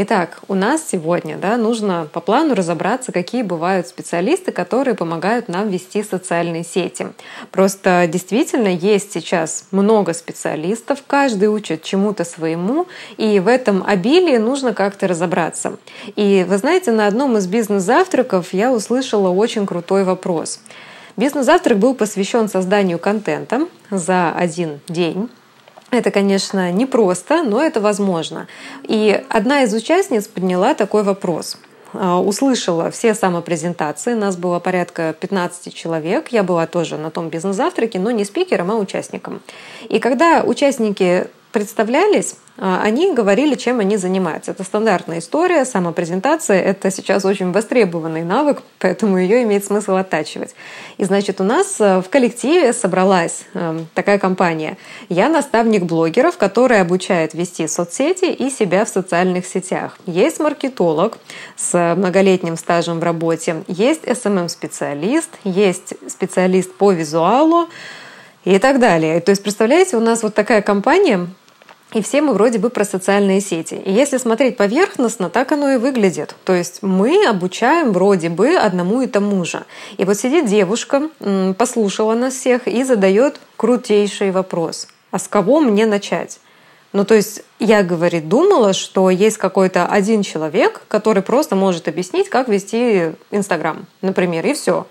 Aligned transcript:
Итак, 0.00 0.38
у 0.46 0.54
нас 0.54 0.88
сегодня 0.88 1.36
да, 1.38 1.56
нужно 1.56 2.08
по 2.12 2.20
плану 2.20 2.54
разобраться, 2.54 3.10
какие 3.10 3.42
бывают 3.42 3.88
специалисты, 3.88 4.52
которые 4.52 4.94
помогают 4.94 5.48
нам 5.48 5.70
вести 5.70 6.04
социальные 6.04 6.62
сети. 6.62 7.08
Просто 7.50 8.06
действительно 8.06 8.68
есть 8.68 9.12
сейчас 9.12 9.64
много 9.72 10.12
специалистов, 10.14 11.02
каждый 11.04 11.46
учит 11.46 11.82
чему-то 11.82 12.22
своему, 12.22 12.86
и 13.16 13.40
в 13.40 13.48
этом 13.48 13.82
обилии 13.84 14.36
нужно 14.36 14.72
как-то 14.72 15.08
разобраться. 15.08 15.78
И 16.14 16.46
вы 16.48 16.58
знаете, 16.58 16.92
на 16.92 17.08
одном 17.08 17.36
из 17.36 17.48
бизнес-завтраков 17.48 18.52
я 18.52 18.70
услышала 18.70 19.30
очень 19.30 19.66
крутой 19.66 20.04
вопрос. 20.04 20.60
Бизнес-завтрак 21.16 21.76
был 21.76 21.96
посвящен 21.96 22.48
созданию 22.48 23.00
контента 23.00 23.66
за 23.90 24.30
один 24.30 24.78
день. 24.86 25.28
Это, 25.90 26.10
конечно, 26.10 26.70
непросто, 26.70 27.42
но 27.42 27.62
это 27.62 27.80
возможно. 27.80 28.46
И 28.82 29.24
одна 29.30 29.62
из 29.62 29.72
участниц 29.72 30.26
подняла 30.26 30.74
такой 30.74 31.02
вопрос. 31.02 31.56
А, 31.94 32.20
услышала 32.20 32.90
все 32.90 33.14
самопрезентации, 33.14 34.12
нас 34.12 34.36
было 34.36 34.58
порядка 34.58 35.14
15 35.18 35.74
человек, 35.74 36.28
я 36.28 36.42
была 36.42 36.66
тоже 36.66 36.98
на 36.98 37.10
том 37.10 37.30
бизнес-завтраке, 37.30 37.98
но 37.98 38.10
не 38.10 38.24
спикером, 38.24 38.70
а 38.70 38.76
участником. 38.76 39.40
И 39.88 39.98
когда 39.98 40.42
участники 40.42 41.28
представлялись, 41.52 42.36
а, 42.60 42.80
они 42.82 43.14
говорили, 43.14 43.54
чем 43.54 43.78
они 43.78 43.96
занимаются. 43.96 44.50
Это 44.50 44.64
стандартная 44.64 45.20
история, 45.20 45.64
самопрезентация— 45.64 46.60
это 46.62 46.90
сейчас 46.90 47.24
очень 47.24 47.52
востребованный 47.52 48.24
навык, 48.24 48.62
поэтому 48.80 49.18
ее 49.18 49.44
имеет 49.44 49.64
смысл 49.64 49.94
оттачивать. 49.94 50.54
И 50.96 51.04
значит, 51.04 51.40
у 51.40 51.44
нас 51.44 51.80
э, 51.80 52.00
в 52.00 52.08
коллективе 52.08 52.72
собралась 52.72 53.44
э, 53.54 53.78
такая 53.94 54.18
компания. 54.18 54.76
Я 55.08 55.28
наставник 55.28 55.84
блогеров, 55.84 56.36
который 56.36 56.80
обучает 56.80 57.32
вести 57.32 57.68
соцсети 57.68 58.32
и 58.32 58.50
себя 58.50 58.84
в 58.84 58.88
социальных 58.88 59.46
сетях. 59.46 59.96
Есть 60.06 60.40
маркетолог 60.40 61.18
с 61.56 61.94
многолетним 61.94 62.56
стажем 62.56 62.98
в 62.98 63.04
работе, 63.04 63.62
есть 63.68 64.02
SMM-специалист, 64.04 65.30
есть 65.44 65.94
специалист 66.08 66.74
по 66.74 66.90
визуалу, 66.90 67.68
и 68.44 68.58
так 68.58 68.78
далее. 68.78 69.20
То 69.20 69.30
есть, 69.30 69.42
представляете, 69.42 69.96
у 69.96 70.00
нас 70.00 70.22
вот 70.22 70.34
такая 70.34 70.62
компания, 70.62 71.28
и 71.94 72.02
все 72.02 72.20
мы 72.20 72.34
вроде 72.34 72.58
бы 72.58 72.68
про 72.68 72.84
социальные 72.84 73.40
сети. 73.40 73.74
И 73.74 73.90
если 73.90 74.18
смотреть 74.18 74.58
поверхностно, 74.58 75.30
так 75.30 75.52
оно 75.52 75.70
и 75.70 75.78
выглядит. 75.78 76.34
То 76.44 76.52
есть 76.54 76.82
мы 76.82 77.24
обучаем 77.26 77.92
вроде 77.92 78.28
бы 78.28 78.56
одному 78.56 79.00
и 79.00 79.06
тому 79.06 79.44
же. 79.44 79.64
И 79.96 80.04
вот 80.04 80.18
сидит 80.18 80.46
девушка, 80.46 81.08
послушала 81.56 82.14
нас 82.14 82.34
всех 82.34 82.68
и 82.68 82.84
задает 82.84 83.40
крутейший 83.56 84.32
вопрос. 84.32 84.88
А 85.10 85.18
с 85.18 85.28
кого 85.28 85.60
мне 85.60 85.86
начать? 85.86 86.40
Ну, 86.92 87.04
то 87.04 87.14
есть 87.14 87.42
я, 87.58 87.82
говорит, 87.82 88.28
думала, 88.28 88.72
что 88.72 89.08
есть 89.08 89.38
какой-то 89.38 89.86
один 89.86 90.22
человек, 90.22 90.82
который 90.88 91.22
просто 91.22 91.56
может 91.56 91.88
объяснить, 91.88 92.28
как 92.28 92.48
вести 92.48 93.12
Инстаграм, 93.30 93.86
например, 94.02 94.46
и 94.46 94.54
все. 94.54 94.86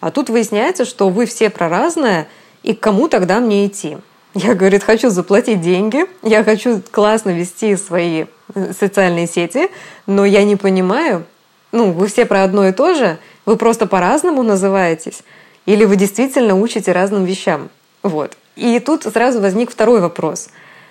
А 0.00 0.10
тут 0.10 0.28
выясняется, 0.28 0.84
что 0.84 1.08
вы 1.08 1.26
все 1.26 1.48
про 1.50 1.68
разное, 1.68 2.26
и 2.62 2.74
к 2.74 2.80
кому 2.80 3.08
тогда 3.08 3.40
мне 3.40 3.66
идти? 3.66 3.98
Я, 4.34 4.54
говорит, 4.54 4.82
хочу 4.82 5.10
заплатить 5.10 5.60
деньги, 5.60 6.06
я 6.22 6.42
хочу 6.42 6.80
классно 6.90 7.30
вести 7.30 7.76
свои 7.76 8.24
э, 8.54 8.72
социальные 8.72 9.26
сети, 9.26 9.68
но 10.06 10.24
я 10.24 10.44
не 10.44 10.56
понимаю, 10.56 11.24
ну, 11.70 11.92
вы 11.92 12.06
все 12.06 12.24
про 12.24 12.42
одно 12.42 12.66
и 12.66 12.72
то 12.72 12.94
же, 12.94 13.18
вы 13.44 13.56
просто 13.56 13.86
по-разному 13.86 14.42
называетесь, 14.42 15.22
или 15.66 15.84
вы 15.84 15.96
действительно 15.96 16.58
учите 16.58 16.92
разным 16.92 17.24
вещам. 17.24 17.68
Вот. 18.02 18.36
И 18.56 18.78
тут 18.80 19.02
сразу 19.04 19.40
возник 19.40 19.70
второй 19.70 20.00
вопрос. 20.00 20.48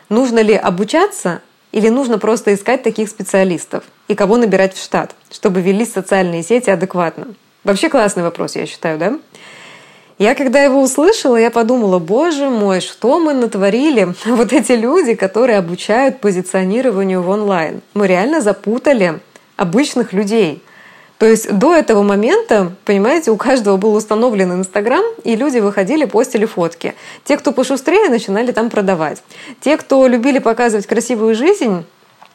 Нужно 0.09 0.39
ли 0.39 0.53
обучаться 0.53 1.41
или 1.71 1.89
нужно 1.89 2.19
просто 2.19 2.53
искать 2.53 2.83
таких 2.83 3.09
специалистов? 3.09 3.83
И 4.07 4.13
кого 4.13 4.37
набирать 4.37 4.75
в 4.75 4.83
штат, 4.83 5.15
чтобы 5.31 5.61
вели 5.61 5.85
социальные 5.85 6.43
сети 6.43 6.69
адекватно? 6.69 7.27
Вообще 7.63 7.89
классный 7.89 8.23
вопрос, 8.23 8.55
я 8.55 8.65
считаю, 8.65 8.97
да? 8.97 9.19
Я 10.21 10.35
когда 10.35 10.61
его 10.61 10.83
услышала, 10.83 11.35
я 11.35 11.49
подумала, 11.49 11.97
боже 11.97 12.47
мой, 12.47 12.79
что 12.79 13.19
мы 13.19 13.33
натворили? 13.33 14.13
Вот 14.25 14.53
эти 14.53 14.73
люди, 14.73 15.15
которые 15.15 15.57
обучают 15.57 16.19
позиционированию 16.19 17.23
в 17.23 17.29
онлайн. 17.29 17.81
Мы 17.95 18.05
реально 18.05 18.39
запутали 18.39 19.19
обычных 19.57 20.13
людей. 20.13 20.61
То 21.17 21.25
есть 21.25 21.51
до 21.51 21.75
этого 21.75 22.03
момента, 22.03 22.71
понимаете, 22.85 23.31
у 23.31 23.35
каждого 23.35 23.77
был 23.77 23.95
установлен 23.95 24.53
Инстаграм, 24.53 25.03
и 25.23 25.35
люди 25.35 25.57
выходили, 25.57 26.05
постили 26.05 26.45
фотки. 26.45 26.93
Те, 27.23 27.35
кто 27.37 27.51
пошустрее, 27.51 28.07
начинали 28.09 28.51
там 28.51 28.69
продавать. 28.69 29.23
Те, 29.59 29.75
кто 29.75 30.05
любили 30.05 30.37
показывать 30.37 30.85
красивую 30.85 31.33
жизнь, 31.33 31.83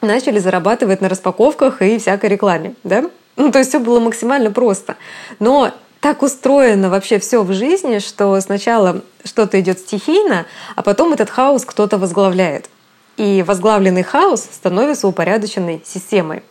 начали 0.01 0.39
зарабатывать 0.39 0.99
на 0.99 1.07
распаковках 1.07 1.81
и 1.81 1.99
всякой 1.99 2.31
рекламе. 2.31 2.73
Да? 2.83 3.05
Ну, 3.37 3.49
то 3.49 3.59
есть 3.59 3.69
все 3.69 3.79
было 3.79 4.01
максимально 4.01 4.51
просто. 4.51 4.97
Но 5.39 5.71
так 6.07 6.23
устроено 6.23 6.89
вообще 6.89 7.19
все 7.19 7.43
в 7.43 7.51
жизни, 7.51 7.99
что 7.99 8.39
сначала 8.39 9.01
что-то 9.25 9.59
идет 9.59 9.79
стихийно, 9.79 10.45
а 10.77 10.81
потом 10.81 11.11
этот 11.11 11.29
хаос 11.29 11.65
кто-то 11.65 11.97
возглавляет. 11.97 12.69
И 13.17 13.43
возглавленный 13.45 14.03
хаос 14.03 14.47
становится 14.49 15.09
упорядоченной 15.09 15.81
системой. 15.83 16.43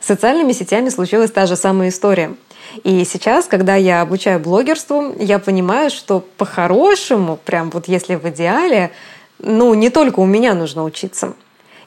С 0.00 0.06
социальными 0.06 0.52
сетями 0.52 0.88
случилась 0.88 1.30
та 1.30 1.44
же 1.44 1.54
самая 1.54 1.90
история. 1.90 2.34
И 2.82 3.04
сейчас, 3.04 3.44
когда 3.44 3.74
я 3.74 4.00
обучаю 4.00 4.40
блогерству, 4.40 5.14
я 5.18 5.38
понимаю, 5.38 5.90
что 5.90 6.24
по-хорошему, 6.38 7.36
прям 7.36 7.68
вот 7.68 7.88
если 7.88 8.14
в 8.14 8.26
идеале, 8.30 8.90
ну, 9.38 9.74
не 9.74 9.90
только 9.90 10.20
у 10.20 10.24
меня 10.24 10.54
нужно 10.54 10.82
учиться. 10.82 11.34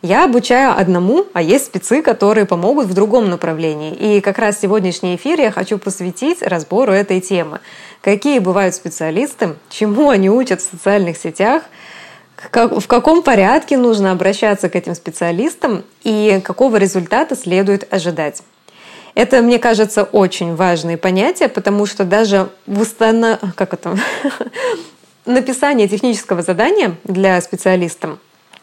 Я 0.01 0.25
обучаю 0.25 0.77
одному, 0.77 1.25
а 1.33 1.41
есть 1.41 1.65
спецы, 1.65 2.01
которые 2.01 2.45
помогут 2.45 2.87
в 2.87 2.93
другом 2.93 3.29
направлении. 3.29 3.93
И 3.93 4.21
как 4.21 4.37
раз 4.37 4.59
сегодняшний 4.59 5.15
эфир 5.15 5.39
я 5.41 5.51
хочу 5.51 5.79
посвятить 5.79 6.41
разбору 6.41 6.91
этой 6.91 7.19
темы. 7.19 7.59
Какие 8.01 8.39
бывают 8.39 8.75
специалисты, 8.75 9.55
чему 9.69 10.09
они 10.09 10.29
учат 10.29 10.61
в 10.61 10.69
социальных 10.69 11.17
сетях, 11.17 11.63
в 12.53 12.87
каком 12.87 13.23
порядке 13.23 13.77
нужно 13.77 14.11
обращаться 14.11 14.69
к 14.69 14.75
этим 14.75 14.93
специалистам 14.93 15.83
и 16.03 16.39
какого 16.43 16.77
результата 16.77 17.35
следует 17.35 17.91
ожидать. 17.91 18.43
Это, 19.15 19.41
мне 19.41 19.57
кажется, 19.57 20.03
очень 20.03 20.55
важные 20.55 20.97
понятия, 20.97 21.47
потому 21.47 21.87
что 21.87 22.03
даже 22.03 22.49
в 22.67 22.81
установ... 22.81 23.39
как 23.55 23.73
это? 23.73 23.97
написание 25.27 25.87
технического 25.87 26.41
задания 26.41 26.95
для 27.03 27.39
специалиста 27.41 28.17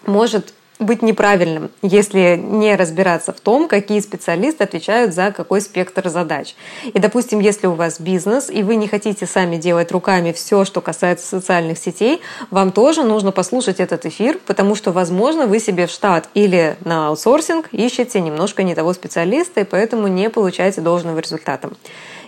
может 0.06 0.54
быть 0.78 1.02
неправильным, 1.02 1.70
если 1.82 2.36
не 2.36 2.74
разбираться 2.74 3.32
в 3.32 3.40
том, 3.40 3.68
какие 3.68 4.00
специалисты 4.00 4.64
отвечают 4.64 5.14
за 5.14 5.30
какой 5.30 5.60
спектр 5.60 6.08
задач. 6.08 6.56
И, 6.92 6.98
допустим, 6.98 7.38
если 7.40 7.66
у 7.66 7.74
вас 7.74 8.00
бизнес, 8.00 8.50
и 8.50 8.62
вы 8.62 8.76
не 8.76 8.88
хотите 8.88 9.26
сами 9.26 9.56
делать 9.56 9.92
руками 9.92 10.32
все, 10.32 10.64
что 10.64 10.80
касается 10.80 11.26
социальных 11.26 11.78
сетей, 11.78 12.20
вам 12.50 12.72
тоже 12.72 13.04
нужно 13.04 13.30
послушать 13.30 13.78
этот 13.78 14.04
эфир, 14.06 14.38
потому 14.46 14.74
что, 14.74 14.90
возможно, 14.90 15.46
вы 15.46 15.60
себе 15.60 15.86
в 15.86 15.90
штат 15.90 16.28
или 16.34 16.76
на 16.84 17.08
аутсорсинг 17.08 17.68
ищете 17.70 18.20
немножко 18.20 18.62
не 18.62 18.74
того 18.74 18.92
специалиста, 18.94 19.60
и 19.60 19.64
поэтому 19.64 20.08
не 20.08 20.28
получаете 20.28 20.80
должного 20.80 21.18
результата. 21.18 21.70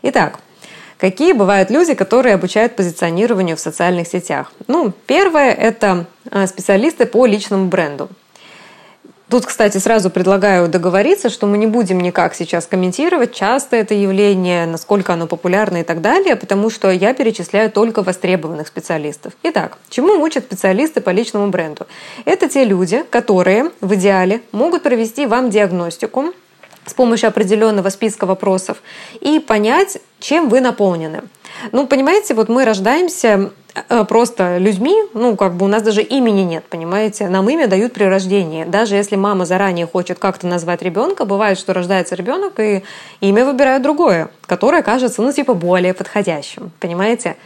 Итак, 0.03 0.39
Какие 0.99 1.33
бывают 1.33 1.71
люди, 1.71 1.93
которые 1.93 2.35
обучают 2.35 2.75
позиционированию 2.75 3.59
в 3.59 3.61
социальных 3.61 4.09
сетях? 4.09 4.51
Ну, 4.67 4.95
первое– 5.07 5.53
это 5.53 6.07
а, 6.31 6.47
специалисты 6.47 7.05
по 7.05 7.27
личному 7.27 7.67
бренду. 7.67 8.09
Тут, 9.29 9.45
кстати, 9.45 9.79
сразу 9.79 10.09
предлагаю 10.09 10.69
договориться, 10.69 11.31
что 11.31 11.49
мы 11.49 11.59
не 11.59 11.67
будем 11.67 11.99
никак 11.99 12.33
сейчас 12.37 12.67
комментировать, 12.67 13.35
часто 13.35 13.75
это 13.75 13.93
явление, 13.93 14.67
насколько 14.67 15.15
оно 15.15 15.27
популярно 15.27 15.79
и 15.79 15.83
так 15.83 16.01
далее, 16.01 16.37
потому 16.37 16.71
что 16.71 16.93
я 16.93 17.13
перечисляю 17.13 17.73
только 17.73 18.03
востребованных 18.03 18.69
специалистов. 18.69 19.33
Итак, 19.43 19.79
чему 19.91 20.23
учат 20.23 20.45
специалисты 20.45 21.01
по 21.01 21.11
личному 21.11 21.49
бренду? 21.49 21.89
Это 22.25 22.49
те 22.49 22.65
люди, 22.65 23.03
которые 23.11 23.73
в 23.81 23.97
идеале 23.97 24.43
могут 24.53 24.85
провести 24.85 25.27
вам 25.27 25.51
диагностику, 25.51 26.33
с 26.87 26.95
помощью 26.95 27.27
определенного 27.27 27.89
списка 27.89 28.27
вопросов 28.27 28.79
и 29.21 29.41
понять, 29.41 29.99
чем 30.21 30.49
вы 30.49 30.61
наполнены. 30.61 31.23
Ну, 31.73 31.89
понимаете, 31.89 32.35
вот 32.35 32.49
мы 32.49 32.65
рождаемся 32.65 33.51
просто 34.09 34.59
людьми, 34.59 34.95
ну, 35.15 35.37
как 35.37 35.55
бы 35.55 35.67
у 35.67 35.69
нас 35.69 35.83
даже 35.83 36.03
имени 36.03 36.43
нет, 36.43 36.65
понимаете? 36.69 37.29
Нам 37.29 37.49
имя 37.51 37.67
дают 37.69 37.93
при 37.93 38.05
рождении. 38.05 38.65
Даже 38.65 38.97
если 38.97 39.17
мама 39.17 39.45
заранее 39.45 39.87
хочет 39.87 40.19
как-то 40.19 40.47
назвать 40.47 40.83
ребенка, 40.83 41.25
бывает, 41.25 41.59
что 41.59 41.73
рождается 41.73 42.15
ребенок, 42.15 42.59
и 42.61 42.83
имя 43.21 43.45
выбирают 43.45 43.83
другое, 43.83 44.29
которое 44.47 44.83
кажется, 44.83 45.23
ну, 45.23 45.33
типа, 45.33 45.55
более 45.55 45.95
подходящим, 45.95 46.71
понимаете? 46.81 47.37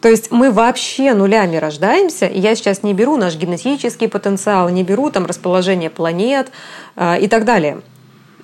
То 0.00 0.08
есть 0.08 0.30
мы 0.30 0.50
вообще 0.50 1.14
нулями 1.14 1.56
рождаемся, 1.56 2.26
и 2.26 2.38
я 2.38 2.54
сейчас 2.54 2.82
не 2.82 2.92
беру 2.92 3.16
наш 3.16 3.36
генетический 3.36 4.08
потенциал, 4.08 4.68
не 4.68 4.84
беру 4.84 5.10
там 5.10 5.26
расположение 5.26 5.90
планет 5.90 6.48
э, 6.96 7.20
и 7.20 7.28
так 7.28 7.44
далее. 7.44 7.80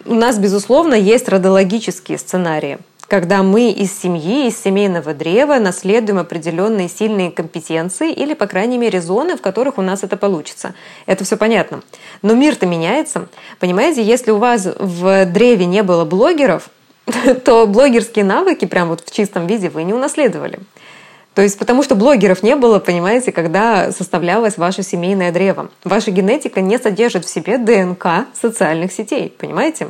У 0.06 0.14
нас, 0.14 0.38
безусловно, 0.38 0.94
есть 0.94 1.28
родологические 1.28 2.18
сценарии– 2.18 2.78
когда 3.12 3.42
мы 3.42 3.70
из 3.70 3.92
семьи, 3.92 4.46
из 4.46 4.58
семейного 4.58 5.12
древа 5.12 5.58
наследуем 5.58 6.18
определенные 6.18 6.88
сильные 6.88 7.30
компетенции 7.30 8.10
или, 8.10 8.32
по 8.32 8.46
крайней 8.46 8.78
мере, 8.78 9.02
зоны, 9.02 9.36
в 9.36 9.42
которых 9.42 9.76
у 9.76 9.82
нас 9.82 10.02
это 10.02 10.16
получится. 10.16 10.74
Это 11.04 11.22
все 11.24 11.36
понятно. 11.36 11.82
Но 12.22 12.34
мир-то 12.34 12.64
меняется. 12.64 13.28
Понимаете, 13.60 14.02
если 14.02 14.30
у 14.30 14.38
вас 14.38 14.66
в 14.78 15.26
древе 15.26 15.66
не 15.66 15.82
было 15.82 16.06
блогеров, 16.06 16.70
то 17.44 17.66
блогерские 17.66 18.24
навыки 18.24 18.64
прям 18.64 18.88
вот 18.88 19.02
в 19.04 19.14
чистом 19.14 19.46
виде 19.46 19.68
вы 19.68 19.82
не 19.82 19.92
унаследовали. 19.92 20.60
То 21.34 21.42
есть 21.42 21.58
потому 21.58 21.82
что 21.82 21.94
блогеров 21.94 22.42
не 22.42 22.56
было, 22.56 22.78
понимаете, 22.78 23.30
когда 23.30 23.92
составлялось 23.92 24.56
ваше 24.56 24.82
семейное 24.82 25.32
древо. 25.32 25.68
Ваша 25.84 26.10
генетика 26.12 26.62
не 26.62 26.78
содержит 26.78 27.26
в 27.26 27.28
себе 27.28 27.58
ДНК 27.58 28.26
социальных 28.32 28.90
сетей, 28.90 29.34
понимаете? 29.38 29.88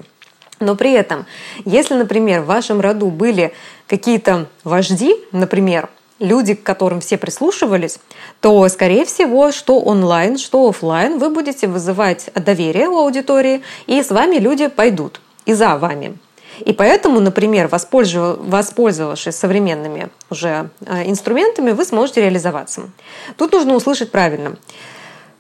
Но 0.63 0.77
при 0.77 0.93
этом, 0.93 1.27
если, 1.65 1.95
например, 1.95 2.43
в 2.43 2.47
вашем 2.47 2.81
роду 2.81 3.11
были 3.11 3.53
какие-то 3.89 4.47
вожди, 4.65 5.17
например, 5.33 5.89
люди, 6.19 6.55
к 6.55 6.63
которым 6.63 7.01
все 7.01 7.19
прислушивались, 7.19 7.99
то, 8.41 8.69
скорее 8.69 9.05
всего, 9.05 9.51
что 9.51 9.81
онлайн, 9.81 10.39
что 10.39 10.69
офлайн, 10.69 11.19
вы 11.19 11.31
будете 11.31 11.67
вызывать 11.67 12.31
доверие 12.35 12.89
у 12.89 12.99
аудитории, 12.99 13.63
и 13.87 14.03
с 14.03 14.11
вами 14.11 14.37
люди 14.37 14.69
пойдут 14.69 15.21
и 15.47 15.53
за 15.53 15.77
вами. 15.77 16.17
И 16.61 16.73
поэтому, 16.73 17.19
например, 17.19 17.69
воспользовавшись 17.69 19.35
современными 19.35 20.11
уже 20.31 20.69
э, 20.87 21.11
инструментами, 21.11 21.73
вы 21.73 21.85
сможете 21.85 22.21
реализоваться. 22.21 22.91
Тут 23.37 23.53
нужно 23.53 23.75
услышать 23.75 24.13
правильно. 24.13 24.57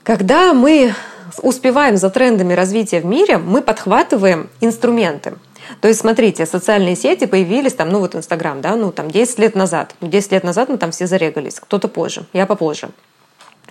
Когда 0.03 0.53
мы 0.53 0.95
успеваем 1.41 1.97
за 1.97 2.11
трендами 2.11 2.53
развития 2.53 3.01
в 3.01 3.05
мире, 3.05 3.39
мы 3.39 3.63
подхватываем 3.63 4.51
инструменты. 4.61 5.35
То 5.81 5.89
есть, 5.89 6.01
смотрите, 6.01 6.45
социальные 6.45 6.97
сети 6.97 7.27
появились 7.27 7.75
там, 7.75 7.89
ну 7.89 8.01
вот 8.01 8.15
Инстаграм, 8.15 8.61
да, 8.61 8.77
ну 8.77 8.93
там 8.93 9.11
10 9.11 9.39
лет 9.39 9.55
назад. 9.55 9.95
10 10.01 10.33
лет 10.33 10.45
назад 10.45 10.69
мы 10.69 10.77
там 10.77 10.91
все 10.91 11.07
зарегались, 11.07 11.61
кто-то 11.61 11.89
позже, 11.89 12.27
я 12.33 12.47
попозже. 12.47 12.91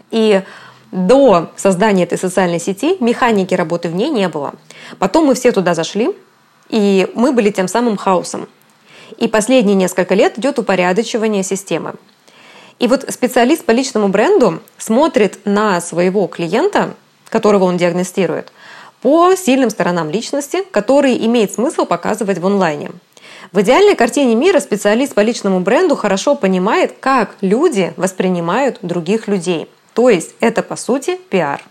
И 0.09 0.41
до 0.91 1.51
создания 1.55 2.03
этой 2.03 2.17
социальной 2.17 2.59
сети 2.59 2.97
механики 2.99 3.53
работы 3.53 3.89
в 3.89 3.95
ней 3.95 4.09
не 4.09 4.27
было. 4.27 4.53
Потом 4.99 5.25
мы 5.25 5.35
все 5.35 5.51
туда 5.51 5.73
зашли, 5.73 6.15
и 6.69 7.09
мы 7.13 7.31
были 7.31 7.49
тем 7.49 7.67
самым 7.67 7.97
хаосом. 7.97 8.47
И 9.17 9.27
последние 9.27 9.75
несколько 9.75 10.15
лет 10.15 10.37
идет 10.37 10.59
упорядочивание 10.59 11.43
системы. 11.43 11.93
И 12.79 12.87
вот 12.87 13.05
специалист 13.09 13.63
по 13.63 13.71
личному 13.71 14.07
бренду 14.07 14.59
смотрит 14.77 15.39
на 15.45 15.79
своего 15.81 16.27
клиента, 16.27 16.95
которого 17.31 17.63
он 17.63 17.77
диагностирует, 17.77 18.51
по 19.01 19.33
сильным 19.35 19.71
сторонам 19.71 20.11
личности, 20.11 20.63
которые 20.69 21.25
имеет 21.25 21.53
смысл 21.53 21.85
показывать 21.85 22.37
в 22.37 22.45
онлайне. 22.45 22.91
В 23.51 23.61
идеальной 23.61 23.95
картине 23.95 24.35
мира 24.35 24.59
специалист 24.59 25.15
по 25.15 25.21
личному 25.21 25.59
бренду 25.59 25.95
хорошо 25.95 26.35
понимает, 26.35 26.93
как 26.99 27.35
люди 27.41 27.93
воспринимают 27.97 28.77
других 28.83 29.27
людей. 29.27 29.67
То 29.93 30.09
есть 30.09 30.35
это, 30.39 30.61
по 30.61 30.75
сути, 30.75 31.19
пиар. 31.29 31.63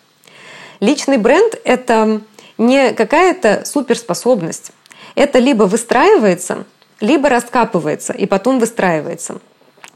Личный 0.81 1.19
бренд— 1.19 1.55
это 1.65 2.21
не 2.59 2.93
какая-то 2.93 3.63
суперспособность. 3.65 4.73
Это 5.15 5.39
либо 5.39 5.65
выстраивается, 5.65 6.65
либо 7.01 7.29
раскапывается 7.29 8.13
и 8.13 8.27
потом 8.27 8.59
выстраивается. 8.59 9.41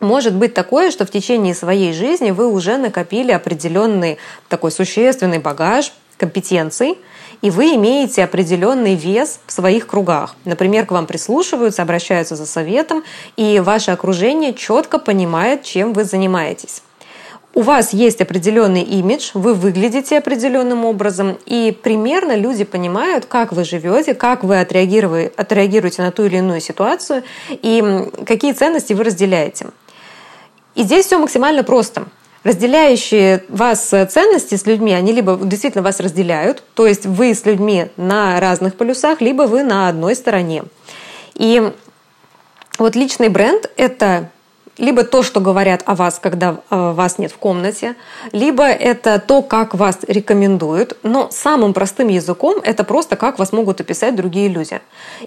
Может 0.05 0.35
быть 0.35 0.53
такое, 0.53 0.91
что 0.91 1.06
в 1.06 1.11
течение 1.11 1.55
своей 1.55 1.95
жизни 1.95 2.31
вы 2.31 2.47
уже 2.47 2.77
накопили 2.77 3.33
определенный 3.33 4.19
такой 4.51 4.71
существенный 4.71 5.39
багаж 5.39 5.95
компетенций, 6.19 6.99
и 7.41 7.49
вы 7.49 7.75
имеете 7.77 8.23
определенный 8.23 8.97
вес 8.97 9.41
в 9.47 9.53
своих 9.53 9.87
кругах. 9.87 10.37
Например, 10.45 10.85
к 10.85 10.93
вам 10.93 11.06
прислушиваются, 11.06 11.81
обращаются 11.81 12.37
за 12.37 12.45
советом, 12.45 13.03
и 13.39 13.61
ваше 13.61 13.93
окружение 13.93 14.53
четко 14.53 14.99
понимает, 14.99 15.62
чем 15.62 15.95
вы 15.95 16.05
занимаетесь 16.05 16.83
у 17.55 17.61
вас 17.61 17.93
есть 17.93 18.21
определенный 18.21 18.83
имидж, 18.83 19.31
вы 19.35 19.55
выглядите 19.55 20.19
определенным 20.19 20.85
образом, 20.85 21.39
и 21.47 21.77
примерно 21.83 22.37
люди 22.37 22.65
понимают, 22.65 23.27
как 23.27 23.53
вы 23.53 23.65
живете, 23.65 24.15
как 24.15 24.43
вы 24.43 24.61
отреагируете 24.61 26.03
на 26.03 26.11
ту 26.11 26.25
или 26.25 26.39
иную 26.39 26.61
ситуацию, 26.61 27.23
и 27.49 27.83
какие 28.27 28.53
ценности 28.53 28.93
вы 28.93 29.05
разделяете. 29.05 29.67
И 30.75 30.82
здесь 30.82 31.06
все 31.06 31.19
максимально 31.19 31.62
просто. 31.62 32.06
Разделяющие 32.43 33.43
вас 33.49 33.88
ценности 33.88 34.56
с 34.56 34.67
людьми, 34.67 34.93
они 34.93 35.12
либо 35.12 35.38
действительно 35.43 35.82
вас 35.82 35.99
разделяют, 35.99 36.62
то 36.75 36.87
есть 36.87 37.06
вы 37.06 37.35
с 37.35 37.47
людьми 37.47 37.87
на 37.97 38.38
разных 38.38 38.75
полюсах, 38.75 39.23
либо 39.23 39.44
вы 39.44 39.62
на 39.62 39.88
одной 39.88 40.15
стороне. 40.15 40.65
И 41.35 41.73
вот 42.79 42.97
личный 42.97 43.31
бренд— 43.31 43.71
это 43.76 44.31
либо 44.79 45.05
то, 45.05 45.23
что 45.23 45.41
говорят 45.41 45.82
о 45.87 45.94
вас, 45.94 46.19
когда 46.19 46.56
э, 46.71 46.93
вас 46.93 47.19
нет 47.19 47.32
в 47.32 47.38
комнате, 47.38 47.94
либо 48.32 48.65
это 48.65 49.19
то, 49.19 49.43
как 49.43 49.75
вас 49.75 49.99
рекомендуют. 50.06 50.97
Но 51.03 51.29
самым 51.31 51.73
простым 51.75 52.09
языком 52.09 52.61
это 52.62 52.85
просто 52.85 53.17
как 53.17 53.38
вас 53.38 53.53
могут 53.53 53.81
описать 53.81 54.17
другие 54.17 54.49
люди. 54.49 54.81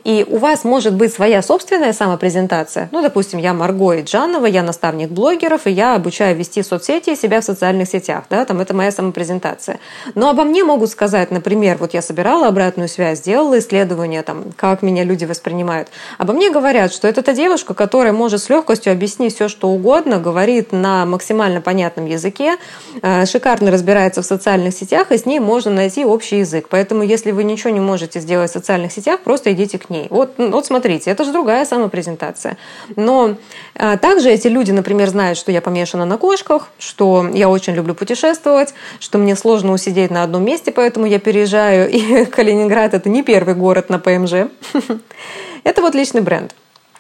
И 0.04 0.26
у 0.28 0.38
вас 0.38 0.64
может 0.64 0.94
быть 0.94 1.14
своя 1.14 1.42
собственная 1.42 1.94
самопрезентация. 1.94 2.90
Ну, 2.92 3.02
допустим, 3.02 3.40
я 3.40 3.54
Марго 3.54 4.00
Иджанова, 4.02 4.46
я 4.46 4.64
наставник 4.64 5.10
блогеров, 5.10 5.68
и 5.68 5.72
я 5.72 5.96
обучаю 5.96 6.36
вести 6.36 6.64
соцсети 6.64 7.12
и 7.12 7.16
себя 7.16 7.42
в 7.42 7.44
социальных 7.44 7.88
сетях. 7.88 8.26
Да, 8.30 8.46
там 8.46 8.60
это 8.60 8.74
моя 8.74 8.92
самопрезентация. 8.92 9.80
Но 10.16 10.30
обо 10.30 10.44
мне 10.44 10.64
могут 10.64 10.90
сказать, 10.90 11.32
например, 11.32 11.78
вот 11.80 11.94
я 11.94 12.02
собирала 12.02 12.48
обратную 12.48 12.90
связь, 12.90 13.20
сделала 13.20 13.60
исследование, 13.60 14.24
там, 14.24 14.46
как 14.56 14.82
меня 14.82 15.04
люди 15.04 15.26
воспринимают. 15.26 15.90
Обо 16.18 16.34
мне 16.34 16.52
говорят, 16.52 16.94
что 16.94 17.08
это 17.08 17.22
та 17.22 17.34
девушка, 17.34 17.74
которая 17.74 18.14
может 18.14 18.42
с 18.42 18.50
легкостью 18.50 18.92
объяснить 18.92 19.37
все, 19.38 19.50
что 19.50 19.69
угодно, 19.69 20.18
говорит 20.18 20.72
на 20.72 21.06
максимально 21.06 21.62
понятном 21.62 22.07
языке, 22.07 22.57
э, 23.04 23.28
шикарно 23.28 23.69
разбирается 23.69 24.24
в 24.24 24.25
социальных 24.25 24.74
сетях, 24.74 25.12
и 25.12 25.18
с 25.19 25.28
ней 25.28 25.39
можно 25.39 25.69
найти 25.69 26.06
общий 26.06 26.39
язык. 26.39 26.69
Поэтому, 26.72 27.04
если 27.04 27.30
вы 27.30 27.44
ничего 27.44 27.69
не 27.69 27.80
можете 27.80 28.19
сделать 28.19 28.50
в 28.50 28.54
социальных 28.54 28.92
сетях, 28.92 29.19
просто 29.19 29.54
идите 29.54 29.78
к 29.78 29.92
ней. 29.92 30.07
Вот, 30.10 30.34
вот 30.39 30.66
смотрите, 30.66 31.12
это 31.12 31.24
же 31.24 31.31
другая 31.31 31.66
самопрезентация. 31.66 32.57
Но 32.95 33.36
э, 33.75 33.98
также 33.98 34.31
эти 34.31 34.48
люди, 34.48 34.72
например, 34.72 35.10
знают, 35.10 35.38
что 35.38 35.51
я 35.51 35.62
помешана 35.62 36.06
на 36.06 36.18
кошках, 36.18 36.69
что 36.80 37.30
я 37.31 37.48
очень 37.48 37.74
люблю 37.74 37.94
путешествовать, 37.94 38.74
что 39.00 39.19
мне 39.19 39.36
сложно 39.36 39.72
усидеть 39.72 40.10
на 40.10 40.24
одном 40.24 40.44
месте, 40.45 40.72
поэтому 40.72 41.06
я 41.06 41.19
переезжаю, 41.19 41.88
и 41.92 42.25
Калининград– 42.25 42.94
это 42.95 43.07
не 43.07 43.22
первый 43.22 43.54
город 43.54 43.92
на 43.92 44.00
ПМЖ. 44.00 44.50
Это 45.63 45.81
вот 45.81 45.95
личный 45.95 46.22
бренд. 46.22 46.56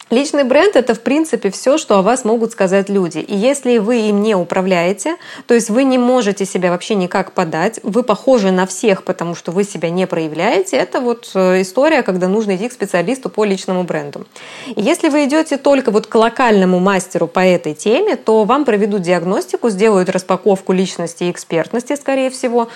Личный 0.09 0.45
бренд— 0.45 0.75
это, 0.77 0.95
в 0.95 1.01
принципе, 1.01 1.51
все, 1.51 1.77
что 1.77 1.99
о 1.99 2.01
вас 2.01 2.23
могут 2.23 2.53
сказать 2.53 2.87
люди. 2.87 3.17
И 3.17 3.35
если 3.35 3.77
вы 3.77 4.07
им 4.07 4.21
не 4.21 4.35
управляете, 4.35 5.17
то 5.47 5.53
есть 5.53 5.69
вы 5.69 5.83
не 5.83 5.97
можете 5.97 6.45
себя 6.45 6.71
вообще 6.71 6.95
никак 6.95 7.33
подать, 7.33 7.81
вы 7.83 8.03
похожи 8.03 8.51
на 8.51 8.65
всех, 8.65 9.03
потому 9.03 9.35
что 9.35 9.51
вы 9.51 9.65
себя 9.65 9.89
не 9.89 10.07
проявляете, 10.07 10.77
это 10.77 11.01
вот 11.01 11.31
э, 11.35 11.61
история, 11.61 12.03
когда 12.03 12.29
нужно 12.29 12.55
идти 12.55 12.69
к 12.69 12.73
специалисту 12.73 13.29
по 13.29 13.43
личному 13.43 13.83
бренду. 13.83 14.25
И 14.67 14.81
если 14.81 15.09
вы 15.09 15.25
идете 15.25 15.57
только 15.57 15.91
вот 15.91 16.07
к 16.07 16.15
локальному 16.15 16.79
мастеру 16.79 17.27
по 17.27 17.41
этой 17.41 17.73
теме, 17.73 18.15
то 18.15 18.45
вам 18.45 18.63
проведут 18.63 19.01
диагностику, 19.01 19.69
сделают 19.69 20.09
распаковку 20.09 20.71
личности 20.71 21.25
и 21.25 21.31
экспертности, 21.31 21.97
скорее 21.97 22.29
всего, 22.29 22.69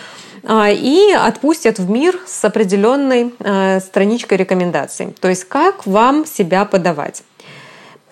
а, 0.43 0.69
и 0.69 1.13
отпустят 1.13 1.79
в 1.79 1.89
мир 1.89 2.19
с 2.25 2.43
определенной 2.43 3.33
э, 3.39 3.79
страничкой 3.79 4.37
рекомендаций. 4.37 5.15
То 5.21 5.29
есть 5.29 5.45
как 5.45 5.85
вам 5.85 6.25
себя 6.25 6.65
подавать. 6.65 7.20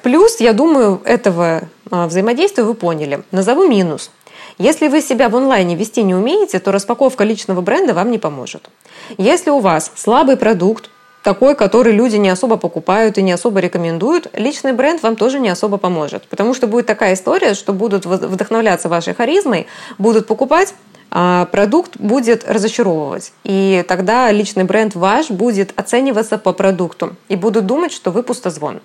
Плюс, 0.02 0.40
я 0.40 0.54
думаю, 0.54 1.02
этого 1.04 1.64
а, 1.92 2.08
взаимодействия 2.08 2.64
вы 2.64 2.74
поняли. 2.74 3.24
Назову 3.32 3.68
минус. 3.68 4.12
Если 4.58 4.88
вы 4.88 5.02
себя 5.02 5.30
в 5.30 5.36
онлайне 5.36 5.76
вести 5.76 6.04
не 6.04 6.16
умеете, 6.16 6.60
то 6.60 6.72
распаковка 6.72 7.24
личного 7.24 7.62
бренда 7.62 7.94
вам 7.94 8.12
не 8.12 8.18
поможет. 8.18 8.70
Если 9.18 9.50
у 9.50 9.60
вас 9.60 9.92
слабый 9.96 10.38
продукт, 10.38 10.90
такой, 11.24 11.56
который 11.56 11.94
люди 11.94 12.16
не 12.16 12.30
особо 12.30 12.58
покупают 12.58 13.18
и 13.18 13.22
не 13.22 13.32
особо 13.32 13.60
рекомендуют, 13.60 14.28
личный 14.34 14.74
бренд 14.74 15.04
вам 15.04 15.16
тоже 15.16 15.40
не 15.40 15.50
особо 15.50 15.78
поможет. 15.78 16.28
Потому 16.28 16.54
что 16.54 16.68
будет 16.68 16.86
такая 16.86 17.14
история, 17.14 17.54
что 17.54 17.74
будут 17.74 18.06
вдохновляться 18.06 18.90
вашей 18.90 19.14
харизмой, 19.14 19.68
будут 19.98 20.28
покупать, 20.28 20.74
а 21.12 21.46
продукт 21.46 21.98
будет 21.98 22.48
разочаровывать. 22.48 23.34
И 23.44 23.84
тогда 23.88 24.32
личный 24.32 24.64
бренд 24.64 24.96
ваш 24.96 25.30
будет 25.30 25.74
оцениваться 25.76 26.38
по 26.38 26.54
продукту. 26.54 27.16
И 27.28 27.36
будут 27.36 27.66
думать, 27.66 27.92
что 27.92 28.12
вы 28.12 28.24
пустозвон. 28.24 28.82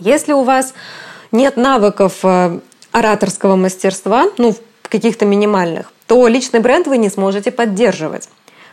Если 0.00 0.32
у 0.32 0.42
вас 0.42 0.74
нет 1.32 1.56
навыков 1.56 2.18
э, 2.22 2.60
ораторского 2.92 3.56
мастерства, 3.56 4.26
ну, 4.38 4.54
каких-то 4.82 5.24
минимальных, 5.24 5.92
то 6.06 6.26
личный 6.28 6.60
бренд 6.60 6.86
вы 6.86 6.98
не 6.98 7.08
сможете 7.08 7.50
поддерживать. 7.50 8.28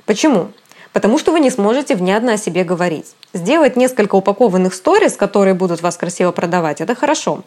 Почему? 0.06 0.52
Потому 0.92 1.18
что 1.18 1.32
вы 1.32 1.40
не 1.40 1.50
сможете 1.50 1.96
внятно 1.96 2.34
о 2.34 2.38
себе 2.38 2.64
говорить. 2.64 3.16
Сделать 3.34 3.76
несколько 3.76 4.14
упакованных 4.16 4.76
сторис, 4.76 5.16
которые 5.16 5.56
будут 5.56 5.82
вас 5.82 5.98
красиво 5.98 6.32
продавать, 6.32 6.82
это 6.82 6.94
хорошо. 6.94 7.42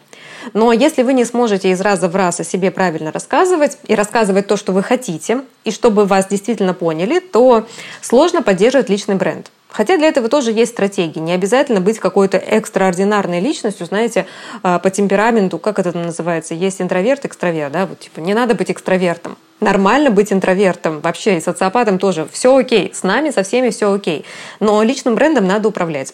Но 0.53 0.73
если 0.73 1.01
вы 1.01 1.13
не 1.13 1.23
сможете 1.23 1.71
из 1.71 1.79
раза 1.79 2.09
в 2.09 2.15
раз 2.15 2.41
о 2.41 2.43
себе 2.43 2.71
правильно 2.71 3.11
рассказывать 3.11 3.77
и 3.87 3.95
рассказывать 3.95 4.47
то, 4.47 4.57
что 4.57 4.73
вы 4.73 4.83
хотите, 4.83 5.43
и 5.63 5.71
чтобы 5.71 6.05
вас 6.05 6.27
действительно 6.27 6.73
поняли, 6.73 7.19
то 7.19 7.65
сложно 8.01 8.41
поддерживать 8.41 8.89
личный 8.89 9.15
бренд. 9.15 9.49
Хотя 9.69 9.97
для 9.97 10.07
этого 10.07 10.29
тоже 10.29 10.51
есть 10.51 10.71
стратегии. 10.71 11.19
Не 11.19 11.33
обязательно 11.33 11.81
быть 11.81 11.99
какой-то 11.99 12.37
экстраординарной 12.37 13.39
личностью, 13.39 13.85
знаете, 13.85 14.25
а, 14.63 14.79
по 14.79 14.89
темпераменту, 14.89 15.59
как 15.59 15.77
это 15.79 15.95
называется, 15.97 16.53
есть 16.53 16.81
интроверт, 16.81 17.25
экстраверт, 17.25 17.71
да, 17.73 17.85
вот 17.85 17.99
типа 17.99 18.19
не 18.19 18.33
надо 18.33 18.55
быть 18.55 18.71
экстравертом. 18.71 19.37
Нормально 19.59 20.09
быть 20.09 20.31
интровертом, 20.31 21.01
вообще 21.01 21.37
и 21.37 21.41
социопатом 21.41 21.99
тоже. 21.99 22.27
Все 22.31 22.55
окей, 22.55 22.91
с 22.93 23.03
нами, 23.03 23.31
со 23.31 23.43
всеми 23.43 23.69
все 23.69 23.91
окей. 23.91 24.23
Но 24.59 24.81
личным 24.83 25.15
брендом 25.15 25.47
надо 25.47 25.67
управлять. 25.67 26.13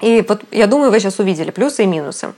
И 0.00 0.24
вот 0.26 0.42
я 0.50 0.66
думаю, 0.66 0.90
вы 0.90 1.00
сейчас 1.00 1.18
увидели 1.18 1.50
плюсы 1.50 1.82
и 1.82 1.86
минусы. 1.86 2.32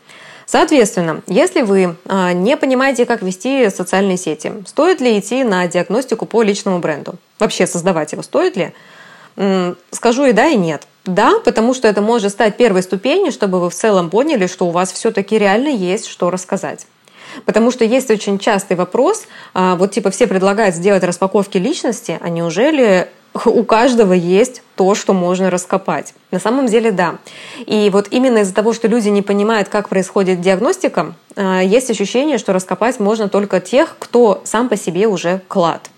Соответственно, 0.47 1.23
если 1.29 1.63
вы 1.63 1.97
а, 2.07 2.33
не 2.33 2.57
понимаете, 2.57 3.07
как 3.07 3.23
вести 3.23 3.71
социальные 3.71 4.17
сети, 4.17 4.53
стоит 4.67 5.01
ли 5.01 5.17
идти 5.17 5.45
на 5.45 5.67
диагностику 5.69 6.27
по 6.27 6.43
личному 6.43 6.81
бренду? 6.81 7.15
Вообще 7.39 7.69
создавать 7.69 8.13
его 8.13 8.23
стоит 8.23 8.57
ли? 8.57 8.73
Скажу 9.91 10.25
и 10.27 10.33
да, 10.33 10.49
и 10.49 10.57
нет. 10.57 10.87
Да, 11.07 11.41
потому 11.45 11.73
что 11.73 11.89
это 11.89 12.03
может 12.03 12.33
стать 12.33 12.57
первой 12.57 12.83
ступенью, 12.83 13.33
чтобы 13.33 13.61
вы 13.61 13.71
в 13.71 13.75
целом 13.75 14.11
поняли, 14.11 14.47
что 14.47 14.67
у 14.67 14.71
вас 14.71 14.93
все-таки 14.93 15.39
реально 15.39 15.69
есть 15.69 16.07
что 16.07 16.31
рассказать. 16.31 16.87
Потому 17.47 17.71
что 17.71 17.85
есть 17.85 18.11
очень 18.11 18.39
частый 18.39 18.77
вопрос, 18.77 19.25
а, 19.55 19.77
вот 19.77 19.93
типа 19.93 20.11
все 20.11 20.27
предлагают 20.27 20.75
сделать 20.75 21.03
распаковки 21.03 21.59
личности, 21.59 22.19
а 22.21 22.29
неужели 22.29 23.09
у 23.45 23.63
каждого 23.65 24.13
есть 24.13 24.63
то, 24.77 24.95
что 24.95 25.13
можно 25.13 25.51
раскопать. 25.51 26.15
На 26.31 26.39
самом 26.39 26.67
деле, 26.67 26.91
да. 26.93 27.19
И 27.67 27.89
вот 27.91 28.09
именно 28.11 28.39
из-за 28.39 28.55
того, 28.55 28.73
что 28.73 28.89
люди 28.89 29.09
не 29.09 29.23
понимают, 29.23 29.69
как 29.69 29.89
происходит 29.89 30.41
диагностика, 30.41 31.15
а, 31.37 31.61
есть 31.61 31.91
ощущение, 31.91 32.39
что 32.39 32.53
раскопать 32.53 33.01
можно 33.01 33.29
только 33.29 33.61
тех, 33.61 33.97
кто 33.99 34.43
сам 34.45 34.69
по 34.69 34.77
себе 34.77 35.07
уже 35.07 35.41
клад. 35.49 35.89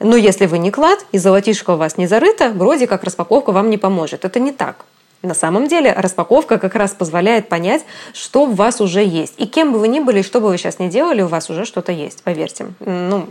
Но 0.00 0.16
если 0.16 0.46
вы 0.46 0.58
не 0.58 0.70
клад 0.70 1.04
и 1.12 1.18
золотишко 1.18 1.70
у 1.70 1.76
вас 1.76 1.96
не 1.96 2.06
зарыто, 2.06 2.50
вроде 2.50 2.86
как 2.86 3.04
распаковка 3.04 3.52
вам 3.52 3.70
не 3.70 3.78
поможет. 3.78 4.24
Это 4.24 4.40
не 4.40 4.52
так. 4.52 4.84
На 5.22 5.34
самом 5.34 5.68
деле 5.68 5.92
распаковка 5.92 6.58
как 6.58 6.74
раз 6.74 6.92
позволяет 6.92 7.48
понять, 7.48 7.84
что 8.12 8.44
в 8.44 8.56
вас 8.56 8.80
уже 8.80 9.02
есть. 9.02 9.34
И 9.38 9.46
кем 9.46 9.72
бы 9.72 9.78
вы 9.78 9.88
ни 9.88 10.00
были, 10.00 10.20
что 10.20 10.40
бы 10.40 10.48
вы 10.48 10.58
сейчас 10.58 10.78
ни 10.78 10.88
делали, 10.88 11.22
у 11.22 11.28
вас 11.28 11.48
уже 11.48 11.64
что-то 11.64 11.92
есть, 11.92 12.22
поверьте. 12.22 12.66
Ну, 12.80 13.28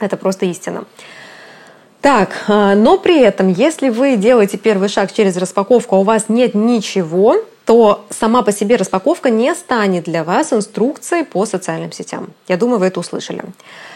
это 0.00 0.16
просто 0.16 0.46
истина. 0.46 0.84
Так, 2.00 2.30
а, 2.48 2.74
но 2.74 2.98
при 2.98 3.20
этом, 3.20 3.48
если 3.48 3.90
вы 3.90 4.16
делаете 4.16 4.56
первый 4.56 4.88
шаг 4.88 5.12
через 5.12 5.36
распаковку, 5.36 5.96
а 5.96 5.98
у 5.98 6.02
вас 6.02 6.28
нет 6.28 6.54
ничего, 6.54 7.36
то 7.70 8.04
сама 8.10 8.42
по 8.42 8.50
себе 8.50 8.74
распаковка 8.74 9.30
не 9.30 9.54
станет 9.54 10.02
для 10.02 10.24
вас 10.24 10.52
инструкцией 10.52 11.24
по 11.24 11.46
социальным 11.46 11.92
сетям. 11.92 12.30
Я 12.48 12.56
думаю, 12.56 12.80
вы 12.80 12.86
это 12.86 12.98
услышали. 12.98 13.44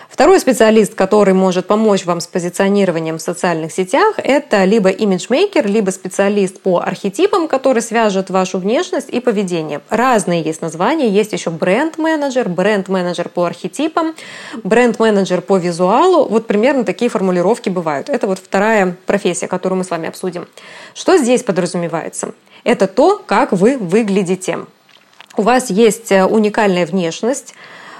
Второй 0.08 0.38
специалист, 0.38 0.94
который 0.94 1.34
может 1.34 1.66
помочь 1.66 2.04
вам 2.04 2.20
с 2.20 2.28
позиционированием 2.28 3.18
в 3.18 3.20
социальных 3.20 3.72
сетях, 3.72 4.14
это 4.18 4.62
либо 4.62 4.90
имиджмейкер, 4.90 5.66
либо 5.66 5.90
специалист 5.90 6.60
по 6.60 6.78
архетипам, 6.78 7.48
который 7.48 7.82
свяжет 7.82 8.30
вашу 8.30 8.58
внешность 8.58 9.08
и 9.10 9.18
поведение. 9.18 9.80
Разные 9.88 10.40
есть 10.40 10.62
названия. 10.62 11.08
Есть 11.08 11.32
еще 11.32 11.50
бренд-менеджер, 11.50 12.48
бренд-менеджер 12.48 13.28
по 13.28 13.44
архетипам, 13.44 14.14
бренд-менеджер 14.62 15.40
по 15.40 15.56
визуалу. 15.56 16.28
Вот 16.28 16.46
примерно 16.46 16.84
такие 16.84 17.10
формулировки 17.10 17.70
бывают. 17.70 18.08
Это 18.08 18.28
вот 18.28 18.38
вторая 18.38 18.96
профессия, 19.06 19.48
которую 19.48 19.78
мы 19.78 19.84
с 19.84 19.90
вами 19.90 20.08
обсудим. 20.08 20.46
Что 20.94 21.16
здесь 21.16 21.42
подразумевается? 21.42 22.34
Это 22.64 22.86
то, 22.86 23.22
как 23.24 23.52
вы 23.52 23.76
выглядите. 23.78 24.60
У 25.36 25.42
вас 25.42 25.70
есть 25.70 26.10
э, 26.10 26.24
уникальная 26.24 26.86
внешность, 26.86 27.54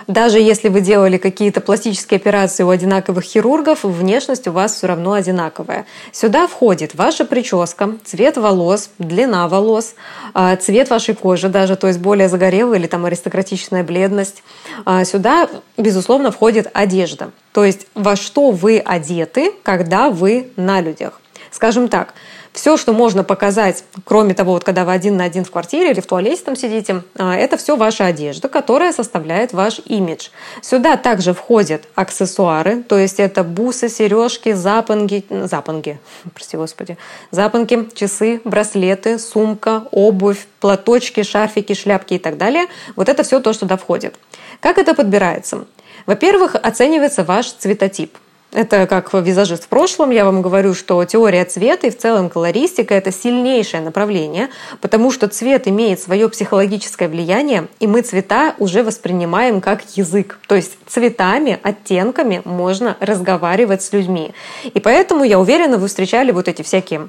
даже 0.06 0.38
если 0.38 0.68
вы 0.68 0.80
делали 0.80 1.16
какие-то 1.16 1.60
пластические 1.60 2.16
операции 2.16 2.62
у 2.62 2.68
одинаковых 2.68 3.24
хирургов, 3.24 3.84
внешность 3.84 4.46
у 4.46 4.52
вас 4.52 4.74
все 4.74 4.86
равно 4.86 5.14
одинаковая. 5.14 5.86
Сюда 6.12 6.46
входит 6.46 6.94
ваша 6.94 7.24
прическа, 7.24 7.96
цвет 8.04 8.36
волос, 8.36 8.90
длина 8.98 9.48
волос, 9.48 9.94
а, 10.34 10.56
цвет 10.56 10.90
вашей 10.90 11.14
кожи 11.14 11.48
даже, 11.48 11.76
то 11.76 11.86
есть 11.86 12.00
более 12.00 12.28
загорелая 12.28 12.78
или 12.78 12.86
там 12.86 13.04
аристократичная 13.06 13.82
бледность. 13.82 14.42
А, 14.84 15.04
сюда, 15.04 15.48
безусловно, 15.78 16.30
входит 16.30 16.68
одежда. 16.74 17.30
То 17.52 17.64
есть 17.64 17.86
во 17.94 18.16
что 18.16 18.50
вы 18.50 18.78
одеты, 18.78 19.52
когда 19.62 20.10
вы 20.10 20.50
на 20.56 20.80
людях. 20.80 21.20
Скажем 21.50 21.88
так, 21.88 22.14
все, 22.54 22.76
что 22.76 22.92
можно 22.92 23.24
показать, 23.24 23.84
кроме 24.04 24.32
того, 24.32 24.52
вот 24.52 24.62
когда 24.62 24.84
вы 24.84 24.92
один 24.92 25.16
на 25.16 25.24
один 25.24 25.44
в 25.44 25.50
квартире 25.50 25.90
или 25.90 26.00
в 26.00 26.06
туалете 26.06 26.40
там 26.44 26.54
сидите, 26.54 27.02
а, 27.18 27.34
это 27.34 27.56
все 27.56 27.76
ваша 27.76 28.06
одежда, 28.06 28.48
которая 28.48 28.92
составляет 28.92 29.52
ваш 29.52 29.80
имидж. 29.84 30.28
Сюда 30.62 30.96
также 30.96 31.34
входят 31.34 31.88
аксессуары, 31.96 32.82
то 32.84 32.96
есть 32.96 33.18
это 33.18 33.42
бусы, 33.42 33.88
сережки, 33.88 34.52
запонги, 34.52 35.24
запонги, 35.28 35.98
прости 36.32 36.56
господи, 36.56 36.96
запонки, 37.32 37.88
часы, 37.92 38.40
браслеты, 38.44 39.18
сумка, 39.18 39.82
обувь, 39.90 40.46
платочки, 40.60 41.24
шарфики, 41.24 41.74
шляпки 41.74 42.14
и 42.14 42.18
так 42.18 42.38
далее. 42.38 42.66
Вот 42.94 43.08
это 43.08 43.24
все 43.24 43.40
то, 43.40 43.52
что 43.52 43.62
туда 43.62 43.76
входит. 43.76 44.14
Как 44.60 44.78
это 44.78 44.94
подбирается? 44.94 45.64
Во-первых, 46.06 46.54
оценивается 46.54 47.24
ваш 47.24 47.50
цветотип. 47.50 48.16
Это 48.54 48.86
как 48.86 49.12
визажист 49.12 49.64
в 49.64 49.68
прошлом. 49.68 50.10
Я 50.10 50.24
вам 50.24 50.40
говорю, 50.40 50.74
что 50.74 51.04
теория 51.04 51.44
цвета 51.44 51.88
и 51.88 51.90
в 51.90 51.98
целом 51.98 52.30
колористика– 52.30 52.94
это 52.96 53.10
сильнейшее 53.10 53.82
направление, 53.82 54.48
потому 54.80 55.10
что 55.10 55.26
цвет 55.26 55.66
имеет 55.66 56.00
свое 56.00 56.28
психологическое 56.28 57.08
влияние, 57.08 57.66
и 57.80 57.88
мы 57.88 58.02
цвета 58.02 58.54
уже 58.60 58.84
воспринимаем 58.84 59.60
как 59.60 59.82
язык. 59.96 60.38
То 60.46 60.54
есть 60.54 60.78
цветами, 60.86 61.58
оттенками 61.64 62.42
можно 62.44 62.96
разговаривать 63.00 63.82
с 63.82 63.92
людьми. 63.92 64.32
И 64.62 64.78
поэтому, 64.78 65.24
я 65.24 65.40
уверена, 65.40 65.76
вы 65.76 65.88
встречали 65.88 66.30
вот 66.30 66.46
эти 66.46 66.62
всякие 66.62 67.08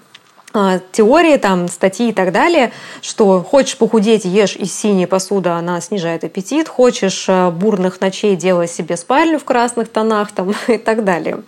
теории, 0.91 1.37
там, 1.37 1.67
статьи 1.67 2.09
и 2.09 2.13
так 2.13 2.31
далее, 2.31 2.71
что 3.01 3.43
хочешь 3.43 3.77
похудеть, 3.77 4.25
ешь 4.25 4.55
из 4.55 4.73
синей 4.73 5.05
посуды, 5.05 5.49
она 5.49 5.81
снижает 5.81 6.23
аппетит, 6.23 6.67
хочешь 6.67 7.25
а, 7.27 7.51
бурных 7.51 8.01
ночей, 8.01 8.35
делай 8.35 8.67
себе 8.67 8.97
спальню 8.97 9.39
в 9.39 9.43
красных 9.43 9.89
тонах 9.89 10.31
там, 10.31 10.53
и 10.67 10.77
так 10.77 11.03
далее. 11.03 11.43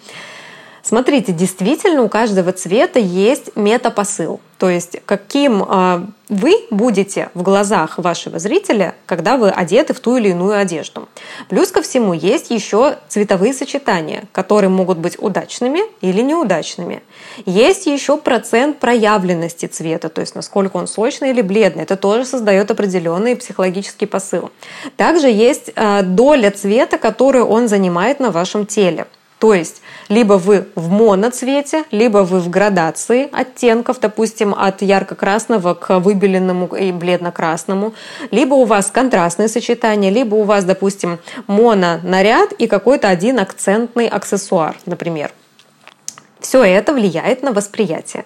Смотрите, 0.81 1.33
действительно 1.33 2.03
у 2.03 2.09
каждого 2.09 2.51
цвета 2.53 2.99
есть 2.99 3.55
метапосыл. 3.55 4.39
То 4.57 4.69
есть 4.69 4.97
каким 5.05 5.63
э, 5.63 6.05
вы 6.29 6.65
будете 6.71 7.29
в 7.33 7.41
глазах 7.41 7.99
вашего 7.99 8.39
зрителя, 8.39 8.95
когда 9.05 9.37
вы 9.37 9.49
одеты 9.49 9.93
в 9.93 9.99
ту 9.99 10.17
или 10.17 10.29
иную 10.29 10.57
одежду. 10.57 11.07
Плюс 11.47 11.71
ко 11.71 11.81
всему 11.81 12.13
есть 12.13 12.49
еще 12.49 12.97
цветовые 13.07 13.53
сочетания, 13.53 14.23
которые 14.31 14.69
могут 14.69 14.97
быть 14.97 15.17
удачными 15.19 15.81
или 16.01 16.21
неудачными. 16.21 17.01
Есть 17.45 17.85
еще 17.85 18.17
процент 18.17 18.79
проявленности 18.79 19.67
цвета, 19.67 20.09
то 20.09 20.21
есть 20.21 20.35
насколько 20.35 20.77
он 20.77 20.87
сочный 20.87 21.29
или 21.29 21.41
бледный. 21.41 21.83
Это 21.83 21.95
тоже 21.95 22.25
создает 22.25 22.71
определенный 22.71 23.35
психологический 23.35 24.05
посыл. 24.05 24.49
Также 24.97 25.27
есть 25.27 25.71
э, 25.75 26.01
доля 26.03 26.51
цвета, 26.51 26.97
которую 26.97 27.45
он 27.45 27.67
занимает 27.67 28.19
на 28.19 28.31
вашем 28.31 28.65
теле. 28.65 29.07
То 29.39 29.53
есть 29.53 29.82
либо 30.10 30.34
вы 30.34 30.67
в 30.75 30.89
моноцвете, 30.89 31.84
либо 31.91 32.20
вы 32.20 32.39
в 32.39 32.50
градации 32.50 33.29
оттенков, 33.32 34.00
допустим, 34.00 34.56
от 34.58 34.82
ярко-красного 34.82 35.75
к 35.75 36.00
выбеленному 36.00 36.67
и 36.75 36.91
бледно-красному, 36.91 37.94
либо 38.32 38.56
у 38.56 38.65
вас 38.65 38.89
контрастные 38.89 39.48
сочетания, 39.48 40.10
либо 40.10 40.36
у 40.36 40.44
вас, 40.44 40.65
допустим, 40.65 41.20
мононаряд 41.46 42.51
и 42.53 42.65
какой-то 42.65 43.10
один 43.10 43.39
акцентный 43.39 44.08
аксессуар, 44.08 44.75
например. 44.86 45.32
Все 46.39 46.63
это 46.63 46.94
влияет 46.94 47.44
на 47.44 47.51
восприятие. 47.51 48.25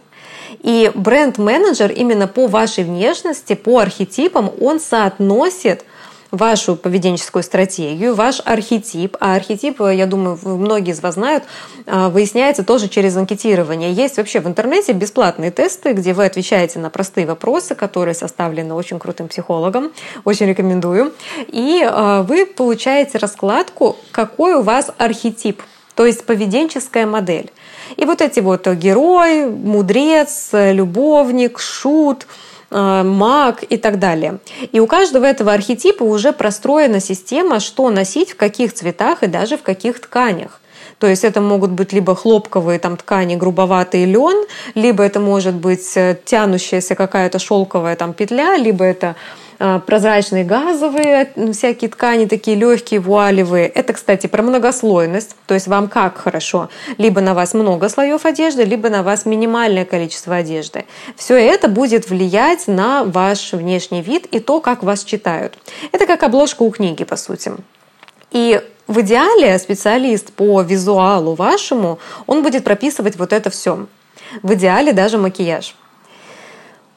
И 0.62 0.91
бренд-менеджер 0.94 1.91
именно 1.91 2.27
по 2.27 2.48
вашей 2.48 2.84
внешности, 2.84 3.53
по 3.53 3.80
архетипам, 3.80 4.51
он 4.62 4.80
соотносит 4.80 5.84
вашу 6.31 6.75
поведенческую 6.77 7.43
стратегию, 7.43 8.15
ваш 8.15 8.41
архетип. 8.45 9.17
А 9.19 9.35
архетип, 9.35 9.81
я 9.81 10.05
думаю, 10.05 10.39
многие 10.43 10.91
из 10.91 11.01
вас 11.01 11.15
знают, 11.15 11.43
а, 11.85 12.09
выясняется 12.09 12.63
тоже 12.63 12.88
через 12.88 13.15
анкетирование. 13.17 13.91
Есть 13.91 14.17
вообще 14.17 14.39
в 14.39 14.47
интернете 14.47 14.93
бесплатные 14.93 15.51
тесты, 15.51 15.91
где 15.91 16.13
вы 16.13 16.25
отвечаете 16.25 16.79
на 16.79 16.89
простые 16.89 17.27
вопросы, 17.27 17.75
которые 17.75 18.15
составлены 18.15 18.73
очень 18.73 18.97
крутым 18.97 19.27
психологом. 19.27 19.91
Очень 20.23 20.47
рекомендую. 20.47 21.13
И 21.47 21.85
а, 21.85 22.23
вы 22.23 22.45
получаете 22.45 23.17
раскладку, 23.17 23.97
какой 24.11 24.53
у 24.53 24.61
вас 24.61 24.91
архетип, 24.97 25.61
то 25.95 26.05
есть 26.05 26.25
поведенческая 26.25 27.05
модель. 27.05 27.51
И 27.97 28.05
вот 28.05 28.21
эти 28.21 28.39
вот 28.39 28.65
герой, 28.67 29.47
мудрец, 29.47 30.50
любовник, 30.53 31.59
шут– 31.59 32.25
Э, 32.50 32.50
маг 32.72 33.63
и 33.70 33.78
так 33.78 34.00
далее. 34.00 34.40
И 34.72 34.80
у 34.80 34.88
каждого 34.88 35.25
этого 35.25 35.54
архетипа 35.54 36.04
уже 36.04 36.32
простроена 36.32 37.00
система, 37.00 37.60
что 37.60 37.90
носить 37.90 38.32
в 38.32 38.36
каких 38.38 38.74
цветах 38.74 39.24
и 39.24 39.28
даже 39.28 39.58
в 39.58 39.62
каких 39.62 40.00
тканях. 40.00 40.62
То 41.01 41.08
есть 41.08 41.24
это 41.24 41.42
могут 41.42 41.72
быть 41.72 41.94
либо 41.94 42.16
хлопковые 42.16 42.78
там 42.78 42.96
ткани, 42.96 43.36
грубоватый 43.36 44.06
лен, 44.06 44.46
либо 44.75 45.04
это 45.04 45.20
может 45.20 45.56
быть 45.56 45.98
э, 45.98 46.16
тянущаяся 46.24 46.94
какая-то 46.94 47.40
шелковая 47.40 47.96
там 47.96 48.13
петля, 48.13 48.56
либо 48.56 48.86
это 48.86 49.16
прозрачные 49.86 50.44
газовые 50.44 51.32
всякие 51.53 51.89
ткани, 51.89 52.25
такие 52.25 52.58
легкие, 52.58 53.00
вуалевые. 53.00 53.68
Это, 53.68 53.94
кстати, 53.94 54.25
про 54.27 54.41
многослойность. 54.41 55.36
То 55.46 55.53
есть 55.53 55.68
вам 55.68 55.88
как 55.88 56.18
хорошо? 56.18 56.70
Либо 56.98 57.22
на 57.22 57.34
вас 57.34 57.53
много 57.53 57.88
слоев 57.89 58.25
одежды, 58.25 58.63
либо 58.63 58.89
на 58.89 59.03
вас 59.03 59.25
минимальное 59.25 59.86
количество 59.86 60.36
одежды. 60.36 60.86
Все 61.15 61.36
это 61.36 61.68
будет 61.68 62.10
влиять 62.10 62.68
на 62.68 63.03
ваш 63.03 63.53
внешний 63.53 64.01
вид 64.01 64.25
и 64.32 64.39
то, 64.39 64.62
как 64.62 64.82
вас 64.82 65.03
читают. 65.03 65.58
Это 65.91 66.08
как 66.08 66.24
обложка 66.24 66.63
у 66.63 66.72
книги, 66.72 67.03
по 67.03 67.15
сути. 67.15 67.51
И 68.32 68.62
в 68.88 69.01
идеале 69.01 69.58
специалист 69.60 70.32
по 70.34 70.62
визуалу 70.62 71.36
вашему, 71.36 72.00
он 72.25 72.41
будет 72.41 72.63
прописывать 72.63 73.15
вот 73.18 73.32
это 73.32 73.50
все. 73.50 73.86
В 74.41 74.53
идеале 74.53 74.91
даже 74.91 75.18
макияж. 75.18 75.75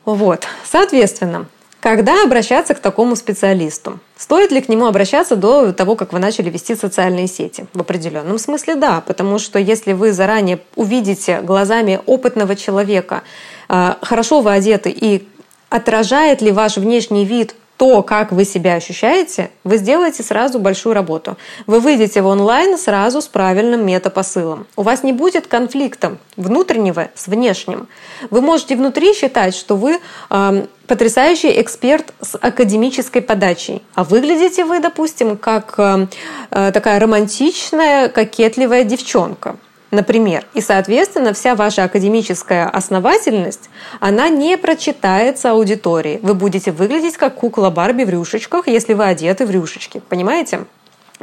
Вот. 0.05 0.47
Соответственно, 0.65 1.47
когда 1.85 2.25
обращаться 2.25 2.73
к 2.73 2.81
такому 2.81 3.15
специалисту? 3.15 3.99
Стоит 4.17 4.51
ли 4.53 4.63
к 4.63 4.71
нему 4.71 4.87
обращаться 4.87 5.37
до 5.37 5.71
того, 5.75 5.97
как 5.97 6.15
вы 6.15 6.19
начали 6.19 6.49
вести 6.49 6.75
социальные 6.77 7.27
сети? 7.27 7.67
В 7.75 7.81
определенном 7.83 8.39
смысле 8.39 8.77
да, 8.77 9.03
потому 9.07 9.39
что 9.39 9.59
если 9.59 9.93
вы 9.93 10.15
заранее 10.15 10.61
увидите 10.77 11.43
глазами 11.43 12.01
опытного 12.07 12.57
человека, 12.57 13.23
а, 13.69 13.99
хорошо 14.01 14.41
вы 14.41 14.53
одеты 14.55 14.89
и 14.89 15.29
отражает 15.69 16.41
ли 16.41 16.53
ваш 16.53 16.79
внешний 16.79 17.27
вид 17.27 17.55
то, 17.77 18.03
как 18.03 18.31
вы 18.33 18.45
себя 18.45 18.75
ощущаете, 18.75 19.51
вы 19.65 19.79
сделаете 19.79 20.23
сразу 20.23 20.59
большую 20.59 20.95
работу. 20.95 21.37
Вы 21.67 21.81
выйдете 21.81 22.23
в 22.23 22.27
онлайн 22.27 22.79
сразу 22.79 23.21
с 23.21 23.27
правильным 23.27 23.85
метапосылом. 23.85 24.67
У 24.77 24.83
вас 24.83 25.03
не 25.03 25.13
будет 25.13 25.49
конфликта 25.49 26.19
внутреннего 26.37 27.09
с 27.15 27.27
внешним. 27.27 27.89
Вы 28.31 28.41
можете 28.41 28.77
внутри 28.77 29.13
считать, 29.15 29.55
что 29.55 29.77
вы 29.77 29.99
э, 30.31 30.67
потрясающий 30.87 31.61
эксперт 31.61 32.13
с 32.21 32.37
академической 32.37 33.21
подачей, 33.21 33.83
а 33.95 34.05
выглядите 34.05 34.65
вы, 34.65 34.81
допустим, 34.81 35.37
как 35.37 35.75
э, 35.79 36.07
такая 36.51 37.01
романтичная, 37.01 38.09
кокетливая 38.09 38.85
девчонка 38.85 39.57
например. 39.95 40.45
И, 40.55 40.61
соответственно, 40.61 41.33
вся 41.33 41.55
ваша 41.55 41.85
академическая 41.85 42.69
основательность, 42.69 43.71
она 44.01 44.29
не 44.29 44.59
прочитается 44.59 45.53
аудитории. 45.53 46.19
Вы 46.23 46.35
будете 46.35 46.73
выглядеть 46.73 47.17
как 47.17 47.37
кукла 47.37 47.71
Барби 47.71 48.05
в 48.05 48.11
рюшечках, 48.11 48.69
если 48.69 48.95
вы 48.95 49.05
одеты 49.05 49.47
в 49.47 49.51
рюшечки. 49.51 50.03
Понимаете? 50.09 50.61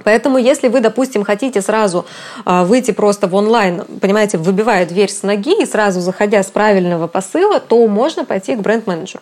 Поэтому, 0.04 0.38
если 0.38 0.68
вы, 0.68 0.80
допустим, 0.80 1.24
хотите 1.24 1.62
сразу 1.62 2.06
э, 2.46 2.64
выйти 2.64 2.92
просто 2.92 3.28
в 3.28 3.36
онлайн, 3.36 3.84
понимаете, 4.00 4.38
выбивая 4.38 4.86
дверь 4.86 5.12
с 5.12 5.24
ноги 5.24 5.62
и 5.62 5.66
сразу 5.66 6.00
заходя 6.00 6.44
с 6.44 6.48
правильного 6.48 7.08
посыла, 7.08 7.60
то 7.60 7.86
можно 7.88 8.26
пойти 8.26 8.56
к 8.56 8.60
бренд-менеджеру. 8.60 9.22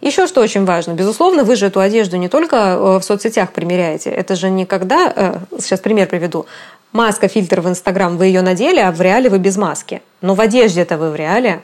Еще 0.00 0.26
что 0.26 0.40
очень 0.40 0.64
важно, 0.64 0.92
безусловно, 0.92 1.44
вы 1.44 1.56
же 1.56 1.66
эту 1.66 1.80
одежду 1.80 2.16
не 2.16 2.28
только 2.28 2.56
э, 2.56 2.98
в 2.98 3.02
соцсетях 3.02 3.52
примеряете. 3.52 4.10
Это 4.10 4.36
же 4.36 4.50
не 4.50 4.64
когда, 4.64 5.12
э, 5.14 5.38
сейчас 5.58 5.80
пример 5.80 6.08
приведу, 6.08 6.46
маска, 6.92 7.28
фильтр 7.28 7.60
в 7.60 7.68
Инстаграм, 7.68 8.16
вы 8.16 8.26
ее 8.26 8.42
надели, 8.42 8.80
а 8.80 8.90
в 8.90 9.00
реале 9.00 9.28
вы 9.28 9.38
без 9.38 9.56
маски. 9.56 10.02
Но 10.22 10.34
в 10.34 10.40
одежде-то 10.40 10.96
вы 10.96 11.10
в 11.10 11.16
реале. 11.16 11.60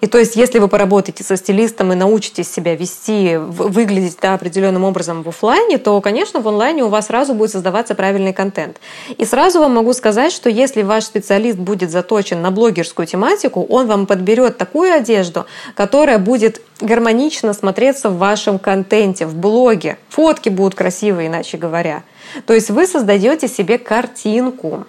И 0.00 0.06
то 0.06 0.18
есть, 0.18 0.36
если 0.36 0.58
вы 0.58 0.68
поработаете 0.68 1.24
со 1.24 1.36
стилистом 1.36 1.92
и 1.92 1.96
научитесь 1.96 2.50
себя 2.50 2.74
вести, 2.74 3.36
выглядеть 3.36 4.18
да, 4.20 4.34
определенным 4.34 4.84
образом 4.84 5.22
в 5.22 5.28
офлайне, 5.28 5.78
то, 5.78 6.00
конечно, 6.00 6.40
в 6.40 6.48
онлайне 6.48 6.84
у 6.84 6.88
вас 6.88 7.06
сразу 7.06 7.34
будет 7.34 7.50
создаваться 7.50 7.94
правильный 7.94 8.32
контент. 8.32 8.78
И 9.18 9.24
сразу 9.24 9.60
вам 9.60 9.74
могу 9.74 9.92
сказать, 9.92 10.32
что 10.32 10.48
если 10.48 10.82
ваш 10.82 11.04
специалист 11.04 11.58
будет 11.58 11.90
заточен 11.90 12.40
на 12.40 12.50
блогерскую 12.50 13.06
тематику, 13.06 13.66
он 13.68 13.86
вам 13.86 14.06
подберет 14.06 14.58
такую 14.58 14.92
одежду, 14.92 15.46
которая 15.74 16.18
будет 16.18 16.62
гармонично 16.80 17.52
смотреться 17.52 18.10
в 18.10 18.18
вашем 18.18 18.58
контенте, 18.58 19.26
в 19.26 19.34
блоге. 19.34 19.98
Фотки 20.08 20.48
будут 20.48 20.74
красивые, 20.74 21.28
иначе 21.28 21.56
говоря. 21.56 22.02
То 22.46 22.54
есть 22.54 22.70
вы 22.70 22.86
создаете 22.86 23.48
себе 23.48 23.78
картинку. 23.78 24.86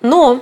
Но 0.00 0.40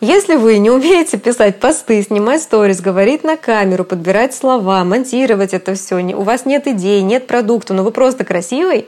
если 0.00 0.36
вы 0.36 0.58
не 0.58 0.70
умеете 0.70 1.16
писать 1.16 1.58
посты, 1.58 2.02
снимать 2.02 2.42
сторис, 2.42 2.80
говорить 2.80 3.24
на 3.24 3.36
камеру, 3.36 3.84
подбирать 3.84 4.34
слова, 4.34 4.84
монтировать 4.84 5.54
это 5.54 5.74
все, 5.74 5.96
у 5.96 6.22
вас 6.22 6.44
нет 6.44 6.66
идей, 6.66 7.02
нет 7.02 7.26
продукта, 7.26 7.72
но 7.72 7.82
вы 7.82 7.92
просто 7.92 8.24
красивый, 8.24 8.86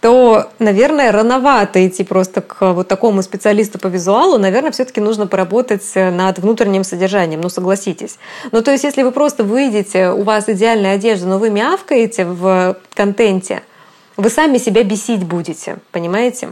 то, 0.00 0.50
наверное, 0.58 1.10
рановато 1.10 1.84
идти 1.86 2.04
просто 2.04 2.40
к 2.40 2.72
вот 2.72 2.86
такому 2.86 3.22
специалисту 3.22 3.78
по 3.78 3.88
визуалу. 3.88 4.38
Наверное, 4.38 4.70
все-таки 4.70 5.00
нужно 5.00 5.26
поработать 5.26 5.90
над 5.94 6.38
внутренним 6.38 6.84
содержанием, 6.84 7.40
ну 7.40 7.48
согласитесь. 7.48 8.18
Ну 8.52 8.62
то 8.62 8.70
есть, 8.70 8.84
если 8.84 9.02
вы 9.02 9.10
просто 9.10 9.42
выйдете, 9.42 10.10
у 10.10 10.22
вас 10.22 10.48
идеальная 10.48 10.94
одежда, 10.94 11.26
но 11.26 11.38
вы 11.38 11.50
мявкаете 11.50 12.26
в 12.26 12.76
контенте, 12.94 13.62
вы 14.16 14.30
сами 14.30 14.58
себя 14.58 14.84
бесить 14.84 15.24
будете, 15.24 15.78
понимаете? 15.90 16.50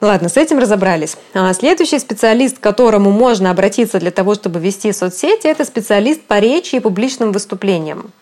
Ладно, 0.00 0.28
с 0.28 0.36
этим 0.36 0.58
разобрались. 0.58 1.16
А 1.34 1.52
следующий 1.52 1.98
специалист, 1.98 2.58
к 2.58 2.62
которому 2.62 3.10
можно 3.10 3.50
обратиться 3.50 3.98
для 3.98 4.12
того, 4.12 4.34
чтобы 4.34 4.60
вести 4.60 4.92
соцсети, 4.92 5.48
это 5.48 5.64
специалист 5.64 6.22
по 6.22 6.38
речи 6.38 6.76
и 6.76 6.80
публичным 6.80 7.32
выступлениям. 7.32 8.12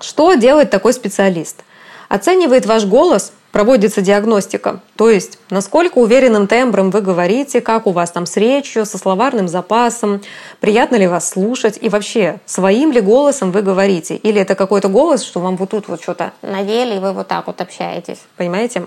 Что 0.00 0.34
делает 0.34 0.70
такой 0.70 0.94
специалист? 0.94 1.64
Оценивает 2.08 2.64
ваш 2.64 2.86
голос, 2.86 3.32
проводится 3.52 4.00
диагностика, 4.00 4.80
то 4.96 5.10
есть 5.10 5.38
насколько 5.50 5.98
уверенным 5.98 6.46
тембром 6.46 6.90
вы 6.90 7.02
говорите, 7.02 7.60
как 7.60 7.86
у 7.86 7.90
вас 7.90 8.10
там 8.10 8.24
с 8.24 8.36
речью, 8.36 8.86
со 8.86 8.96
словарным 8.96 9.46
запасом, 9.46 10.22
приятно 10.60 10.96
ли 10.96 11.06
вас 11.06 11.28
слушать 11.28 11.78
и 11.80 11.90
вообще 11.90 12.40
своим 12.46 12.92
ли 12.92 13.00
голосом 13.00 13.52
вы 13.52 13.60
говорите, 13.60 14.16
или 14.16 14.40
это 14.40 14.54
какой-то 14.54 14.88
голос, 14.88 15.22
что 15.22 15.40
вам 15.40 15.56
вот 15.56 15.70
тут 15.70 15.88
вот 15.88 16.02
что-то 16.02 16.32
надели, 16.40 16.96
и 16.96 16.98
вы 16.98 17.12
вот 17.12 17.28
так 17.28 17.46
вот 17.46 17.60
общаетесь, 17.60 18.20
понимаете? 18.36 18.86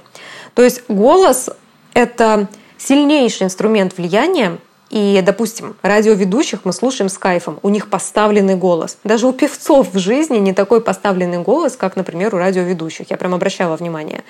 То 0.56 0.64
есть 0.64 0.84
голос 0.88 1.50
это 1.96 2.48
сильнейший 2.78 3.46
инструмент 3.46 3.98
влияния, 3.98 4.60
и, 4.92 5.22
допустим, 5.26 5.76
радиоведущих 5.82 6.60
мы 6.64 6.72
слушаем 6.72 7.10
с 7.10 7.18
кайфом, 7.18 7.60
у 7.64 7.70
них 7.70 7.90
поставленный 7.90 8.56
голос. 8.56 8.98
Даже 9.04 9.26
у 9.26 9.34
певцов 9.34 9.94
в 9.94 9.98
жизни 9.98 10.38
не 10.38 10.54
такой 10.54 10.80
поставленный 10.82 11.40
голос, 11.40 11.76
как, 11.76 11.96
например, 11.96 12.36
у 12.36 12.38
радиоведущих. 12.38 13.10
Я 13.10 13.18
прям 13.18 13.34
обращала 13.34 13.76
внимание. 13.76 14.24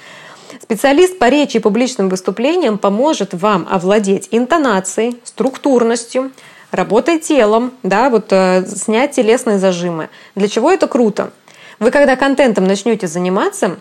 Специалист 0.62 1.20
по 1.20 1.28
речи 1.28 1.58
и 1.58 1.60
публичным 1.60 2.08
выступлениям 2.08 2.78
поможет 2.78 3.34
вам 3.34 3.68
овладеть 3.70 4.30
интонацией, 4.32 5.20
структурностью, 5.26 6.32
работой 6.72 7.20
телом, 7.20 7.74
да, 7.84 8.10
вот 8.10 8.28
э, 8.32 8.66
снять 8.66 9.12
телесные 9.12 9.60
зажимы. 9.60 10.10
Для 10.36 10.48
чего 10.48 10.72
это 10.72 10.88
круто? 10.88 11.32
Вы 11.80 11.92
когда 11.92 12.16
контентом 12.16 12.66
начнете 12.66 13.08
заниматься, 13.08 13.78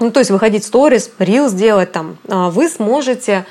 ну, 0.00 0.10
то 0.10 0.20
есть 0.20 0.30
выходить 0.30 0.64
в 0.64 0.66
сторис, 0.66 1.10
рил 1.18 1.48
сделать 1.48 1.92
там, 1.92 2.18
а, 2.28 2.50
вы 2.50 2.68
сможете 2.68 3.46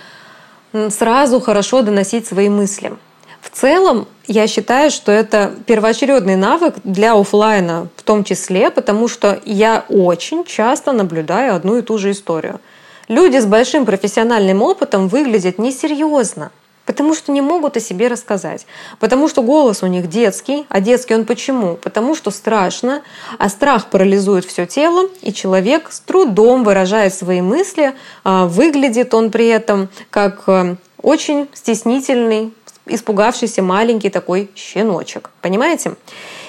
сразу 0.90 1.40
хорошо 1.40 1.82
доносить 1.82 2.28
свои 2.28 2.50
мысли. 2.50 2.94
В 3.42 3.50
целом, 3.50 4.08
я 4.28 4.48
считаю, 4.48 4.92
что 4.92 5.12
это 5.12 5.54
первоочередный 5.66 6.36
навык 6.36 6.76
для 6.84 7.14
офлайна 7.14 7.88
в 7.96 8.04
том 8.04 8.24
числе, 8.24 8.70
потому 8.70 9.08
что 9.08 9.40
я 9.46 9.86
очень 9.90 10.44
часто 10.44 10.92
наблюдаю 10.92 11.56
одну 11.56 11.78
и 11.78 11.82
ту 11.82 11.98
же 11.98 12.12
историю. 12.12 12.60
Люди 13.08 13.38
с 13.38 13.46
большим 13.46 13.86
профессиональным 13.86 14.62
опытом 14.62 15.08
выглядят 15.08 15.60
несерьезно. 15.60 16.52
Потому 16.88 17.14
что 17.14 17.34
не 17.34 17.42
могут 17.42 17.76
о 17.76 17.82
себе 17.82 18.08
рассказать. 18.08 18.66
Потому 19.00 19.28
что 19.28 19.44
голос 19.44 19.84
у 19.84 19.88
них 19.88 20.08
детский. 20.08 20.66
А 20.70 20.80
детский 20.80 21.14
он 21.14 21.26
почему? 21.26 21.76
Потому 21.76 22.16
что 22.16 22.32
страшно, 22.32 23.04
а 23.38 23.50
страх 23.50 23.90
парализует 23.90 24.46
все 24.46 24.66
тело, 24.66 25.10
и 25.22 25.34
человек 25.34 25.92
с 25.92 26.00
трудом 26.00 26.64
выражает 26.64 27.14
свои 27.14 27.42
мысли. 27.42 27.94
А 28.24 28.46
выглядит 28.46 29.14
он 29.14 29.32
при 29.32 29.48
этом 29.48 29.90
как 30.10 30.44
э, 30.48 30.78
очень 31.02 31.50
стеснительный, 31.54 32.54
испугавшийся 32.86 33.62
маленький 33.62 34.10
такой 34.10 34.50
щеночек. 34.56 35.30
Понимаете? 35.42 35.96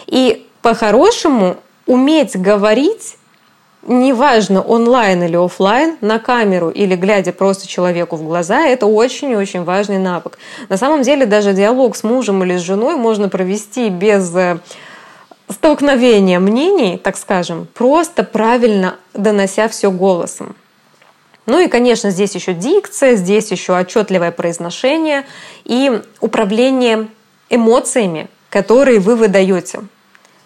И 0.06 0.46
по-хорошему 0.62 1.56
уметь 1.86 2.40
говорить 2.40 3.17
неважно, 3.88 4.60
онлайн 4.62 5.22
или 5.24 5.36
офлайн, 5.36 5.96
на 6.00 6.18
камеру 6.18 6.68
или 6.68 6.94
глядя 6.94 7.32
просто 7.32 7.66
человеку 7.66 8.16
в 8.16 8.24
глаза, 8.24 8.66
это 8.66 8.86
очень-очень 8.86 9.64
важный 9.64 9.98
навык. 9.98 10.38
На 10.68 10.76
самом 10.76 11.02
деле 11.02 11.26
даже 11.26 11.52
диалог 11.52 11.96
с 11.96 12.04
мужем 12.04 12.44
или 12.44 12.56
с 12.56 12.60
женой 12.60 12.96
можно 12.96 13.28
провести 13.28 13.88
без 13.88 14.34
э, 14.36 14.58
столкновения 15.48 16.38
мнений, 16.38 16.98
так 16.98 17.16
скажем, 17.16 17.66
просто 17.74 18.22
правильно 18.22 18.96
донося 19.14 19.68
все 19.68 19.90
голосом. 19.90 20.54
Ну 21.46 21.58
и, 21.60 21.68
конечно, 21.68 22.10
здесь 22.10 22.34
еще 22.34 22.52
дикция, 22.52 23.16
здесь 23.16 23.50
еще 23.50 23.74
отчетливое 23.76 24.32
произношение 24.32 25.24
и 25.64 26.02
управление 26.20 27.08
эмоциями, 27.48 28.28
которые 28.50 29.00
вы 29.00 29.16
выдаете. 29.16 29.80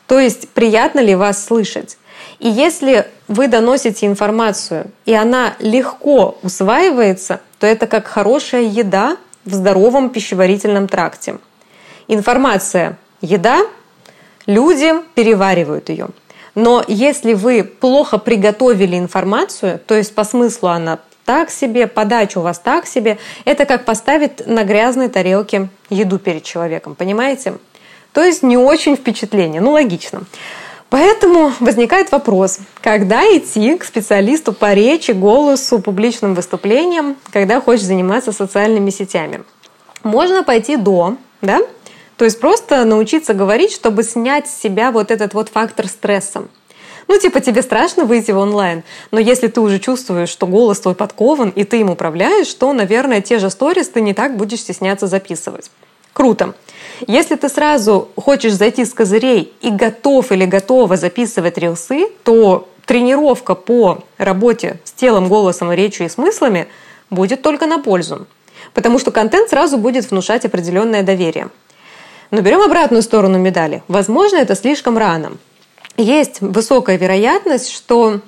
То 0.06 0.20
есть 0.20 0.48
приятно 0.50 1.00
ли 1.00 1.16
вас 1.16 1.44
слышать? 1.44 1.98
И 2.38 2.48
если 2.48 3.06
вы 3.28 3.48
доносите 3.48 4.06
информацию, 4.06 4.90
и 5.04 5.14
она 5.14 5.54
легко 5.58 6.38
усваивается, 6.42 7.40
то 7.58 7.66
это 7.66 7.86
как 7.86 8.06
хорошая 8.06 8.62
еда 8.62 9.16
в 9.44 9.54
здоровом 9.54 10.10
пищеварительном 10.10 10.88
тракте. 10.88 11.38
Информация– 12.08 12.98
еда, 13.20 13.60
люди 14.46 14.92
переваривают 15.14 15.88
ее. 15.88 16.08
Но 16.54 16.84
если 16.86 17.32
вы 17.32 17.64
плохо 17.64 18.18
приготовили 18.18 18.98
информацию, 18.98 19.80
то 19.86 19.94
есть 19.94 20.14
по 20.14 20.24
смыслу 20.24 20.68
она 20.68 20.98
так 21.24 21.50
себе, 21.50 21.86
подача 21.86 22.38
у 22.38 22.42
вас 22.42 22.58
так 22.58 22.86
себе, 22.86 23.18
это 23.44 23.64
как 23.64 23.84
поставить 23.84 24.46
на 24.46 24.64
грязной 24.64 25.08
тарелке 25.08 25.68
еду 25.88 26.18
перед 26.18 26.42
человеком, 26.42 26.94
понимаете? 26.94 27.54
То 28.12 28.22
есть 28.22 28.42
не 28.42 28.58
очень 28.58 28.96
впечатление, 28.96 29.60
ну 29.60 29.70
логично. 29.70 30.22
Поэтому 30.92 31.54
возникает 31.58 32.12
вопрос, 32.12 32.58
когда 32.82 33.22
идти 33.22 33.78
к 33.78 33.84
специалисту 33.84 34.52
по 34.52 34.74
речи, 34.74 35.12
голосу, 35.12 35.78
публичным 35.78 36.34
выступлениям, 36.34 37.16
когда 37.32 37.62
хочешь 37.62 37.86
заниматься 37.86 38.30
социальными 38.30 38.90
сетями. 38.90 39.42
Можно 40.02 40.42
пойти 40.42 40.76
до, 40.76 41.16
да? 41.40 41.60
То 42.18 42.26
есть 42.26 42.38
просто 42.38 42.84
научиться 42.84 43.32
говорить, 43.32 43.72
чтобы 43.72 44.02
снять 44.02 44.50
с 44.50 44.60
себя 44.60 44.92
вот 44.92 45.10
этот 45.10 45.32
вот 45.32 45.48
фактор 45.48 45.88
стресса. 45.88 46.42
Ну, 47.08 47.18
типа, 47.18 47.40
тебе 47.40 47.62
страшно 47.62 48.04
выйти 48.04 48.32
в 48.32 48.36
онлайн, 48.36 48.82
но 49.12 49.18
если 49.18 49.48
ты 49.48 49.62
уже 49.62 49.78
чувствуешь, 49.78 50.28
что 50.28 50.46
голос 50.46 50.78
твой 50.80 50.94
подкован, 50.94 51.48
и 51.48 51.64
ты 51.64 51.80
им 51.80 51.88
управляешь, 51.88 52.52
то, 52.52 52.70
наверное, 52.74 53.22
те 53.22 53.38
же 53.38 53.48
сторис 53.48 53.88
ты 53.88 54.02
не 54.02 54.12
так 54.12 54.36
будешь 54.36 54.60
стесняться 54.60 55.06
записывать. 55.06 55.70
Круто. 56.12 56.54
Если 57.06 57.36
ты 57.36 57.48
сразу 57.48 58.08
хочешь 58.16 58.52
зайти 58.52 58.84
с 58.84 58.92
козырей 58.94 59.52
и 59.60 59.70
готов 59.70 60.30
или 60.30 60.44
готова 60.44 60.96
записывать 60.96 61.58
рилсы, 61.58 62.08
то 62.22 62.68
тренировка 62.86 63.54
по 63.54 64.04
работе 64.18 64.80
с 64.84 64.92
телом, 64.92 65.28
голосом, 65.28 65.72
речью 65.72 66.06
и 66.06 66.08
смыслами 66.08 66.68
будет 67.10 67.42
только 67.42 67.66
на 67.66 67.78
пользу. 67.78 68.26
Потому 68.74 68.98
что 68.98 69.10
контент 69.10 69.50
сразу 69.50 69.78
будет 69.78 70.10
внушать 70.10 70.44
определенное 70.44 71.02
доверие. 71.02 71.48
Но 72.30 72.40
берем 72.40 72.60
обратную 72.60 73.02
сторону 73.02 73.38
медали. 73.38 73.82
Возможно, 73.88 74.36
это 74.36 74.54
слишком 74.54 74.96
рано. 74.96 75.32
Есть 75.96 76.40
высокая 76.40 76.96
вероятность, 76.96 77.70
что 77.70 78.20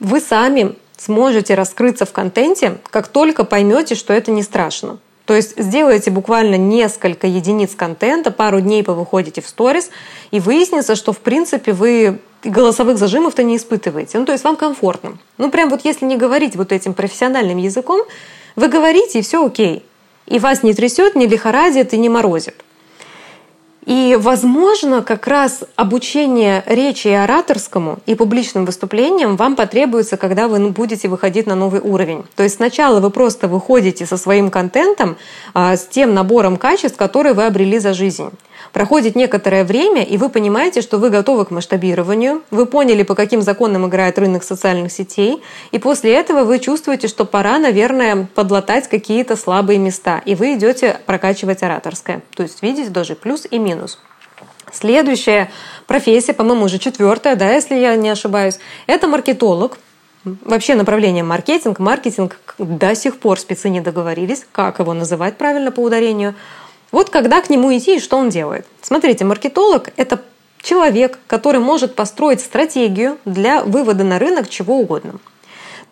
вы 0.00 0.20
сами 0.20 0.74
сможете 0.96 1.54
раскрыться 1.54 2.06
в 2.06 2.12
контенте, 2.12 2.78
как 2.90 3.08
только 3.08 3.44
поймете, 3.44 3.94
что 3.94 4.12
это 4.12 4.30
не 4.30 4.42
страшно. 4.42 4.98
То 5.24 5.34
есть 5.34 5.54
сделайте 5.56 6.10
буквально 6.10 6.56
несколько 6.56 7.26
единиц 7.26 7.74
контента, 7.74 8.30
пару 8.30 8.60
дней 8.60 8.82
повыходите 8.82 9.40
в 9.40 9.48
сторис, 9.48 9.90
и 10.30 10.40
выяснится, 10.40 10.96
что 10.96 11.12
в 11.12 11.18
принципе 11.18 11.72
вы 11.72 12.18
голосовых 12.42 12.98
зажимов-то 12.98 13.42
не 13.42 13.56
испытываете. 13.56 14.18
Ну, 14.18 14.26
то 14.26 14.32
есть 14.32 14.44
вам 14.44 14.56
комфортно. 14.56 15.16
Ну, 15.38 15.50
прям 15.50 15.70
вот 15.70 15.84
если 15.84 16.04
не 16.04 16.16
говорить 16.16 16.56
вот 16.56 16.72
этим 16.72 16.92
профессиональным 16.92 17.56
языком, 17.56 18.02
вы 18.54 18.68
говорите, 18.68 19.20
и 19.20 19.22
все 19.22 19.44
окей. 19.44 19.82
И 20.26 20.38
вас 20.38 20.62
не 20.62 20.74
трясет, 20.74 21.14
не 21.14 21.26
лихорадит 21.26 21.94
и 21.94 21.98
не 21.98 22.08
морозит. 22.08 22.56
И, 23.86 24.16
возможно, 24.18 25.02
как 25.02 25.26
раз 25.26 25.60
обучение 25.76 26.62
речи 26.66 27.08
и 27.08 27.12
ораторскому 27.12 27.98
и 28.06 28.14
публичным 28.14 28.64
выступлениям 28.64 29.36
вам 29.36 29.56
потребуется, 29.56 30.16
когда 30.16 30.48
вы 30.48 30.70
будете 30.70 31.08
выходить 31.08 31.46
на 31.46 31.54
новый 31.54 31.80
уровень. 31.80 32.24
То 32.34 32.42
есть 32.42 32.56
сначала 32.56 33.00
вы 33.00 33.10
просто 33.10 33.46
выходите 33.46 34.06
со 34.06 34.16
своим 34.16 34.50
контентом, 34.50 35.16
а, 35.52 35.76
с 35.76 35.86
тем 35.86 36.14
набором 36.14 36.56
качеств, 36.56 36.96
которые 36.96 37.34
вы 37.34 37.44
обрели 37.44 37.78
за 37.78 37.92
жизнь. 37.92 38.30
Проходит 38.74 39.14
некоторое 39.14 39.62
время, 39.62 40.02
и 40.02 40.16
вы 40.16 40.28
понимаете, 40.28 40.82
что 40.82 40.98
вы 40.98 41.08
готовы 41.08 41.44
к 41.44 41.52
масштабированию, 41.52 42.42
вы 42.50 42.66
поняли, 42.66 43.04
по 43.04 43.14
каким 43.14 43.40
законам 43.40 43.86
играет 43.86 44.18
рынок 44.18 44.42
социальных 44.42 44.90
сетей, 44.90 45.40
и 45.70 45.78
после 45.78 46.12
этого 46.12 46.42
вы 46.42 46.58
чувствуете, 46.58 47.06
что 47.06 47.24
пора, 47.24 47.60
наверное, 47.60 48.26
подлатать 48.34 48.88
какие-то 48.88 49.36
слабые 49.36 49.78
места, 49.78 50.20
и 50.26 50.34
вы 50.34 50.54
идете 50.54 50.98
прокачивать 51.06 51.62
ораторское. 51.62 52.22
То 52.34 52.42
есть 52.42 52.64
видите 52.64 52.90
даже 52.90 53.14
плюс 53.14 53.46
и 53.48 53.60
минус. 53.60 54.00
Следующая 54.72 55.52
профессия, 55.86 56.32
по-моему, 56.32 56.64
уже 56.64 56.80
четвертая, 56.80 57.36
да, 57.36 57.52
если 57.52 57.76
я 57.76 57.94
не 57.94 58.08
ошибаюсь, 58.08 58.58
это 58.88 59.06
маркетолог. 59.06 59.78
Вообще 60.24 60.74
направление 60.74 61.22
маркетинг, 61.22 61.78
маркетинг 61.78 62.40
до 62.58 62.96
сих 62.96 63.18
пор 63.20 63.38
спецы 63.38 63.68
не 63.68 63.80
договорились, 63.80 64.44
как 64.50 64.80
его 64.80 64.94
называть 64.94 65.38
правильно 65.38 65.70
по 65.70 65.78
ударению– 65.78 66.34
вот 66.94 67.10
когда 67.10 67.40
к 67.42 67.50
нему 67.50 67.76
идти 67.76 67.96
и 67.96 68.00
что 68.00 68.16
он 68.16 68.30
делает. 68.30 68.66
Смотрите, 68.80 69.24
маркетолог– 69.24 69.90
это 69.96 70.22
человек, 70.62 71.18
который 71.26 71.60
может 71.60 71.94
построить 71.94 72.40
стратегию 72.40 73.18
для 73.24 73.64
вывода 73.64 74.04
на 74.04 74.18
рынок 74.18 74.48
чего 74.48 74.78
угодно. 74.78 75.14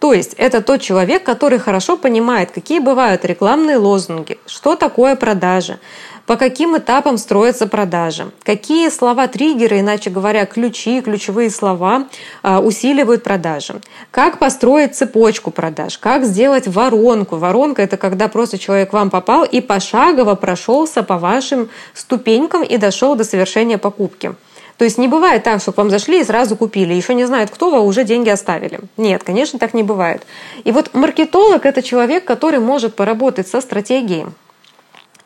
То 0.02 0.12
есть 0.12 0.34
это 0.36 0.62
тот 0.62 0.80
человек, 0.80 1.22
который 1.22 1.60
хорошо 1.60 1.96
понимает, 1.96 2.50
какие 2.50 2.80
бывают 2.80 3.24
рекламные 3.24 3.76
лозунги, 3.76 4.36
что 4.46 4.74
такое 4.74 5.14
продажи, 5.14 5.78
по 6.26 6.34
каким 6.34 6.76
этапам 6.76 7.18
строятся 7.18 7.68
продажи, 7.68 8.32
какие 8.42 8.88
слова-триггеры, 8.88 9.78
иначе 9.78 10.10
говоря, 10.10 10.44
ключи, 10.44 11.02
ключевые 11.02 11.50
слова 11.50 12.08
а, 12.42 12.58
усиливают 12.58 13.22
продажи, 13.22 13.80
как 14.10 14.40
построить 14.40 14.96
цепочку 14.96 15.52
продаж, 15.52 15.98
как 15.98 16.24
сделать 16.24 16.66
воронку. 16.66 17.36
Воронка– 17.36 17.82
это 17.82 17.96
когда 17.96 18.26
просто 18.26 18.58
человек 18.58 18.92
вам 18.92 19.08
попал 19.08 19.44
и 19.44 19.60
пошагово 19.60 20.34
прошелся 20.34 21.04
по 21.04 21.16
вашим 21.16 21.70
ступенькам 21.94 22.64
и 22.64 22.76
дошел 22.76 23.14
до 23.14 23.22
совершения 23.22 23.78
покупки. 23.78 24.34
То 24.78 24.84
есть 24.84 24.98
не 24.98 25.08
бывает 25.08 25.42
так, 25.42 25.60
что 25.60 25.72
к 25.72 25.76
вам 25.76 25.90
зашли 25.90 26.20
и 26.20 26.24
сразу 26.24 26.56
купили, 26.56 26.94
еще 26.94 27.14
не 27.14 27.24
знают 27.24 27.50
кто, 27.50 27.74
а 27.74 27.80
уже 27.80 28.04
деньги 28.04 28.28
оставили. 28.28 28.80
Нет, 28.96 29.22
конечно, 29.22 29.58
так 29.58 29.74
не 29.74 29.82
бывает. 29.82 30.26
И 30.64 30.72
вот 30.72 30.94
маркетолог– 30.94 31.64
это 31.66 31.82
человек, 31.82 32.24
который 32.24 32.58
может 32.58 32.96
поработать 32.96 33.48
со 33.48 33.60
стратегией, 33.60 34.26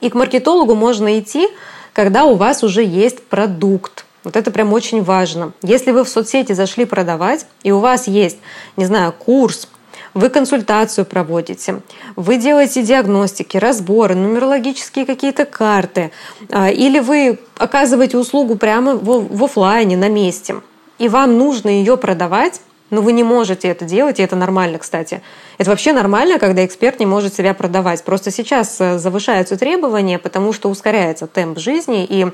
и 0.01 0.11
к 0.11 0.15
маркетологу 0.15 0.75
можно 0.75 1.19
идти, 1.19 1.49
когда 1.93 2.25
у 2.25 2.35
вас 2.35 2.63
уже 2.63 2.85
есть 2.85 3.23
продукт. 3.25 4.05
Вот 4.25 4.37
это 4.37 4.51
прям 4.51 4.73
очень 4.73 5.03
важно. 5.03 5.53
Если 5.63 5.93
вы 5.93 6.05
в 6.05 6.09
соцсети 6.09 6.53
зашли 6.53 6.85
продавать, 6.85 7.47
и 7.63 7.71
у 7.71 7.79
вас 7.79 8.09
есть, 8.09 8.39
не 8.77 8.85
знаю, 8.85 9.13
курс, 9.13 9.69
вы 10.17 10.31
консультацию 10.31 11.05
проводите, 11.05 11.83
вы 12.17 12.39
делаете 12.39 12.83
диагностики, 12.83 13.59
разборы, 13.59 14.15
нумерологические 14.15 15.05
какие-то 15.05 15.45
карты, 15.45 16.11
а, 16.51 16.71
или 16.71 17.01
вы 17.01 17.39
оказываете 17.59 18.17
услугу 18.17 18.57
прямо 18.57 18.95
в, 18.97 19.45
офлайне, 19.45 19.97
на 19.97 20.09
месте, 20.09 20.57
и 20.99 21.09
вам 21.09 21.37
нужно 21.37 21.69
ее 21.69 21.99
продавать, 21.99 22.63
но 22.89 23.03
вы 23.03 23.13
не 23.13 23.25
можете 23.25 23.69
это 23.69 23.85
делать, 23.85 24.19
и 24.19 24.23
это 24.23 24.37
нормально, 24.37 24.79
кстати. 24.79 25.21
Это 25.59 25.71
вообще 25.71 25.93
нормально, 25.93 26.39
когда 26.39 26.65
эксперт 26.65 26.99
не 26.99 27.07
может 27.07 27.35
себя 27.35 27.53
продавать. 27.53 28.03
Просто 28.05 28.31
сейчас 28.31 28.77
э, 28.81 28.99
завышаются 28.99 29.59
требования, 29.59 30.19
потому 30.21 30.53
что 30.53 30.71
ускоряется 30.71 31.27
темп 31.27 31.59
жизни, 31.59 32.07
и 32.09 32.27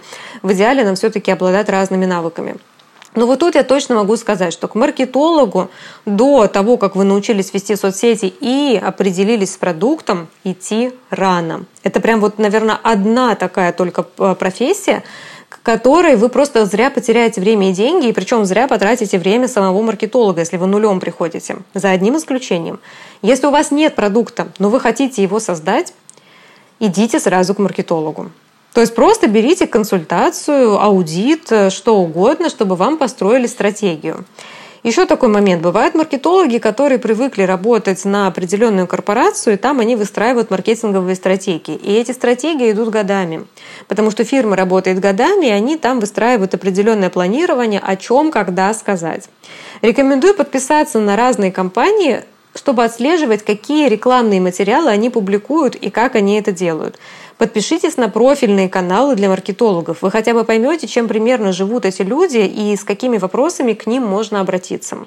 в 0.42 0.52
идеале 0.52 0.84
нам 0.84 0.94
все-таки 0.94 1.32
обладать 1.32 1.70
разными 1.70 2.04
навыками. 2.04 2.56
Но 3.14 3.26
вот 3.26 3.40
тут 3.40 3.54
я 3.54 3.62
точно 3.62 3.96
могу 3.96 4.16
сказать, 4.16 4.52
что 4.52 4.68
к 4.68 4.74
маркетологу 4.74 5.70
до 6.06 6.46
того, 6.46 6.78
как 6.78 6.96
вы 6.96 7.04
научились 7.04 7.52
вести 7.52 7.76
соцсети 7.76 8.32
и 8.40 8.80
определились 8.82 9.52
с 9.52 9.56
продуктом, 9.58 10.28
идти 10.44 10.92
рано. 11.10 11.66
Это 11.82 12.00
прям 12.00 12.20
вот, 12.20 12.38
наверное, 12.38 12.78
одна 12.82 13.34
такая 13.34 13.72
только 13.72 14.06
э, 14.18 14.34
профессия, 14.38 15.02
которой 15.62 16.16
вы 16.16 16.28
просто 16.28 16.64
зря 16.66 16.90
потеряете 16.90 17.40
время 17.40 17.70
и 17.70 17.72
деньги, 17.72 18.08
и 18.08 18.12
причем 18.12 18.44
зря 18.44 18.66
потратите 18.66 19.18
время 19.18 19.46
самого 19.46 19.80
маркетолога, 19.82 20.40
если 20.40 20.56
вы 20.56 20.66
нулем 20.66 20.98
приходите. 20.98 21.58
За 21.74 21.90
одним 21.90 22.16
исключением. 22.16 22.80
Если 23.20 23.46
у 23.46 23.50
вас 23.50 23.70
нет 23.70 23.94
продукта, 23.94 24.48
но 24.58 24.70
вы 24.70 24.80
хотите 24.80 25.22
его 25.22 25.38
создать, 25.38 25.94
идите 26.80 27.20
сразу 27.20 27.54
к 27.54 27.58
маркетологу. 27.58 28.30
То 28.72 28.80
есть 28.80 28.94
просто 28.94 29.28
берите 29.28 29.66
консультацию, 29.66 30.80
аудит, 30.80 31.52
что 31.70 31.96
угодно, 31.98 32.48
чтобы 32.48 32.76
вам 32.76 32.96
построили 32.96 33.46
стратегию. 33.46 34.24
Еще 34.82 35.06
такой 35.06 35.28
момент. 35.28 35.62
Бывают 35.62 35.94
маркетологи, 35.94 36.58
которые 36.58 36.98
привыкли 36.98 37.42
работать 37.42 38.04
на 38.04 38.26
определенную 38.26 38.88
корпорацию, 38.88 39.54
и 39.54 39.56
там 39.56 39.78
они 39.78 39.94
выстраивают 39.94 40.50
маркетинговые 40.50 41.14
стратегии. 41.14 41.76
И 41.76 41.92
эти 41.92 42.10
стратегии 42.10 42.72
идут 42.72 42.88
годами. 42.88 43.44
Потому 43.86 44.10
что 44.10 44.24
фирма 44.24 44.56
работает 44.56 44.98
годами, 44.98 45.46
и 45.46 45.50
они 45.50 45.76
там 45.76 46.00
выстраивают 46.00 46.54
определенное 46.54 47.10
планирование, 47.10 47.80
о 47.80 47.94
чем, 47.94 48.32
когда 48.32 48.74
сказать. 48.74 49.28
Рекомендую 49.82 50.34
подписаться 50.34 50.98
на 50.98 51.14
разные 51.14 51.52
компании, 51.52 52.24
чтобы 52.56 52.82
отслеживать, 52.82 53.44
какие 53.44 53.88
рекламные 53.88 54.40
материалы 54.40 54.90
они 54.90 55.10
публикуют 55.10 55.76
и 55.76 55.90
как 55.90 56.16
они 56.16 56.40
это 56.40 56.50
делают. 56.50 56.98
Подпишитесь 57.42 57.96
на 57.96 58.08
профильные 58.08 58.68
каналы 58.68 59.16
для 59.16 59.28
маркетологов. 59.28 60.02
Вы 60.02 60.12
хотя 60.12 60.32
бы 60.32 60.44
поймете, 60.44 60.86
чем 60.86 61.08
примерно 61.08 61.50
живут 61.50 61.84
эти 61.84 62.02
люди 62.02 62.38
и 62.38 62.76
с 62.76 62.84
какими 62.84 63.18
вопросами 63.18 63.72
к 63.72 63.88
ним 63.88 64.04
можно 64.04 64.38
обратиться. 64.38 64.98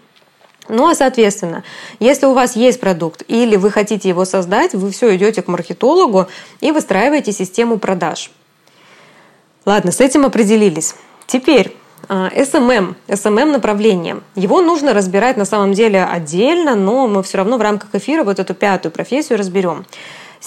Ну 0.68 0.86
а 0.86 0.96
соответственно, 0.96 1.64
если 2.02 2.26
у 2.26 2.34
вас 2.34 2.58
есть 2.58 2.82
продукт 2.82 3.24
или 3.30 3.56
вы 3.56 3.72
хотите 3.72 4.10
его 4.10 4.26
создать, 4.26 4.74
вы 4.74 4.92
все 4.92 5.16
идете 5.16 5.44
к 5.44 5.48
маркетологу 5.48 6.28
и 6.60 6.74
выстраиваете 6.74 7.32
систему 7.32 7.80
продаж. 7.80 8.30
Ладно, 9.66 9.94
с 9.94 10.02
этим 10.02 10.26
определились. 10.26 10.96
Теперь 11.28 11.74
SMM, 12.10 12.96
а, 13.08 13.14
SMM 13.14 13.46
направление. 13.46 14.20
Его 14.36 14.62
нужно 14.62 14.94
разбирать 14.94 15.38
на 15.38 15.46
самом 15.46 15.72
деле 15.72 16.04
отдельно, 16.04 16.76
но 16.76 17.08
мы 17.08 17.24
все 17.24 17.38
равно 17.38 17.58
в 17.58 17.62
рамках 17.62 17.96
эфира 17.96 18.26
вот 18.26 18.40
эту 18.40 18.54
пятую 18.54 18.92
профессию 18.92 19.40
разберем. 19.40 19.86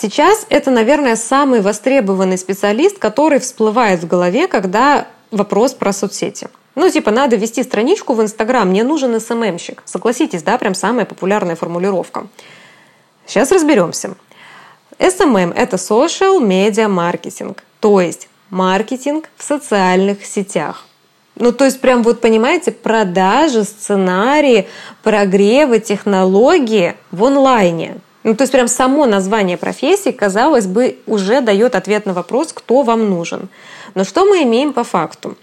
Сейчас 0.00 0.46
это, 0.48 0.70
наверное, 0.70 1.16
самый 1.16 1.60
востребованный 1.60 2.38
специалист, 2.38 3.00
который 3.00 3.40
всплывает 3.40 4.00
в 4.00 4.06
голове, 4.06 4.46
когда 4.46 5.08
вопрос 5.32 5.74
про 5.74 5.92
соцсети. 5.92 6.48
Ну, 6.76 6.88
типа, 6.88 7.10
надо 7.10 7.34
вести 7.34 7.64
страничку 7.64 8.14
в 8.14 8.22
Инстаграм, 8.22 8.68
мне 8.68 8.84
нужен 8.84 9.20
СММщик. 9.20 9.82
Согласитесь, 9.84 10.44
да, 10.44 10.56
прям 10.56 10.76
самая 10.76 11.04
популярная 11.04 11.56
формулировка. 11.56 12.28
Сейчас 13.26 13.50
разберемся. 13.50 14.14
SMM– 15.00 15.52
это 15.56 15.74
Social 15.74 16.40
Media 16.40 16.86
Marketing, 16.86 17.56
то 17.80 18.00
есть 18.00 18.28
маркетинг 18.50 19.28
в 19.36 19.42
социальных 19.42 20.24
сетях. 20.24 20.86
Ну, 21.34 21.50
то 21.50 21.64
есть 21.64 21.80
прям 21.80 22.04
вот 22.04 22.20
понимаете, 22.20 22.70
продажи, 22.70 23.64
сценарии, 23.64 24.68
прогревы, 25.02 25.80
технологии 25.80 26.94
в 27.10 27.24
онлайне. 27.24 27.98
Ну, 28.24 28.34
то 28.34 28.42
есть 28.42 28.52
прям 28.52 28.68
само 28.68 29.06
название 29.06 29.56
профессии, 29.56 30.10
казалось 30.10 30.66
бы, 30.66 30.98
уже 31.06 31.40
дает 31.40 31.74
ответ 31.74 32.04
на 32.06 32.12
вопрос, 32.12 32.52
кто 32.52 32.82
вам 32.82 33.08
нужен. 33.08 33.48
Но 33.94 34.04
что 34.04 34.24
мы 34.24 34.42
имеем 34.42 34.72
по 34.72 34.84
факту? 34.84 35.36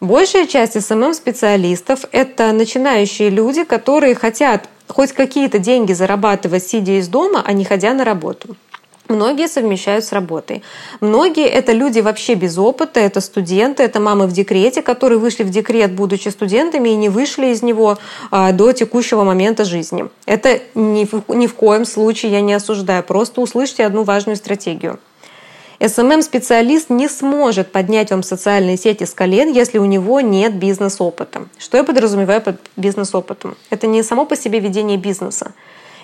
Большая 0.00 0.46
часть 0.46 0.80
СММ-специалистов– 0.80 2.04
это 2.12 2.52
начинающие 2.52 3.30
люди, 3.30 3.64
которые 3.64 4.14
хотят 4.14 4.68
хоть 4.86 5.12
какие-то 5.12 5.58
деньги 5.58 5.92
зарабатывать, 5.92 6.64
сидя 6.64 6.98
из 6.98 7.08
дома, 7.08 7.42
а 7.44 7.52
не 7.52 7.64
ходя 7.64 7.92
на 7.94 8.04
работу. 8.04 8.56
Многие 9.08 9.48
совмещают 9.48 10.04
с 10.04 10.12
работой. 10.12 10.62
Многие 11.00 11.46
это 11.46 11.72
люди 11.72 12.00
вообще 12.00 12.34
без 12.34 12.58
опыта, 12.58 13.00
это 13.00 13.22
студенты, 13.22 13.82
это 13.82 14.00
мамы 14.00 14.26
в 14.26 14.32
декрете, 14.32 14.82
которые 14.82 15.18
вышли 15.18 15.44
в 15.44 15.50
декрет, 15.50 15.92
будучи 15.92 16.28
студентами, 16.28 16.90
и 16.90 16.94
не 16.94 17.08
вышли 17.08 17.46
из 17.46 17.62
него 17.62 17.96
а, 18.30 18.52
до 18.52 18.72
текущего 18.72 19.24
момента 19.24 19.64
жизни. 19.64 20.04
Это 20.26 20.60
ни 20.74 21.06
в, 21.06 21.34
ни 21.34 21.46
в 21.46 21.54
коем 21.54 21.86
случае 21.86 22.32
я 22.32 22.42
не 22.42 22.52
осуждаю. 22.52 23.02
Просто 23.02 23.40
услышьте 23.40 23.86
одну 23.86 24.02
важную 24.02 24.36
стратегию. 24.36 24.98
SMM-специалист 25.80 26.90
не 26.90 27.08
сможет 27.08 27.72
поднять 27.72 28.10
вам 28.10 28.22
социальные 28.22 28.76
сети 28.76 29.04
с 29.04 29.14
колен, 29.14 29.52
если 29.52 29.78
у 29.78 29.84
него 29.86 30.20
нет 30.20 30.54
бизнес-опыта. 30.54 31.46
Что 31.56 31.78
я 31.78 31.84
подразумеваю 31.84 32.42
под 32.42 32.56
бизнес-опытом? 32.76 33.56
Это 33.70 33.86
не 33.86 34.02
само 34.02 34.26
по 34.26 34.36
себе 34.36 34.58
ведение 34.58 34.98
бизнеса 34.98 35.52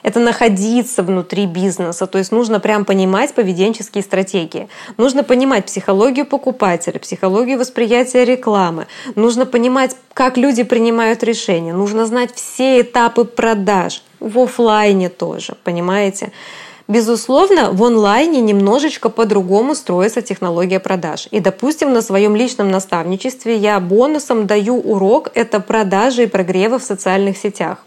это 0.05 0.21
находиться 0.21 1.03
внутри 1.03 1.47
бизнеса. 1.47 2.07
То 2.07 2.19
есть 2.19 2.31
нужно 2.31 2.61
прям 2.61 2.85
понимать 2.85 3.35
поведенческие 3.35 4.05
стратегии. 4.05 4.69
Нужно 4.99 5.25
понимать 5.25 5.65
психологию 5.65 6.27
покупателя, 6.27 7.01
психологию 7.01 7.59
восприятия 7.59 8.25
рекламы. 8.25 8.87
Нужно 9.17 9.47
понимать, 9.47 9.97
как 10.13 10.37
люди 10.37 10.63
принимают 10.63 11.25
решения. 11.25 11.73
Нужно 11.73 12.07
знать 12.07 12.35
все 12.35 12.83
этапы 12.83 13.25
продаж. 13.25 14.03
В 14.21 14.39
офлайне 14.39 15.09
тоже, 15.09 15.57
понимаете? 15.65 16.33
Безусловно, 16.87 17.71
в 17.73 17.83
онлайне 17.83 18.43
немножечко 18.43 19.09
по-другому 19.09 19.75
строится 19.75 20.21
технология 20.21 20.81
продаж. 20.81 21.29
И, 21.31 21.41
допустим, 21.41 21.95
на 21.95 22.03
своем 22.03 22.37
личном 22.37 22.71
наставничестве 22.71 23.57
я 23.57 23.81
бонусом 23.81 24.47
даю 24.47 24.77
урок– 24.81 25.31
это 25.35 25.61
продажи 25.61 26.25
и 26.25 26.27
прогревы 26.27 26.79
в 26.79 26.83
социальных 26.83 27.39
сетях. 27.39 27.79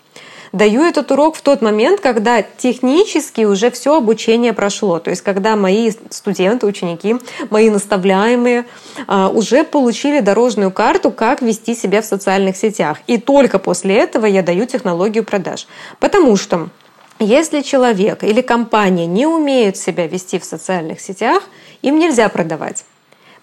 Даю 0.52 0.84
этот 0.84 1.12
урок 1.12 1.36
в 1.36 1.42
тот 1.42 1.62
момент, 1.62 2.00
когда 2.00 2.42
технически 2.42 3.42
уже 3.42 3.70
все 3.72 3.98
обучение 3.98 4.54
прошло. 4.54 5.00
То 5.00 5.10
есть, 5.10 5.22
когда 5.22 5.56
мои 5.56 5.92
студенты, 6.10 6.66
ученики, 6.66 7.18
мои 7.50 7.70
наставляемые 7.70 8.66
а, 9.08 9.30
уже 9.30 9.64
получили 9.64 10.20
дорожную 10.20 10.72
карту, 10.72 11.12
как 11.12 11.42
вести 11.42 11.76
себя 11.76 12.02
в 12.02 12.06
социальных 12.06 12.58
сетях. 12.58 13.00
И 13.08 13.18
только 13.18 13.60
после 13.60 13.96
этого 13.96 14.26
я 14.26 14.44
даю 14.44 14.66
технологию 14.66 15.24
продаж. 15.24 15.68
Потому 16.00 16.36
что 16.38 16.70
если 17.20 17.62
человек 17.62 18.24
или 18.24 18.42
компания 18.42 19.06
не 19.06 19.26
умеют 19.26 19.76
себя 19.76 20.08
вести 20.08 20.40
в 20.40 20.46
социальных 20.46 21.02
сетях, 21.02 21.44
им 21.82 21.98
нельзя 22.00 22.30
продавать. 22.30 22.86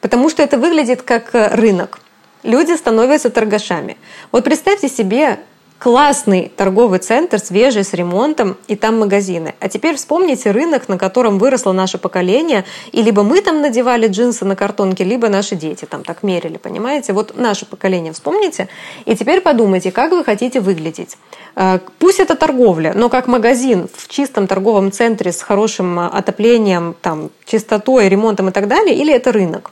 Потому 0.00 0.28
что 0.28 0.42
это 0.42 0.58
выглядит 0.58 1.02
как 1.02 1.30
рынок. 1.32 1.98
Люди 2.44 2.76
становятся 2.76 3.30
торгашами. 3.30 3.96
Вот 4.30 4.44
представьте 4.44 4.88
себе 4.88 5.40
классный 5.78 6.50
торговый 6.56 6.98
центр, 6.98 7.38
свежий, 7.38 7.84
с 7.84 7.92
ремонтом, 7.92 8.56
и 8.68 8.76
там 8.76 8.98
магазины. 8.98 9.54
А 9.60 9.68
теперь 9.68 9.96
вспомните 9.96 10.50
рынок, 10.50 10.88
на 10.88 10.96
котором 10.96 11.38
выросло 11.38 11.72
наше 11.72 11.98
поколение, 11.98 12.64
и 12.92 13.02
либо 13.02 13.22
мы 13.22 13.42
там 13.42 13.60
надевали 13.60 14.08
джинсы 14.08 14.46
на 14.46 14.56
картонке, 14.56 15.04
либо 15.04 15.28
наши 15.28 15.56
дети 15.56 15.84
там 15.84 16.02
так 16.02 16.22
мерили, 16.22 16.56
понимаете? 16.56 17.12
Вот 17.12 17.36
наше 17.36 17.66
поколение 17.66 18.14
вспомните, 18.14 18.68
и 19.04 19.14
теперь 19.14 19.42
подумайте, 19.42 19.90
как 19.92 20.12
вы 20.12 20.24
хотите 20.24 20.60
выглядеть. 20.60 21.18
А, 21.54 21.80
пусть 21.98 22.18
это 22.18 22.34
торговля, 22.34 22.92
но 22.94 23.10
как 23.10 23.26
магазин 23.26 23.88
в 23.94 24.08
чистом 24.08 24.46
торговом 24.46 24.90
центре 24.90 25.32
с 25.32 25.42
хорошим 25.42 25.98
отоплением, 25.98 26.94
там, 27.02 27.30
чистотой, 27.44 28.08
ремонтом 28.08 28.48
и 28.48 28.52
так 28.52 28.68
далее, 28.68 28.96
или 28.96 29.12
это 29.12 29.32
рынок. 29.32 29.70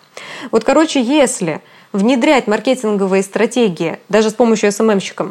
Вот, 0.50 0.64
короче, 0.64 1.00
если 1.00 1.62
внедрять 1.92 2.46
маркетинговые 2.46 3.22
стратегии 3.22 3.98
даже 4.08 4.30
с 4.30 4.34
помощью 4.34 4.72
СММщиков, 4.72 5.30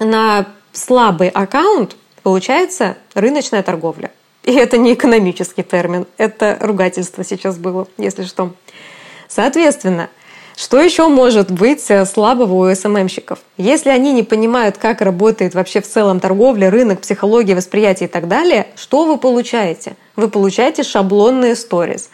на 0.00 0.46
слабый 0.72 1.28
аккаунт 1.28 1.96
получается 2.22 2.96
рыночная 3.14 3.62
торговля. 3.62 4.10
И 4.42 4.52
это 4.52 4.78
не 4.78 4.94
экономический 4.94 5.62
термин, 5.62 6.06
это 6.18 6.56
ругательство 6.60 7.24
сейчас 7.24 7.58
было, 7.58 7.88
если 7.98 8.24
что. 8.24 8.52
Соответственно, 9.28 10.08
что 10.56 10.80
еще 10.80 11.08
может 11.08 11.50
быть 11.50 11.86
слабого 12.06 12.70
у 12.70 12.74
СММщиков? 12.74 13.40
Если 13.58 13.90
они 13.90 14.12
не 14.12 14.22
понимают, 14.22 14.78
как 14.78 15.02
работает 15.02 15.54
вообще 15.54 15.82
в 15.82 15.86
целом 15.88 16.18
торговля, 16.18 16.70
рынок, 16.70 17.00
психология, 17.00 17.54
восприятие 17.54 18.08
и 18.08 18.10
так 18.10 18.26
далее, 18.26 18.68
что 18.76 19.04
вы 19.04 19.18
получаете? 19.18 19.96
Вы 20.14 20.28
получаете 20.28 20.82
шаблонные 20.82 21.56
сторис. 21.56 22.08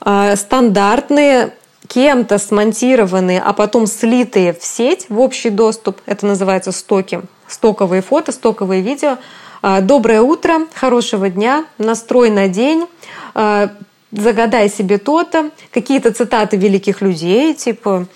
А, 0.00 0.36
стандартные 0.36 1.50
кем-то 1.88 2.38
смонтированные, 2.38 3.40
а 3.40 3.52
потом 3.52 3.86
слитые 3.86 4.52
в 4.52 4.62
сеть, 4.62 5.06
в 5.08 5.18
общий 5.20 5.50
доступ, 5.50 6.00
это 6.06 6.26
называется 6.26 6.70
стоки, 6.70 7.22
стоковые 7.46 8.02
фото, 8.02 8.30
стоковые 8.30 8.82
видео. 8.82 9.16
А, 9.62 9.80
Доброе 9.80 10.20
утро, 10.20 10.66
хорошего 10.74 11.30
дня, 11.30 11.64
настрой 11.78 12.30
на 12.30 12.46
день, 12.48 12.86
а, 13.34 13.70
загадай 14.12 14.68
себе 14.68 14.98
то-то, 14.98 15.50
какие-то 15.72 16.12
цитаты 16.12 16.56
великих 16.56 17.00
людей, 17.00 17.54
типа 17.54 18.06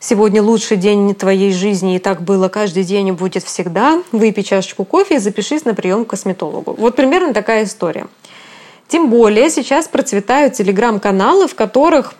«Сегодня 0.00 0.42
лучший 0.42 0.76
день 0.76 1.14
твоей 1.14 1.52
жизни, 1.52 1.96
и 1.96 1.98
так 1.98 2.20
было 2.22 2.48
каждый 2.50 2.84
день 2.84 3.08
и 3.08 3.12
будет 3.12 3.42
всегда. 3.42 4.02
Выпей 4.12 4.44
чашечку 4.44 4.84
кофе 4.84 5.16
и 5.16 5.18
запишись 5.18 5.64
на 5.64 5.74
прием 5.74 6.04
к 6.04 6.10
косметологу». 6.10 6.74
Вот 6.78 6.94
примерно 6.94 7.32
такая 7.32 7.64
история. 7.64 8.06
Тем 8.86 9.08
более 9.08 9.48
сейчас 9.48 9.88
процветают 9.88 10.52
телеграм-каналы, 10.52 11.48
в 11.48 11.54
которых 11.54 12.14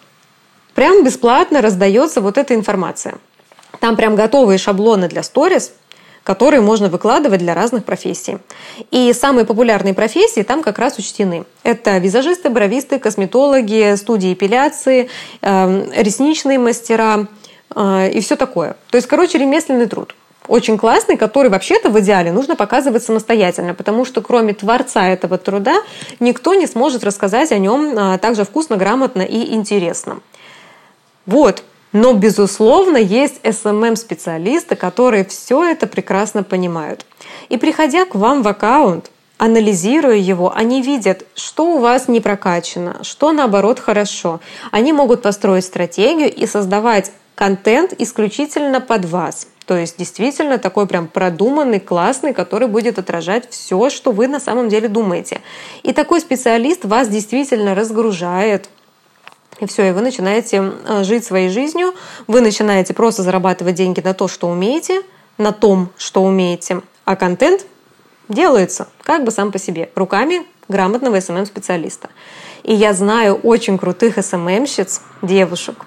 прям 0.75 1.05
бесплатно 1.05 1.61
раздается 1.61 2.21
вот 2.21 2.39
эта 2.39 2.55
информация. 2.55 3.15
Там 3.81 3.97
прям 3.97 4.15
готовые 4.15 4.59
шаблоны 4.59 5.09
для 5.09 5.23
сторис, 5.23 5.73
которые 6.23 6.63
можно 6.63 6.89
выкладывать 6.89 7.41
для 7.41 7.55
разных 7.55 7.85
профессий. 7.85 8.39
И 8.91 9.13
самые 9.13 9.45
популярные 9.45 9.95
профессии 9.95 10.43
там 10.43 10.63
как 10.63 10.79
раз 10.79 10.99
учтены. 10.99 11.45
Это 11.63 11.99
визажисты, 11.99 12.49
бровисты, 12.49 12.99
косметологи, 12.99 13.95
студии 13.97 14.33
эпиляции, 14.33 15.11
э, 15.43 15.87
ресничные 15.97 16.59
мастера 16.59 17.27
э, 17.75 18.11
и 18.11 18.21
все 18.21 18.37
такое. 18.37 18.77
То 18.91 18.97
есть, 18.97 19.07
короче, 19.07 19.39
ремесленный 19.39 19.87
труд. 19.87 20.15
Очень 20.47 20.77
классный, 20.77 21.17
который 21.17 21.51
вообще-то 21.51 21.89
в 21.89 21.99
идеале 22.01 22.31
нужно 22.31 22.55
показывать 22.55 23.03
самостоятельно, 23.03 23.73
потому 23.73 24.05
что 24.05 24.21
кроме 24.21 24.53
творца 24.53 25.09
этого 25.09 25.39
труда 25.39 25.77
никто 26.21 26.55
не 26.55 26.67
сможет 26.67 27.03
рассказать 27.05 27.51
о 27.53 27.59
нем 27.59 27.99
э, 27.99 28.19
также 28.19 28.45
вкусно, 28.45 28.77
грамотно 28.77 29.23
и 29.23 29.55
интересно. 29.55 30.21
Вот. 31.27 31.63
Но, 31.93 32.13
безусловно, 32.13 32.97
есть 32.97 33.41
SMM-специалисты, 33.45 34.75
которые 34.75 35.25
все 35.25 35.63
это 35.63 35.87
прекрасно 35.87 36.43
понимают. 36.43 37.07
И 37.49 37.57
приходя 37.57 38.05
к 38.05 38.17
вам 38.17 38.43
в 38.43 38.49
аккаунт, 38.49 39.11
анализируя 39.39 40.17
его, 40.17 40.53
они 40.55 40.83
видят, 40.83 41.25
что 41.37 41.77
у 41.77 41.79
вас 41.79 42.09
не 42.09 42.21
прокачано, 42.21 43.05
что 43.05 43.31
наоборот 43.31 43.79
хорошо. 43.79 44.41
Они 44.73 44.93
могут 44.93 45.23
построить 45.23 45.65
стратегию 45.65 46.35
и 46.35 46.47
создавать 46.47 47.13
контент 47.35 47.95
исключительно 47.99 48.81
под 48.81 49.05
вас. 49.05 49.49
То 49.67 49.77
есть 49.77 49.97
действительно 49.99 50.59
такой 50.59 50.87
прям 50.87 51.09
продуманный, 51.09 51.81
классный, 51.81 52.35
который 52.35 52.69
будет 52.69 52.99
отражать 52.99 53.49
все, 53.51 53.89
что 53.89 54.13
вы 54.13 54.29
на 54.29 54.39
самом 54.39 54.69
деле 54.69 54.89
думаете. 54.89 55.41
И 55.83 55.93
такой 55.93 56.21
специалист 56.21 56.85
вас 56.85 57.09
действительно 57.09 57.75
разгружает, 57.75 58.69
и 59.61 59.67
все, 59.67 59.89
и 59.89 59.93
вы 59.93 60.01
начинаете 60.01 60.73
э, 60.87 61.05
жить 61.05 61.25
своей 61.25 61.49
жизнью, 61.49 61.95
вы 62.27 62.41
начинаете 62.41 62.95
просто 62.95 63.23
зарабатывать 63.23 63.75
деньги 63.75 64.01
на 64.01 64.15
то, 64.15 64.29
что 64.29 64.49
умеете, 64.49 65.03
на 65.39 65.53
том, 65.53 65.91
что 65.97 66.23
умеете, 66.23 66.83
а 67.05 67.17
контент 67.17 67.67
делается 68.29 68.89
как 69.03 69.25
бы 69.25 69.31
сам 69.31 69.53
по 69.53 69.59
себе, 69.59 69.91
руками 69.95 70.47
грамотного 70.69 71.21
СММ-специалиста. 71.21 72.09
И 72.63 72.75
я 72.75 72.95
знаю 72.95 73.35
очень 73.37 73.79
крутых 73.79 74.25
СММщиц, 74.25 75.03
девушек, 75.23 75.85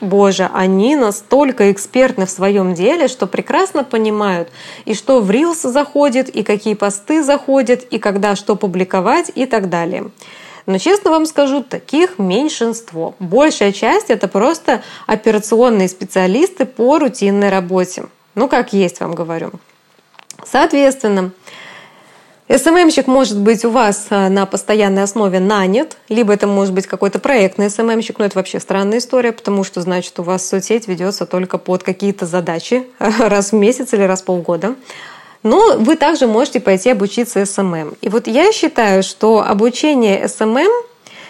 Боже, 0.00 0.48
они 0.54 0.96
настолько 0.96 1.70
экспертны 1.70 2.24
в 2.24 2.30
своем 2.30 2.72
деле, 2.72 3.06
что 3.06 3.26
прекрасно 3.26 3.84
понимают, 3.84 4.48
и 4.86 4.94
что 4.94 5.20
в 5.20 5.30
Reels 5.30 5.68
заходит, 5.68 6.30
и 6.30 6.42
какие 6.42 6.72
посты 6.74 7.22
заходят, 7.22 7.82
и 7.82 7.98
когда 7.98 8.34
что 8.34 8.56
публиковать, 8.56 9.30
и 9.34 9.44
так 9.44 9.68
далее. 9.68 10.10
Но 10.70 10.78
честно 10.78 11.10
вам 11.10 11.26
скажу, 11.26 11.64
таких 11.64 12.20
меньшинство. 12.20 13.16
Большая 13.18 13.72
часть 13.72 14.08
это 14.08 14.28
просто 14.28 14.82
операционные 15.08 15.88
специалисты 15.88 16.64
по 16.64 17.00
рутинной 17.00 17.50
работе. 17.50 18.04
Ну, 18.36 18.46
как 18.46 18.72
есть, 18.72 19.00
вам 19.00 19.16
говорю. 19.16 19.50
Соответственно, 20.46 21.32
СММщик 22.48 23.08
может 23.08 23.36
быть 23.40 23.64
у 23.64 23.70
вас 23.70 24.06
а, 24.10 24.28
на 24.28 24.46
постоянной 24.46 25.02
основе 25.02 25.40
нанят, 25.40 25.96
либо 26.08 26.32
это 26.32 26.46
может 26.46 26.72
быть 26.72 26.86
какой-то 26.86 27.18
проектный 27.18 27.68
СММщик, 27.68 28.20
но 28.20 28.26
это 28.26 28.38
вообще 28.38 28.60
странная 28.60 28.98
история, 28.98 29.32
потому 29.32 29.64
что, 29.64 29.80
значит, 29.80 30.20
у 30.20 30.22
вас 30.22 30.48
соцсеть 30.48 30.86
ведется 30.86 31.26
только 31.26 31.58
под 31.58 31.82
какие-то 31.82 32.26
задачи 32.26 32.86
раз 33.00 33.50
в 33.50 33.56
месяц 33.56 33.92
или 33.92 34.02
раз 34.02 34.22
в 34.22 34.24
полгода. 34.24 34.76
Но 35.42 35.76
вы 35.78 35.96
также 35.96 36.26
можете 36.26 36.60
пойти 36.60 36.90
обучиться 36.90 37.44
СММ. 37.44 37.94
И 38.00 38.08
вот 38.08 38.26
я 38.26 38.52
считаю, 38.52 39.02
что 39.02 39.42
обучение 39.42 40.28
СММ 40.28 40.70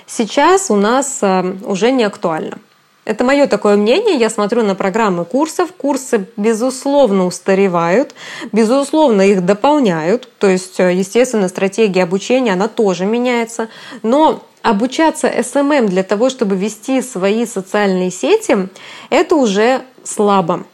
сейчас 0.07 0.71
у 0.71 0.77
нас 0.77 1.19
а, 1.23 1.55
уже 1.65 1.93
не 1.93 2.05
актуально. 2.05 2.59
Это 3.05 3.25
мое 3.25 3.47
такое 3.47 3.77
мнение. 3.77 4.17
Я 4.17 4.31
смотрю 4.31 4.63
на 4.63 4.75
программы 4.75 5.25
курсов. 5.25 5.71
Курсы, 5.77 6.27
безусловно, 6.37 7.27
устаревают, 7.27 8.15
безусловно, 8.53 9.23
их 9.23 9.45
дополняют. 9.45 10.29
То 10.39 10.49
есть, 10.49 10.79
э, 10.79 10.95
естественно, 10.95 11.49
стратегия 11.49 12.03
обучения, 12.03 12.53
она 12.53 12.69
тоже 12.69 13.07
меняется. 13.07 13.69
Но 14.03 14.43
обучаться 14.63 15.29
SMM 15.29 15.87
для 15.89 16.03
того, 16.03 16.29
чтобы 16.29 16.57
вести 16.57 17.01
свои 17.01 17.47
социальные 17.47 18.11
сети, 18.11 18.69
это 19.09 19.35
уже 19.37 19.83
слабо. 20.05 20.65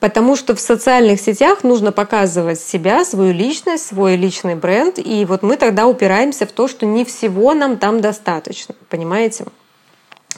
Потому 0.00 0.36
что 0.36 0.54
в 0.54 0.60
социальных 0.60 1.20
сетях 1.20 1.64
нужно 1.64 1.92
показывать 1.92 2.60
себя, 2.60 3.04
свою 3.04 3.32
личность, 3.32 3.86
свой 3.86 4.16
личный 4.16 4.54
бренд. 4.54 4.98
И 4.98 5.24
вот 5.24 5.42
мы 5.42 5.56
тогда 5.56 5.86
упираемся 5.86 6.46
в 6.46 6.52
то, 6.52 6.68
что 6.68 6.86
не 6.86 7.04
всего 7.04 7.54
нам 7.54 7.76
там 7.78 8.00
достаточно. 8.00 8.74
Понимаете? 8.88 9.46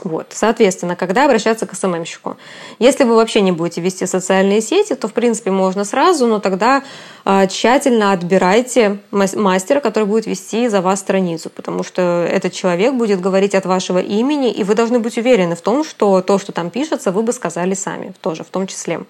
Вот. 0.02 0.28
Соответственно, 0.30 0.96
когда 0.96 1.24
обращаться 1.24 1.66
к 1.66 1.74
СММщику? 1.74 2.36
Если 2.78 3.04
вы 3.04 3.16
вообще 3.16 3.40
не 3.40 3.52
будете 3.52 3.80
вести 3.80 4.06
социальные 4.06 4.60
сети, 4.60 4.94
то, 4.94 5.08
в 5.08 5.12
принципе, 5.12 5.50
можно 5.50 5.84
сразу, 5.84 6.26
но 6.26 6.38
тогда 6.38 6.82
э, 7.24 7.46
тщательно 7.48 8.12
отбирайте 8.12 8.98
мастера, 9.10 9.80
который 9.80 10.04
будет 10.04 10.26
вести 10.26 10.68
за 10.68 10.80
вас 10.80 11.00
страницу, 11.00 11.50
потому 11.50 11.82
что 11.82 12.26
этот 12.30 12.52
человек 12.52 12.94
будет 12.94 13.20
говорить 13.20 13.54
от 13.54 13.66
вашего 13.66 13.98
имени, 13.98 14.50
и 14.50 14.64
вы 14.64 14.74
должны 14.74 15.00
быть 15.00 15.18
уверены 15.18 15.56
в 15.56 15.60
том, 15.60 15.84
что 15.84 16.22
то, 16.22 16.38
что 16.38 16.52
там 16.52 16.70
пишется, 16.70 17.12
вы 17.12 17.22
бы 17.22 17.32
сказали 17.32 17.74
сами, 17.74 18.14
тоже 18.20 18.44
в 18.44 18.48
том 18.48 18.66
числе. 18.66 19.00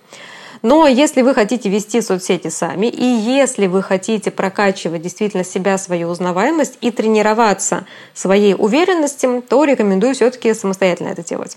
Но 0.62 0.86
если 0.86 1.22
вы 1.22 1.34
хотите 1.34 1.68
вести 1.68 2.02
соцсети 2.02 2.48
сами, 2.48 2.86
и 2.86 3.04
если 3.04 3.66
вы 3.66 3.82
хотите 3.82 4.30
прокачивать 4.30 5.02
действительно 5.02 5.44
себя, 5.44 5.78
свою 5.78 6.08
узнаваемость 6.08 6.76
и 6.80 6.90
тренироваться 6.90 7.86
своей 8.14 8.54
уверенности, 8.54 9.40
то 9.48 9.64
рекомендую 9.64 10.14
все-таки 10.14 10.52
самостоятельно 10.52 11.08
это 11.08 11.22
делать. 11.22 11.56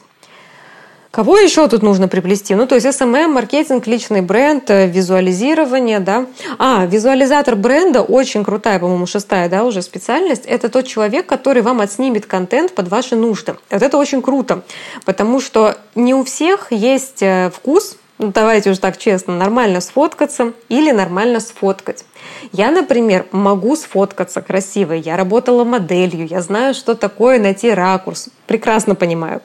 Кого 1.14 1.38
еще 1.38 1.68
тут 1.68 1.84
нужно 1.84 2.08
приплести? 2.08 2.56
Ну, 2.56 2.66
то 2.66 2.74
есть 2.74 2.88
SMM, 2.88 3.28
маркетинг, 3.28 3.86
личный 3.86 4.22
бренд, 4.22 4.68
э, 4.72 4.88
визуализирование, 4.88 6.00
да. 6.00 6.26
А, 6.58 6.88
визуализатор 6.88 7.56
бренда 7.56 8.02
очень 8.02 8.44
крутая, 8.44 8.80
по-моему, 8.80 9.06
шестая, 9.06 9.48
да, 9.48 9.64
уже 9.64 9.84
специальность. 9.84 10.46
Это 10.48 10.70
тот 10.70 10.88
человек, 10.88 11.28
который 11.28 11.62
вам 11.62 11.82
отснимет 11.82 12.26
контент 12.26 12.74
под 12.74 12.88
ваши 12.88 13.16
нужды. 13.16 13.58
Вот 13.70 13.84
это 13.84 14.00
очень 14.00 14.24
круто, 14.24 14.64
потому 15.06 15.40
что 15.40 15.78
не 15.94 16.16
у 16.16 16.24
всех 16.24 16.72
есть 16.72 17.22
э, 17.22 17.52
вкус 17.56 17.98
ну, 18.20 18.32
давайте 18.32 18.70
уже 18.70 18.80
так 18.80 18.98
честно, 18.98 19.36
нормально 19.36 19.82
сфоткаться 19.82 20.54
или 20.70 20.92
нормально 20.92 21.40
сфоткать. 21.40 22.06
Я, 22.52 22.70
например, 22.72 23.26
могу 23.32 23.76
сфоткаться 23.76 24.42
красиво. 24.42 24.94
Я 24.94 25.18
работала 25.18 25.64
моделью, 25.64 26.28
я 26.28 26.42
знаю, 26.42 26.74
что 26.74 26.96
такое 26.96 27.40
найти 27.40 27.72
ракурс. 27.72 28.30
Прекрасно 28.46 28.96
понимаю. 28.96 29.42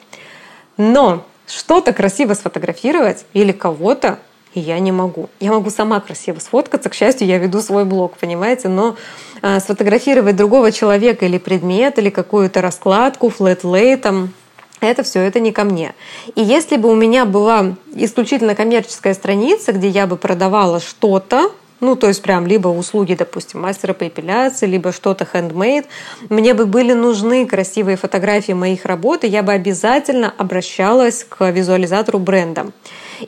Но 0.77 1.25
что-то 1.47 1.93
красиво 1.93 2.35
сфотографировать 2.35 3.25
или 3.33 3.51
кого-то 3.51 4.19
я 4.53 4.79
не 4.79 4.91
могу. 4.91 5.29
Я 5.39 5.51
могу 5.51 5.69
сама 5.69 5.99
красиво 5.99 6.39
сфоткаться. 6.39 6.89
К 6.89 6.93
счастью, 6.93 7.27
я 7.27 7.37
веду 7.37 7.61
свой 7.61 7.85
блог, 7.85 8.17
понимаете? 8.17 8.67
Но 8.67 8.95
а, 9.41 9.59
сфотографировать 9.59 10.35
другого 10.35 10.71
человека 10.71 11.25
или 11.25 11.37
предмет, 11.37 11.99
или 11.99 12.09
какую-то 12.09 12.61
раскладку, 12.61 13.29
флет-лей, 13.29 13.95
там, 13.97 14.33
это 14.81 15.03
все, 15.03 15.19
это 15.21 15.39
не 15.39 15.51
ко 15.51 15.63
мне. 15.63 15.93
И 16.35 16.41
если 16.41 16.77
бы 16.77 16.89
у 16.89 16.95
меня 16.95 17.25
была 17.25 17.75
исключительно 17.95 18.55
коммерческая 18.55 19.13
страница, 19.13 19.71
где 19.71 19.87
я 19.87 20.07
бы 20.07 20.17
продавала 20.17 20.79
что-то, 20.79 21.51
ну, 21.81 21.95
то 21.95 22.07
есть 22.07 22.21
прям 22.21 22.45
либо 22.45 22.67
услуги, 22.67 23.13
допустим, 23.13 23.61
мастера 23.61 23.93
по 23.93 24.07
эпиляции, 24.07 24.65
либо 24.65 24.91
что-то 24.91 25.27
handmade, 25.31 25.85
мне 26.29 26.53
бы 26.53 26.65
были 26.65 26.93
нужны 26.93 27.45
красивые 27.45 27.97
фотографии 27.97 28.51
моих 28.51 28.85
работ, 28.85 29.23
и 29.23 29.27
я 29.27 29.43
бы 29.43 29.53
обязательно 29.53 30.33
обращалась 30.37 31.23
к 31.23 31.49
визуализатору 31.49 32.19
бренда. 32.19 32.67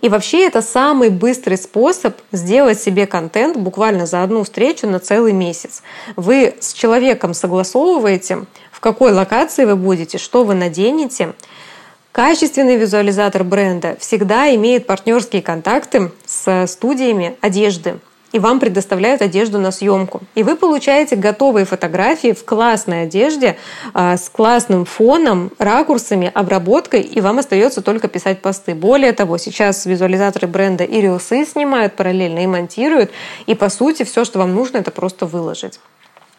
И 0.02 0.10
вообще 0.10 0.46
это 0.46 0.62
самый 0.62 1.10
быстрый 1.10 1.58
способ 1.58 2.16
сделать 2.32 2.82
себе 2.82 3.06
контент 3.06 3.58
буквально 3.58 4.06
за 4.06 4.24
одну 4.24 4.44
встречу 4.44 4.88
на 4.88 5.00
целый 5.00 5.34
месяц. 5.34 5.82
Вы 6.16 6.56
с 6.60 6.74
человеком 6.74 7.34
согласовываете, 7.34 8.46
какой 8.82 9.14
локации 9.14 9.64
вы 9.64 9.78
будете, 9.78 10.18
что 10.18 10.44
вы 10.44 10.56
наденете. 10.56 11.34
Качественный 12.12 12.76
визуализатор 12.76 13.46
бренда 13.46 13.96
всегда 14.00 14.54
имеет 14.56 14.86
партнерские 14.86 15.42
контакты 15.42 16.12
с 16.26 16.68
студиями 16.68 17.38
одежды 17.40 18.00
и 18.34 18.40
вам 18.40 18.60
предоставляют 18.60 19.22
одежду 19.22 19.60
на 19.60 19.72
съемку. 19.72 20.22
И 20.36 20.44
вы 20.44 20.56
получаете 20.56 21.16
готовые 21.16 21.66
фотографии 21.66 22.34
в 22.34 22.44
классной 22.46 23.04
одежде 23.04 23.58
а, 23.94 24.18
с 24.18 24.30
классным 24.30 24.86
фоном, 24.86 25.52
ракурсами, 25.58 26.32
обработкой, 26.34 27.02
и 27.02 27.22
вам 27.22 27.40
остается 27.40 27.82
только 27.82 28.08
писать 28.08 28.42
посты. 28.42 28.74
Более 28.74 29.12
того, 29.14 29.38
сейчас 29.38 29.86
визуализаторы 29.86 30.48
бренда 30.48 30.84
и 30.84 31.02
снимают 31.46 31.96
параллельно 31.96 32.40
и 32.40 32.48
монтируют, 32.48 33.12
и 33.46 33.56
по 33.56 33.70
сути 33.70 34.04
все, 34.04 34.26
что 34.26 34.40
вам 34.40 34.56
нужно, 34.56 34.78
это 34.78 34.92
просто 34.92 35.26
выложить 35.26 35.80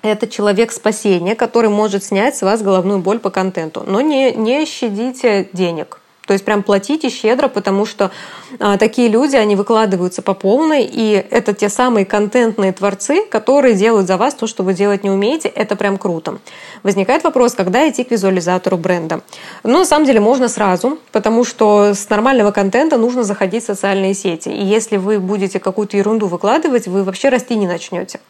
это 0.02 0.26
человек 0.26 0.72
спасения, 0.72 1.34
который 1.34 1.70
может 1.70 2.04
снять 2.04 2.36
с 2.36 2.42
вас 2.42 2.62
головную 2.62 2.98
боль 2.98 3.18
по 3.18 3.30
контенту. 3.30 3.84
Но 3.86 4.00
не, 4.00 4.32
не 4.32 4.66
щадите 4.66 5.48
денег. 5.52 5.98
То 6.26 6.34
есть 6.34 6.44
прям 6.44 6.62
платите 6.62 7.10
щедро, 7.10 7.48
потому 7.48 7.84
что 7.84 8.12
а, 8.60 8.78
такие 8.78 9.08
люди, 9.08 9.34
они 9.34 9.56
выкладываются 9.56 10.22
по 10.22 10.34
полной, 10.34 10.84
и 10.84 11.26
это 11.30 11.52
те 11.52 11.68
самые 11.68 12.06
контентные 12.06 12.72
творцы, 12.72 13.26
которые 13.26 13.74
делают 13.74 14.06
за 14.06 14.16
вас 14.16 14.34
то, 14.34 14.46
что 14.46 14.62
вы 14.62 14.72
делать 14.72 15.02
не 15.02 15.10
умеете. 15.10 15.48
Это 15.48 15.74
прям 15.74 15.98
круто. 15.98 16.38
Возникает 16.84 17.24
вопрос, 17.24 17.54
когда 17.54 17.88
идти 17.88 18.04
к 18.04 18.12
визуализатору 18.12 18.76
бренда. 18.76 19.22
Ну, 19.64 19.80
на 19.80 19.84
самом 19.84 20.06
деле 20.06 20.20
можно 20.20 20.48
сразу, 20.48 20.98
потому 21.10 21.44
что 21.44 21.92
с 21.92 22.08
нормального 22.08 22.52
контента 22.52 22.98
нужно 22.98 23.24
заходить 23.24 23.64
в 23.64 23.66
социальные 23.66 24.14
сети. 24.14 24.48
И 24.48 24.64
если 24.64 24.98
вы 24.98 25.18
будете 25.18 25.58
какую-то 25.58 25.96
ерунду 25.96 26.28
выкладывать, 26.28 26.86
вы 26.86 27.02
вообще 27.02 27.30
расти 27.30 27.56
не 27.56 27.66
начнете. 27.66 28.20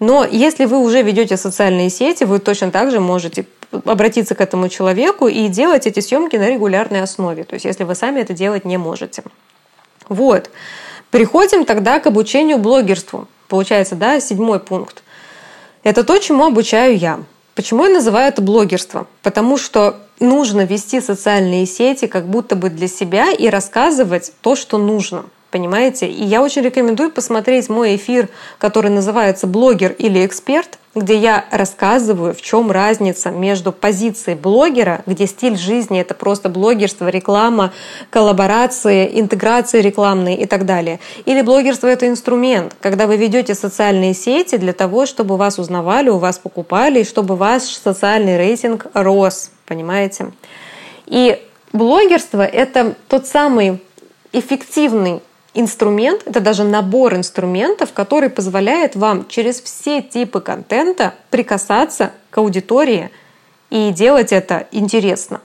Но 0.00 0.24
если 0.24 0.64
вы 0.64 0.78
уже 0.78 1.02
ведете 1.02 1.36
социальные 1.36 1.90
сети, 1.90 2.24
вы 2.24 2.38
точно 2.38 2.70
так 2.70 2.90
же 2.90 3.00
можете 3.00 3.44
обратиться 3.84 4.34
к 4.34 4.40
этому 4.40 4.70
человеку 4.70 5.28
и 5.28 5.46
делать 5.48 5.86
эти 5.86 6.00
съемки 6.00 6.36
на 6.36 6.48
регулярной 6.48 7.02
основе. 7.02 7.44
То 7.44 7.54
есть 7.54 7.66
если 7.66 7.84
вы 7.84 7.94
сами 7.94 8.20
это 8.20 8.32
делать 8.32 8.64
не 8.64 8.78
можете. 8.78 9.22
Вот. 10.08 10.50
Переходим 11.10 11.66
тогда 11.66 12.00
к 12.00 12.06
обучению 12.06 12.58
блогерству. 12.58 13.28
Получается, 13.46 13.94
да, 13.94 14.20
седьмой 14.20 14.58
пункт. 14.58 15.02
Это 15.84 16.02
то, 16.02 16.18
чему 16.18 16.46
обучаю 16.46 16.96
я. 16.96 17.20
Почему 17.54 17.84
я 17.84 17.92
называю 17.92 18.28
это 18.28 18.40
блогерство? 18.40 19.06
Потому 19.22 19.58
что 19.58 20.00
нужно 20.18 20.62
вести 20.64 21.00
социальные 21.00 21.66
сети 21.66 22.06
как 22.06 22.26
будто 22.26 22.56
бы 22.56 22.70
для 22.70 22.88
себя 22.88 23.32
и 23.32 23.48
рассказывать 23.48 24.32
то, 24.40 24.56
что 24.56 24.78
нужно– 24.78 25.26
Понимаете? 25.50 26.06
И 26.06 26.24
я 26.24 26.42
очень 26.42 26.62
рекомендую 26.62 27.10
посмотреть 27.10 27.68
мой 27.68 27.96
эфир, 27.96 28.28
который 28.58 28.90
называется 28.90 29.48
«Блогер 29.48 29.92
или 29.98 30.24
эксперт», 30.24 30.78
где 30.94 31.16
я 31.16 31.44
рассказываю, 31.50 32.34
в 32.34 32.42
чем 32.42 32.70
разница 32.70 33.30
между 33.30 33.72
позицией 33.72 34.36
блогера, 34.36 35.02
где 35.06 35.26
стиль 35.26 35.56
жизни— 35.56 36.00
это 36.00 36.14
просто 36.14 36.48
блогерство, 36.48 37.08
реклама, 37.08 37.72
коллаборации, 38.10 39.20
интеграции 39.20 39.80
рекламные 39.80 40.40
и 40.40 40.46
так 40.46 40.66
далее. 40.66 40.98
Или 41.26 41.42
блогерство— 41.42 41.86
это 41.88 42.08
инструмент, 42.08 42.74
когда 42.80 43.06
вы 43.06 43.16
ведете 43.16 43.54
социальные 43.54 44.14
сети 44.14 44.56
для 44.56 44.72
того, 44.72 45.06
чтобы 45.06 45.36
вас 45.36 45.58
узнавали, 45.58 46.10
у 46.10 46.18
вас 46.18 46.38
покупали, 46.38 47.00
и 47.00 47.04
чтобы 47.04 47.36
ваш 47.36 47.62
социальный 47.62 48.36
рейтинг 48.36 48.86
рос. 48.92 49.50
Понимаете? 49.66 50.32
И 51.06 51.40
блогерство— 51.72 52.44
это 52.46 52.94
тот 53.08 53.26
самый 53.26 53.80
эффективный 54.32 55.22
инструмент, 55.54 56.22
это 56.26 56.40
даже 56.40 56.64
набор 56.64 57.14
инструментов, 57.14 57.92
который 57.92 58.30
позволяет 58.30 58.96
вам 58.96 59.26
через 59.28 59.60
все 59.60 60.02
типы 60.02 60.40
контента 60.40 61.14
прикасаться 61.30 62.12
к 62.30 62.38
аудитории 62.38 63.10
и 63.70 63.90
делать 63.90 64.32
это 64.32 64.66
интересно. 64.72 65.40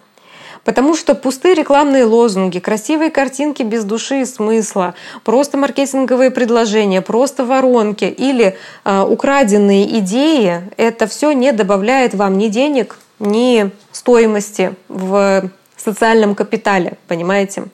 Потому 0.63 0.95
что 0.95 1.13
пустые 1.13 1.53
рекламные 1.53 2.05
лозунги, 2.05 2.57
красивые 2.57 3.11
картинки 3.11 3.61
без 3.61 3.83
души 3.83 4.21
и 4.21 4.25
смысла, 4.25 4.95
просто 5.23 5.57
маркетинговые 5.57 6.31
предложения, 6.31 7.01
просто 7.01 7.45
воронки 7.45 8.05
или 8.05 8.57
э, 8.83 9.01
украденные 9.01 9.99
идеи, 9.99 10.63
это 10.77 11.05
все 11.05 11.33
не 11.33 11.51
добавляет 11.51 12.15
вам 12.15 12.39
ни 12.39 12.47
денег, 12.47 12.97
ни 13.19 13.69
стоимости 13.91 14.73
в 14.87 15.51
социальном 15.77 16.33
капитале, 16.33 16.97
понимаете? 17.07 17.65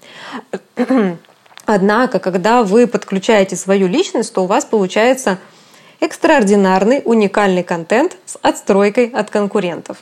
Однако, 1.73 2.19
когда 2.19 2.63
вы 2.63 2.85
подключаете 2.85 3.55
свою 3.55 3.87
личность, 3.87 4.33
то 4.33 4.43
у 4.43 4.45
вас 4.45 4.65
получается 4.65 5.37
экстраординарный, 6.01 7.01
уникальный 7.05 7.63
контент 7.63 8.17
с 8.25 8.37
отстройкой 8.41 9.07
от 9.07 9.29
конкурентов. 9.29 9.99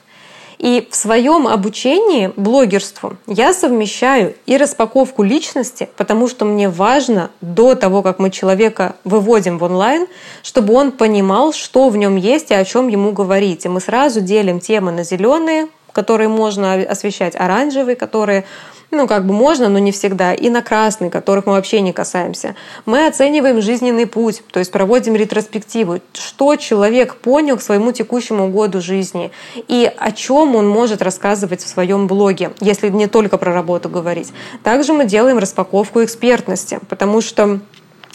И 0.58 0.88
в 0.90 0.96
своем 0.96 1.46
обучении 1.48 2.34
блогерству 2.36 3.18
я 3.28 3.54
совмещаю 3.54 4.34
и 4.48 4.58
распаковку 4.58 5.22
личности, 5.22 5.88
потому 5.96 6.28
что 6.28 6.44
мне 6.44 6.70
важно 6.70 7.30
до 7.40 7.76
того, 7.76 8.02
как 8.02 8.18
мы 8.18 8.32
человека 8.32 8.96
выводим 9.04 9.60
в 9.60 9.64
онлайн, 9.64 10.08
чтобы 10.42 10.74
он 10.74 10.92
понимал, 10.92 11.54
что 11.54 11.90
в 11.90 11.98
нем 11.98 12.16
есть 12.16 12.50
и 12.50 12.56
о 12.56 12.66
чем 12.66 12.88
ему 12.88 13.12
говорить. 13.12 13.66
И 13.66 13.70
мы 13.70 13.80
сразу 13.80 14.22
делим 14.22 14.60
темы 14.60 14.92
на 14.92 15.04
зеленые, 15.04 15.68
которые 15.92 16.30
можно 16.30 16.74
освещать, 16.74 17.36
оранжевые, 17.36 17.96
которые 17.96 18.46
ну, 18.92 19.08
как 19.08 19.26
бы 19.26 19.34
можно, 19.34 19.70
но 19.70 19.80
не 19.80 19.92
всегда, 19.92 20.34
и 20.34 20.50
на 20.50 20.62
красный, 20.62 21.10
которых 21.10 21.46
мы 21.46 21.54
вообще 21.54 21.82
не 21.82 21.94
касаемся. 21.94 22.56
Мы 22.86 23.06
оцениваем 23.06 23.62
жизненный 23.62 24.08
путь, 24.08 24.42
то 24.52 24.60
есть 24.60 24.72
проводим 24.72 25.16
ретроспективу, 25.16 26.00
что 26.14 26.56
человек 26.56 27.16
понял 27.16 27.58
к 27.58 27.62
своему 27.62 27.92
текущему 27.92 28.50
году 28.50 28.82
жизни 28.82 29.32
и 29.68 29.92
о 29.98 30.12
чем 30.12 30.56
он 30.56 30.68
может 30.68 31.02
рассказывать 31.02 31.64
в 31.64 31.68
своем 31.68 32.08
блоге, 32.08 32.52
если 32.60 32.90
не 32.90 33.08
только 33.08 33.38
про 33.38 33.54
работу 33.54 33.90
говорить. 33.90 34.34
Также 34.64 34.94
мы 34.94 35.06
делаем 35.06 35.38
распаковку 35.38 36.04
экспертности, 36.04 36.80
потому 36.90 37.22
что 37.22 37.60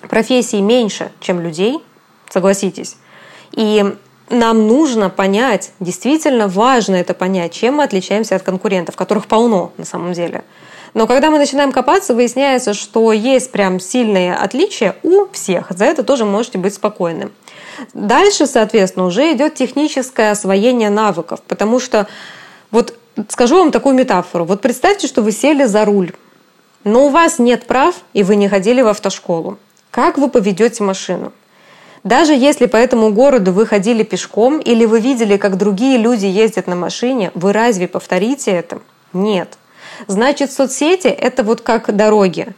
профессий 0.09 0.61
меньше, 0.61 1.11
чем 1.21 1.41
людей, 1.41 1.79
согласитесь. 2.29 2.97
И 3.53 3.95
нам 4.31 4.67
нужно 4.67 5.11
понять, 5.11 5.73
действительно 5.81 6.49
важно 6.49 6.97
это 6.97 7.15
понять, 7.15 7.53
чем 7.53 7.77
мы 7.77 7.85
отличаемся 7.85 8.37
от 8.37 8.43
конкурентов, 8.43 8.97
которых 8.97 9.27
полно 9.27 9.73
на 9.77 9.85
самом 9.85 10.13
деле. 10.13 10.45
Но 10.95 11.09
когда 11.09 11.31
мы 11.31 11.39
начинаем 11.39 11.73
копаться, 11.73 12.15
выясняется, 12.15 12.73
что 12.73 13.13
есть 13.13 13.51
прям 13.51 13.81
сильные 13.81 14.35
отличия 14.35 14.95
у 15.03 15.27
всех. 15.33 15.67
За 15.71 15.85
это 15.85 16.05
тоже 16.05 16.25
можете 16.25 16.57
быть 16.57 16.75
спокойны. 16.75 17.31
Дальше, 17.93 18.47
соответственно, 18.47 19.07
уже 19.07 19.33
идет 19.33 19.57
техническое 19.57 20.31
освоение 20.31 20.91
навыков, 20.91 21.41
потому 21.47 21.81
что 21.81 22.07
вот 22.71 22.97
скажу 23.29 23.59
вам 23.59 23.73
такую 23.73 23.97
метафору. 23.97 24.45
Вот 24.45 24.61
представьте, 24.61 25.09
что 25.09 25.23
вы 25.23 25.33
сели 25.33 25.65
за 25.65 25.85
руль, 25.85 26.13
но 26.85 27.07
у 27.07 27.09
вас 27.09 27.41
нет 27.41 27.67
прав, 27.67 27.97
и 28.13 28.23
вы 28.23 28.37
не 28.37 28.49
ходили 28.49 28.81
в 28.81 28.89
автошколу. 28.89 29.59
Как 29.91 30.17
вы 30.17 30.29
поведете 30.29 30.85
машину? 30.85 31.33
Даже 32.05 32.35
если 32.35 32.67
по 32.67 32.77
этому 32.77 33.11
городу 33.11 33.53
вы 33.53 33.65
ходили 33.65 34.03
пешком 34.03 34.59
или 34.59 34.85
вы 34.85 35.01
видели, 35.01 35.39
как 35.39 35.57
другие 35.57 35.97
люди 35.97 36.27
ездят 36.27 36.67
на 36.67 36.77
машине, 36.77 37.31
вы 37.35 37.55
разве 37.55 37.89
повторите 37.89 38.51
это? 38.51 38.81
Нет. 39.15 39.57
Значит, 40.07 40.53
соцсети– 40.53 41.07
это 41.09 41.43
вот 41.43 41.63
как 41.63 41.97
дороги. 41.97 42.49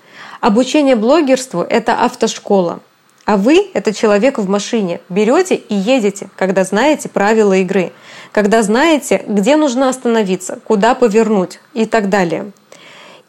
Обучение 0.41 0.97
блогерству– 0.97 1.63
это 1.71 1.95
автошкола. 1.95 2.81
А 3.25 3.37
вы– 3.37 3.71
это 3.75 3.93
человек 3.95 4.39
в 4.39 4.49
машине. 4.49 5.01
Берете 5.09 5.55
и 5.55 5.75
едете, 5.75 6.29
когда 6.37 6.65
знаете 6.65 7.09
правила 7.09 7.53
игры, 7.53 7.93
когда 8.33 8.63
знаете, 8.63 9.23
где 9.29 9.57
нужно 9.57 9.89
остановиться, 9.89 10.59
куда 10.65 10.97
повернуть 10.97 11.61
и 11.73 11.87
так 11.87 12.09
далее. 12.09 12.51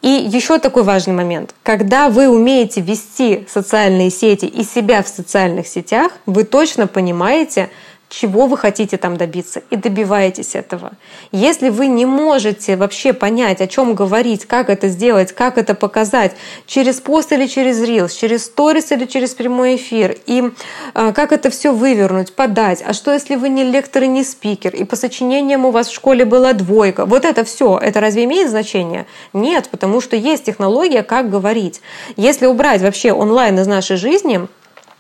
И 0.08 0.10
еще 0.10 0.58
такой 0.58 0.84
важный 0.84 1.14
момент. 1.14 1.54
Когда 1.64 2.08
вы 2.08 2.30
умеете 2.30 2.80
вести 2.80 3.46
социальные 3.52 4.10
сети 4.10 4.46
и 4.46 4.64
себя 4.64 5.04
в 5.04 5.10
социальных 5.10 5.68
сетях, 5.68 6.14
вы 6.26 6.46
точно 6.46 6.88
понимаете, 6.88 7.70
чего 8.10 8.48
вы 8.48 8.58
хотите 8.58 8.98
там 8.98 9.18
добиться, 9.18 9.62
и 9.70 9.76
добиваетесь 9.76 10.56
этого. 10.56 10.94
Если 11.32 11.70
вы 11.70 11.88
не 11.88 12.06
можете 12.06 12.78
вообще 12.78 13.12
понять, 13.12 13.60
о 13.62 13.68
чем 13.68 13.96
говорить, 13.96 14.46
как 14.46 14.70
это 14.70 14.88
сделать, 14.88 15.34
как 15.34 15.58
это 15.58 15.76
показать, 15.76 16.34
через 16.66 17.02
пост 17.02 17.34
или 17.34 17.48
через 17.48 17.82
рилс, 17.82 18.14
через 18.14 18.46
сторис 18.46 18.92
или 18.92 19.06
через 19.06 19.36
прямой 19.36 19.76
эфир, 19.76 20.18
и 20.26 20.52
э, 20.94 21.12
как 21.14 21.32
это 21.34 21.50
все 21.50 21.74
вывернуть, 21.74 22.34
подать, 22.34 22.82
а 22.86 22.94
что 22.94 23.14
если 23.14 23.36
вы 23.36 23.50
не 23.50 23.64
лектор 23.64 24.04
и 24.04 24.08
не 24.08 24.24
спикер, 24.24 24.74
и 24.74 24.86
по 24.86 24.96
сочинениям 24.96 25.66
у 25.66 25.72
вас 25.72 25.90
в 25.90 25.94
школе 25.94 26.24
была 26.24 26.54
двойка, 26.54 27.06
вот 27.06 27.26
это 27.26 27.44
все, 27.44 27.78
это 27.78 28.00
разве 28.00 28.24
имеет 28.24 28.50
значение? 28.50 29.06
Нет, 29.34 29.68
потому 29.70 30.00
что 30.00 30.16
есть 30.16 30.46
технология, 30.46 31.04
как 31.04 31.30
говорить. 31.30 31.82
Если 32.16 32.46
убрать 32.46 32.82
вообще 32.82 33.12
онлайн 33.12 33.60
из 33.60 33.68
нашей 33.68 33.98
жизни, 33.98 34.48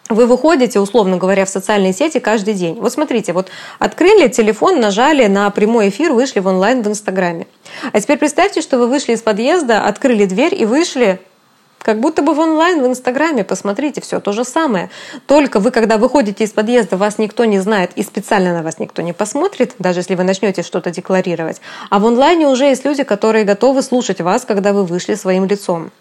вы 0.09 0.25
выходите, 0.25 0.79
условно 0.79 1.17
говоря, 1.17 1.45
в 1.45 1.49
социальные 1.49 1.93
сети 1.93 2.19
каждый 2.19 2.53
день. 2.53 2.75
Вот 2.75 2.93
смотрите, 2.93 3.33
вот 3.33 3.49
открыли 3.79 4.27
телефон, 4.27 4.79
нажали 4.79 5.27
на 5.27 5.49
прямой 5.49 5.89
эфир, 5.89 6.13
вышли 6.13 6.39
в 6.39 6.47
онлайн 6.47 6.81
в 6.81 6.87
Инстаграме. 6.87 7.47
А 7.91 7.99
теперь 7.99 8.17
представьте, 8.17 8.61
что 8.61 8.77
вы 8.77 8.87
вышли 8.87 9.13
из 9.13 9.21
подъезда, 9.21 9.83
открыли 9.83 10.25
дверь 10.25 10.55
и 10.55 10.65
вышли 10.65 11.19
как 11.79 12.01
будто 12.01 12.21
бы 12.21 12.33
в 12.33 12.39
онлайн, 12.39 12.83
в 12.83 12.87
Инстаграме, 12.87 13.45
посмотрите, 13.45 14.01
все 14.01 14.19
то 14.19 14.33
же 14.33 14.43
самое. 14.43 14.89
Только 15.25 15.61
вы, 15.61 15.71
когда 15.71 15.97
выходите 15.97 16.43
из 16.43 16.51
подъезда, 16.51 16.97
вас 16.97 17.17
никто 17.17 17.45
не 17.45 17.59
знает 17.59 17.91
и 17.95 18.03
специально 18.03 18.53
на 18.53 18.61
вас 18.61 18.77
никто 18.79 19.01
не 19.01 19.13
посмотрит, 19.13 19.73
даже 19.79 20.01
если 20.01 20.15
вы 20.15 20.23
начнете 20.23 20.63
что-то 20.63 20.91
декларировать. 20.91 21.61
А 21.89 21.99
в 21.99 22.05
онлайне 22.05 22.45
уже 22.47 22.65
есть 22.65 22.83
люди, 22.83 23.03
которые 23.03 23.45
готовы 23.45 23.81
слушать 23.83 24.19
вас, 24.19 24.43
когда 24.43 24.73
вы 24.73 24.83
вышли 24.83 25.15
своим 25.15 25.45
лицом. 25.45 25.91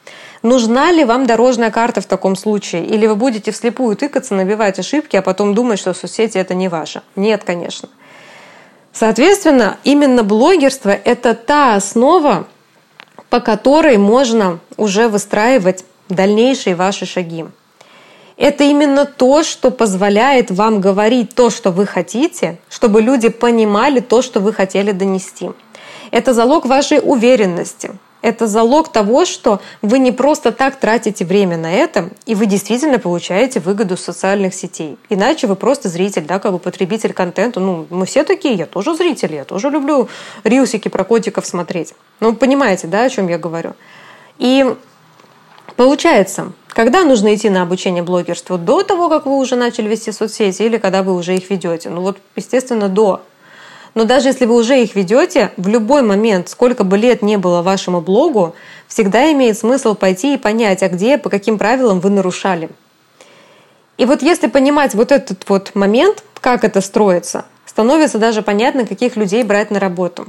Нужна 0.43 0.93
ли 0.93 1.05
вам 1.05 1.27
дорожная 1.27 1.71
карта 1.71 2.01
в 2.01 2.07
таком 2.07 2.37
случае? 2.37 2.85
Или 2.85 3.07
вы 3.07 3.17
будете 3.17 3.51
вслепую 3.51 3.97
тыкаться, 3.97 4.35
набивать 4.35 4.79
ошибки, 4.79 5.17
а 5.17 5.23
потом 5.23 5.55
думать, 5.55 5.79
что 5.79 5.95
соцсети 5.95 6.39
это 6.39 6.55
не 6.55 6.69
ваше? 6.69 7.03
Нет, 7.17 7.45
конечно. 7.45 7.89
Соответственно, 8.93 9.77
именно 9.85 10.23
блогерство– 10.23 10.91
это 11.05 11.35
та 11.35 11.75
основа, 11.75 12.47
по 13.29 13.41
которой 13.41 13.99
можно 13.99 14.59
уже 14.77 15.09
выстраивать 15.09 15.85
дальнейшие 16.09 16.77
ваши 16.77 17.07
шаги. 17.07 17.45
Это 18.37 18.65
именно 18.65 19.07
то, 19.07 19.43
что 19.43 19.71
позволяет 19.71 20.51
вам 20.51 20.81
говорить 20.81 21.35
то, 21.35 21.51
что 21.51 21.71
вы 21.71 21.87
хотите, 21.87 22.59
чтобы 22.69 23.01
люди 23.01 23.29
понимали 23.29 24.01
то, 24.01 24.21
что 24.23 24.41
вы 24.41 24.53
хотели 24.53 24.93
донести. 24.93 25.51
Это 26.11 26.35
залог 26.35 26.67
вашей 26.67 27.01
уверенности, 27.03 27.93
это 28.27 28.49
залог 28.49 28.89
того, 28.89 29.25
что 29.25 29.61
вы 29.83 30.01
не 30.01 30.11
просто 30.11 30.51
так 30.51 30.81
тратите 30.81 31.25
время 31.25 31.57
на 31.57 31.73
это, 31.73 32.11
и 32.27 32.35
вы 32.35 32.47
действительно 32.47 32.99
получаете 32.99 33.61
выгоду 33.61 33.97
с 33.97 34.01
социальных 34.01 34.53
сетей. 34.53 34.99
Иначе 35.09 35.47
вы 35.47 35.55
просто 35.55 35.89
зритель, 35.89 36.25
да, 36.25 36.41
как 36.41 36.51
бы 36.51 36.59
потребитель 36.59 37.13
контента. 37.13 37.61
Ну, 37.61 37.87
мы 37.89 38.05
все 38.05 38.25
такие, 38.25 38.55
я 38.55 38.67
тоже 38.67 38.97
зритель, 38.97 39.33
я 39.33 39.45
тоже 39.45 39.71
люблю 39.71 40.09
рилсики 40.43 40.89
про 40.89 41.05
котиков 41.05 41.47
смотреть. 41.47 41.95
Ну, 42.19 42.35
понимаете, 42.35 42.89
да, 42.89 43.05
о 43.05 43.11
чем 43.11 43.29
я 43.29 43.39
говорю. 43.39 43.75
И 44.39 44.75
получается, 45.77 46.53
когда 46.71 47.05
нужно 47.05 47.33
идти 47.33 47.49
на 47.49 47.63
обучение 47.63 48.03
блогерству? 48.03 48.59
До 48.59 48.83
того, 48.83 49.09
как 49.09 49.27
вы 49.27 49.37
уже 49.37 49.55
начали 49.55 49.87
вести 49.87 50.11
соцсети 50.11 50.63
или 50.63 50.79
когда 50.79 51.05
вы 51.05 51.15
уже 51.15 51.37
их 51.37 51.49
ведете? 51.49 51.91
Ну 51.91 52.01
вот, 52.01 52.19
естественно, 52.35 52.89
до. 52.89 53.23
Но 53.97 54.05
даже 54.05 54.29
если 54.29 54.45
вы 54.45 54.57
уже 54.57 54.83
их 54.83 54.95
ведете, 54.95 55.53
в 55.57 55.69
любой 55.69 56.03
момент, 56.03 56.51
сколько 56.51 56.85
бы 56.85 56.99
лет 56.99 57.23
не 57.23 57.39
было 57.39 57.63
вашему 57.63 58.03
блогу, 58.03 58.55
всегда 58.89 59.33
имеет 59.33 59.57
смысл 59.57 59.95
пойти 59.95 60.35
и 60.35 60.39
понять, 60.39 60.83
а 60.83 60.91
где, 60.91 61.17
по 61.17 61.31
каким 61.31 61.57
правилам 61.57 62.01
вы 62.01 62.11
нарушали. 62.11 62.69
И 63.97 64.05
вот 64.05 64.21
если 64.21 64.49
понимать 64.49 64.93
вот 64.95 65.13
этот 65.13 65.49
вот 65.49 65.75
момент, 65.75 66.23
как 66.43 66.63
это 66.63 66.83
строится, 66.83 67.47
становится 67.77 68.17
даже 68.17 68.41
понятно, 68.41 68.87
каких 68.87 69.17
людей 69.17 69.43
брать 69.43 69.71
на 69.71 69.79
работу. 69.79 70.27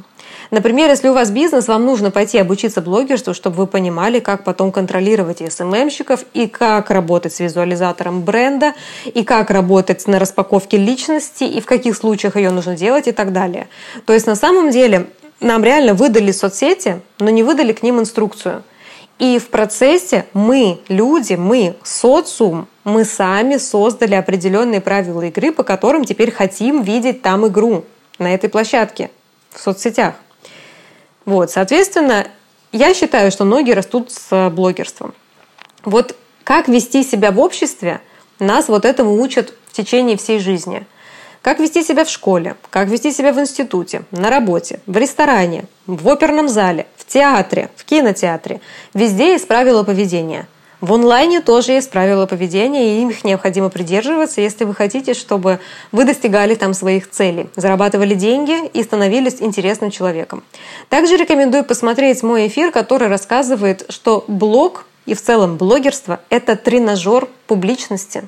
Например, 0.52 0.90
если 0.90 1.08
у 1.08 1.14
вас 1.14 1.32
бизнес, 1.32 1.70
вам 1.70 1.86
нужно 1.86 2.12
пойти 2.12 2.38
обучиться 2.40 2.82
блогерству, 2.82 3.34
чтобы 3.34 3.56
вы 3.56 3.68
понимали, 3.68 4.20
как 4.20 4.44
потом 4.44 4.74
контролировать 4.74 5.42
СММщиков 5.50 6.26
и 6.34 6.48
как 6.48 6.90
работать 6.90 7.34
с 7.34 7.40
визуализатором 7.40 8.22
бренда, 8.24 8.74
и 9.06 9.24
как 9.24 9.50
работать 9.50 10.06
на 10.08 10.20
распаковке 10.20 10.76
личности, 10.76 11.46
и 11.46 11.62
в 11.62 11.66
каких 11.66 11.96
случаях 11.96 12.36
ее 12.36 12.52
нужно 12.52 12.76
делать 12.76 13.08
и 13.08 13.14
так 13.14 13.32
далее. 13.32 13.70
То 14.06 14.12
есть 14.12 14.28
на 14.28 14.36
самом 14.36 14.70
деле 14.70 15.08
нам 15.40 15.64
реально 15.64 15.94
выдали 15.94 16.34
соцсети, 16.34 17.00
но 17.18 17.30
не 17.30 17.44
выдали 17.44 17.72
к 17.72 17.82
ним 17.82 18.02
инструкцию. 18.02 18.62
И 19.20 19.40
в 19.40 19.50
процессе 19.50 20.26
мы, 20.34 20.80
люди, 20.88 21.34
мы, 21.34 21.76
социум, 21.84 22.68
мы 22.84 23.04
сами 23.04 23.58
создали 23.58 24.14
определенные 24.14 24.80
правила 24.80 25.24
игры, 25.24 25.52
по 25.52 25.64
которым 25.64 26.06
теперь 26.06 26.32
хотим 26.32 26.84
видеть 26.84 27.24
там 27.24 27.48
игру 27.48 27.84
на 28.20 28.34
этой 28.34 28.50
площадке, 28.50 29.10
в 29.50 29.60
соцсетях. 29.60 30.16
Вот, 31.26 31.50
соответственно, 31.50 32.28
я 32.72 32.94
считаю, 32.94 33.32
что 33.32 33.44
ноги 33.44 33.72
растут 33.72 34.12
с 34.12 34.50
блогерством. 34.52 35.14
Вот 35.84 36.16
как 36.44 36.68
вести 36.68 37.04
себя 37.04 37.32
в 37.32 37.40
обществе, 37.40 38.02
нас 38.40 38.68
вот 38.68 38.86
этому 38.86 39.20
учат 39.20 39.54
в 39.66 39.74
течение 39.74 40.16
всей 40.16 40.40
жизни. 40.40 40.86
Как 41.48 41.62
вести 41.62 41.82
себя 41.82 42.04
в 42.04 42.10
школе, 42.10 42.58
как 42.70 42.90
вести 42.90 43.14
себя 43.14 43.32
в 43.32 43.40
институте, 43.40 44.02
на 44.12 44.30
работе, 44.30 44.82
в 44.86 44.98
ресторане, 44.98 45.64
в 45.86 46.10
оперном 46.10 46.50
зале, 46.50 46.88
в 46.98 47.06
театре, 47.06 47.70
в 47.78 47.86
кинотеатре. 47.86 48.60
Везде 48.94 49.32
есть 49.32 49.48
правила 49.48 49.84
поведения. 49.84 50.46
В 50.82 50.92
онлайне 50.92 51.40
тоже 51.40 51.72
есть 51.72 51.90
правила 51.90 52.26
поведения, 52.26 53.00
и 53.00 53.08
их 53.08 53.24
необходимо 53.24 53.70
придерживаться, 53.70 54.42
если 54.42 54.66
вы 54.66 54.76
хотите, 54.76 55.14
чтобы 55.14 55.62
вы 55.94 56.04
достигали 56.04 56.54
там 56.54 56.74
своих 56.74 57.10
целей, 57.10 57.50
зарабатывали 57.56 58.14
деньги 58.14 58.68
и 58.68 58.84
становились 58.84 59.42
интересным 59.42 59.90
человеком. 59.90 60.44
Также 60.90 61.16
рекомендую 61.16 61.64
посмотреть 61.64 62.24
мой 62.24 62.48
эфир, 62.48 62.74
который 62.74 63.08
рассказывает, 63.08 63.86
что 63.88 64.26
блог 64.28 64.86
и 65.06 65.14
в 65.14 65.22
целом 65.22 65.56
блогерство– 65.56 66.20
это 66.30 66.58
тренажер 66.58 67.30
публичности. 67.48 68.28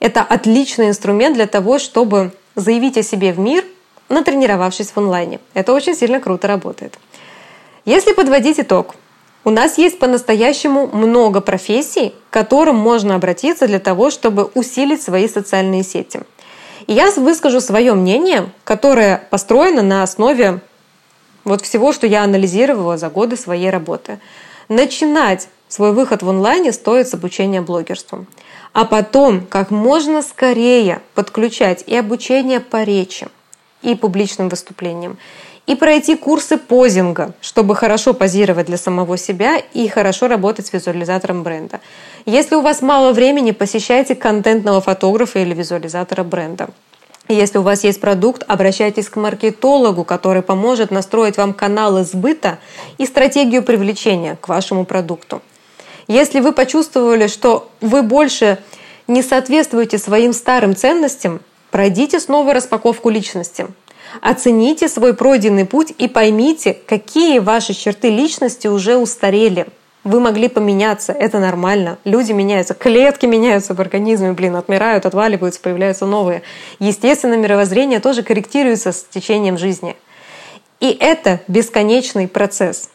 Это 0.00 0.22
отличный 0.22 0.88
инструмент 0.88 1.36
для 1.36 1.46
того, 1.46 1.78
чтобы 1.78 2.32
заявить 2.56 2.98
о 2.98 3.02
себе 3.02 3.32
в 3.32 3.38
мир, 3.38 3.64
натренировавшись 4.08 4.90
в 4.90 4.98
онлайне. 4.98 5.38
Это 5.54 5.72
очень 5.72 5.94
сильно 5.94 6.20
круто 6.20 6.48
работает. 6.48 6.98
Если 7.84 8.12
подводить 8.12 8.58
итог, 8.58 8.94
у 9.44 9.50
нас 9.50 9.78
есть 9.78 9.98
по-настоящему 9.98 10.86
много 10.86 11.40
профессий, 11.40 12.14
к 12.30 12.32
которым 12.32 12.76
можно 12.76 13.14
обратиться 13.14 13.66
для 13.66 13.78
того, 13.78 14.10
чтобы 14.10 14.50
усилить 14.54 15.02
свои 15.02 15.28
социальные 15.28 15.82
сети. 15.82 16.20
И 16.86 16.92
я 16.92 17.10
выскажу 17.10 17.60
свое 17.60 17.94
мнение, 17.94 18.50
которое 18.64 19.26
построено 19.30 19.82
на 19.82 20.02
основе 20.02 20.60
вот 21.44 21.62
всего, 21.62 21.92
что 21.92 22.06
я 22.06 22.24
анализировала 22.24 22.98
за 22.98 23.08
годы 23.08 23.36
своей 23.36 23.70
работы. 23.70 24.18
Начинать 24.68 25.48
свой 25.68 25.92
выход 25.92 26.22
в 26.22 26.28
онлайне 26.28 26.72
стоит 26.72 27.08
с 27.08 27.14
обучения 27.14 27.60
блогерству. 27.60 28.26
А 28.72 28.84
потом 28.84 29.46
как 29.46 29.70
можно 29.70 30.22
скорее 30.22 31.00
подключать 31.14 31.84
и 31.86 31.96
обучение 31.96 32.60
по 32.60 32.84
речи, 32.84 33.28
и 33.82 33.94
публичным 33.94 34.48
выступлениям, 34.48 35.18
и 35.66 35.74
пройти 35.74 36.16
курсы 36.16 36.56
позинга, 36.56 37.32
чтобы 37.40 37.74
хорошо 37.74 38.14
позировать 38.14 38.66
для 38.66 38.76
самого 38.76 39.16
себя 39.16 39.56
и 39.72 39.88
хорошо 39.88 40.28
работать 40.28 40.66
с 40.66 40.72
визуализатором 40.72 41.42
бренда. 41.42 41.80
Если 42.26 42.54
у 42.54 42.60
вас 42.60 42.82
мало 42.82 43.12
времени, 43.12 43.50
посещайте 43.50 44.14
контентного 44.14 44.80
фотографа 44.80 45.40
или 45.40 45.54
визуализатора 45.54 46.24
бренда. 46.24 46.70
Если 47.28 47.58
у 47.58 47.62
вас 47.62 47.84
есть 47.84 48.00
продукт, 48.00 48.42
обращайтесь 48.48 49.08
к 49.08 49.14
маркетологу, 49.14 50.02
который 50.02 50.42
поможет 50.42 50.90
настроить 50.90 51.36
вам 51.36 51.54
каналы 51.54 52.04
сбыта 52.04 52.58
и 52.98 53.06
стратегию 53.06 53.62
привлечения 53.62 54.36
к 54.40 54.48
вашему 54.48 54.84
продукту. 54.84 55.40
Если 56.10 56.40
вы 56.40 56.50
почувствовали, 56.50 57.28
что 57.28 57.70
вы 57.80 58.02
больше 58.02 58.58
не 59.06 59.22
соответствуете 59.22 59.96
своим 59.96 60.32
старым 60.32 60.74
ценностям, 60.74 61.40
пройдите 61.70 62.18
снова 62.18 62.52
распаковку 62.52 63.10
личности. 63.10 63.68
Оцените 64.20 64.88
свой 64.88 65.14
пройденный 65.14 65.66
путь 65.66 65.94
и 65.96 66.08
поймите, 66.08 66.76
какие 66.84 67.38
ваши 67.38 67.74
черты 67.74 68.10
личности 68.10 68.66
уже 68.66 68.96
устарели. 68.96 69.68
Вы 70.02 70.18
могли 70.18 70.48
поменяться, 70.48 71.12
это 71.12 71.38
нормально. 71.38 71.96
Люди 72.02 72.32
меняются, 72.32 72.74
клетки 72.74 73.26
меняются 73.26 73.74
в 73.74 73.80
организме, 73.80 74.32
блин, 74.32 74.56
отмирают, 74.56 75.06
отваливаются, 75.06 75.60
появляются 75.60 76.06
новые. 76.06 76.42
Естественно, 76.80 77.34
мировоззрение 77.34 78.00
тоже 78.00 78.24
корректируется 78.24 78.90
с 78.90 79.04
течением 79.04 79.56
жизни. 79.58 79.94
И 80.80 80.90
это 80.90 81.38
бесконечный 81.46 82.26
процесс. 82.26 82.90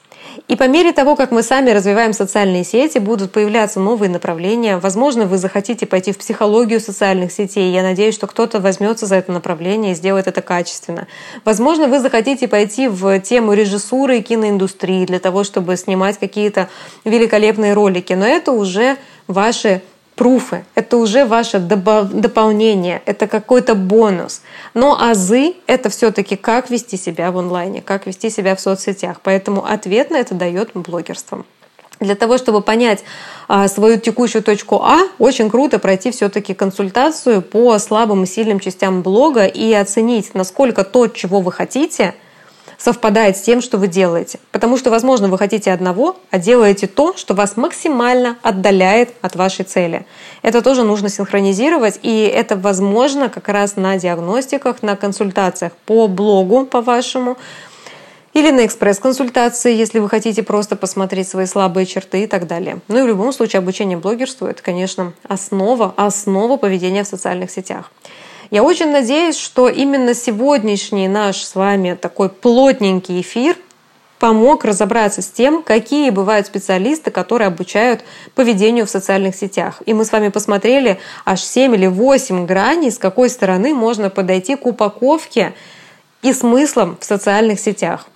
И 0.47 0.55
по 0.55 0.67
мере 0.67 0.93
того, 0.93 1.15
как 1.15 1.31
мы 1.31 1.41
сами 1.41 1.71
развиваем 1.71 2.13
социальные 2.13 2.63
сети, 2.63 2.99
будут 2.99 3.31
появляться 3.31 3.79
новые 3.79 4.09
направления. 4.09 4.77
Возможно, 4.77 5.25
вы 5.25 5.39
захотите 5.39 5.87
пойти 5.87 6.11
в 6.11 6.19
психологию 6.19 6.79
социальных 6.79 7.31
сетей. 7.31 7.73
Я 7.73 7.81
надеюсь, 7.81 8.13
что 8.13 8.27
кто-то 8.27 8.59
возьмется 8.59 9.07
за 9.07 9.15
это 9.15 9.31
направление 9.31 9.93
и 9.93 9.95
сделает 9.95 10.27
это 10.27 10.43
качественно. 10.43 11.07
Возможно, 11.45 11.87
вы 11.87 11.99
захотите 11.99 12.47
пойти 12.47 12.87
в 12.87 13.19
тему 13.21 13.53
режиссуры 13.53 14.19
и 14.19 14.21
киноиндустрии 14.21 15.05
для 15.05 15.19
того, 15.19 15.43
чтобы 15.43 15.77
снимать 15.77 16.19
какие-то 16.19 16.69
великолепные 17.05 17.73
ролики. 17.73 18.13
Но 18.13 18.25
это 18.27 18.51
уже 18.51 18.97
ваши 19.27 19.81
пруфы, 20.15 20.65
это 20.75 20.97
уже 20.97 21.25
ваше 21.25 21.59
дополнение, 21.59 23.01
это 23.05 23.27
какой-то 23.27 23.75
бонус. 23.75 24.41
Но 24.73 24.99
азы— 24.99 25.55
это 25.67 25.89
все-таки 25.89 26.35
как 26.35 26.69
вести 26.69 26.97
себя 26.97 27.31
в 27.31 27.37
онлайне, 27.37 27.81
как 27.81 28.07
вести 28.07 28.29
себя 28.29 28.55
в 28.55 28.61
соцсетях. 28.61 29.19
Поэтому 29.23 29.65
ответ 29.65 30.11
на 30.11 30.17
это 30.17 30.33
дает 30.33 30.71
блогерство. 30.73 31.45
Для 31.99 32.15
того, 32.15 32.37
чтобы 32.37 32.61
понять 32.61 33.03
а, 33.47 33.69
свою 33.69 33.97
текущую 33.97 34.43
точку 34.43 34.81
А, 34.83 34.99
очень 35.17 35.49
круто 35.49 35.79
пройти 35.79 36.11
все-таки 36.11 36.53
консультацию 36.53 37.41
по 37.41 37.77
слабым 37.79 38.23
и 38.23 38.27
сильным 38.27 38.59
частям 38.59 39.01
блога 39.01 39.45
и 39.45 39.71
оценить, 39.73 40.33
насколько 40.33 40.83
то, 40.83 41.07
чего 41.07 41.39
вы 41.39 41.51
хотите— 41.51 42.15
совпадает 42.85 43.35
с 43.35 43.41
тем, 43.41 43.61
что 43.61 43.79
вы 43.79 43.87
делаете. 43.87 44.39
Потому 44.51 44.77
что, 44.77 44.91
возможно, 44.91 45.27
вы 45.27 45.39
хотите 45.39 45.71
одного, 45.71 46.17
а 46.29 46.37
делаете 46.37 46.85
то, 46.85 47.17
что 47.17 47.33
вас 47.33 47.57
максимально 47.57 48.37
отдаляет 48.43 49.09
от 49.21 49.35
вашей 49.35 49.65
цели. 49.65 50.05
Это 50.43 50.61
тоже 50.61 50.83
нужно 50.83 51.09
синхронизировать, 51.09 51.99
и 52.03 52.31
это 52.31 52.55
возможно 52.55 53.29
как 53.29 53.49
раз 53.49 53.75
на 53.75 53.97
диагностиках, 53.97 54.83
на 54.83 54.95
консультациях 54.95 55.73
по 55.87 56.07
блогу, 56.07 56.67
по 56.67 56.81
вашему, 56.81 57.37
или 58.33 58.51
на 58.51 58.67
экспресс-консультации, 58.67 59.73
если 59.73 59.97
вы 59.97 60.07
хотите 60.07 60.43
просто 60.43 60.75
посмотреть 60.75 61.27
свои 61.27 61.47
слабые 61.47 61.87
черты 61.87 62.25
и 62.25 62.27
так 62.27 62.45
далее. 62.45 62.81
Ну 62.87 62.99
и 62.99 63.01
в 63.01 63.07
любом 63.07 63.33
случае 63.33 63.59
обучение 63.59 63.97
блогерству– 63.97 64.45
это, 64.47 64.61
конечно, 64.61 65.13
основа, 65.27 65.91
основа 65.97 66.57
поведения 66.57 67.03
в 67.03 67.07
социальных 67.07 67.49
сетях. 67.49 67.91
Я 68.51 68.63
очень 68.63 68.91
надеюсь, 68.91 69.37
что 69.37 69.69
именно 69.69 70.13
сегодняшний 70.13 71.07
наш 71.07 71.43
с 71.43 71.55
вами 71.55 71.97
такой 71.99 72.29
плотненький 72.29 73.21
эфир 73.21 73.57
помог 74.19 74.65
разобраться 74.65 75.21
с 75.21 75.27
тем, 75.27 75.61
какие 75.63 76.09
бывают 76.09 76.47
специалисты, 76.47 77.11
которые 77.11 77.47
обучают 77.47 78.03
поведению 78.33 78.85
в 78.85 78.89
социальных 78.89 79.35
сетях. 79.35 79.81
И 79.85 79.93
мы 79.93 80.05
с 80.05 80.11
вами 80.11 80.29
посмотрели 80.29 80.99
аж 81.25 81.41
7 81.41 81.75
или 81.75 81.87
8 81.87 82.45
граней, 82.45 82.91
с 82.91 82.97
какой 82.97 83.29
стороны 83.29 83.73
можно 83.73 84.09
подойти 84.09 84.55
к 84.55 84.65
упаковке 84.65 85.53
и 86.21 86.33
смыслам 86.33 86.97
в 86.99 87.05
социальных 87.05 87.59
сетях. 87.59 88.07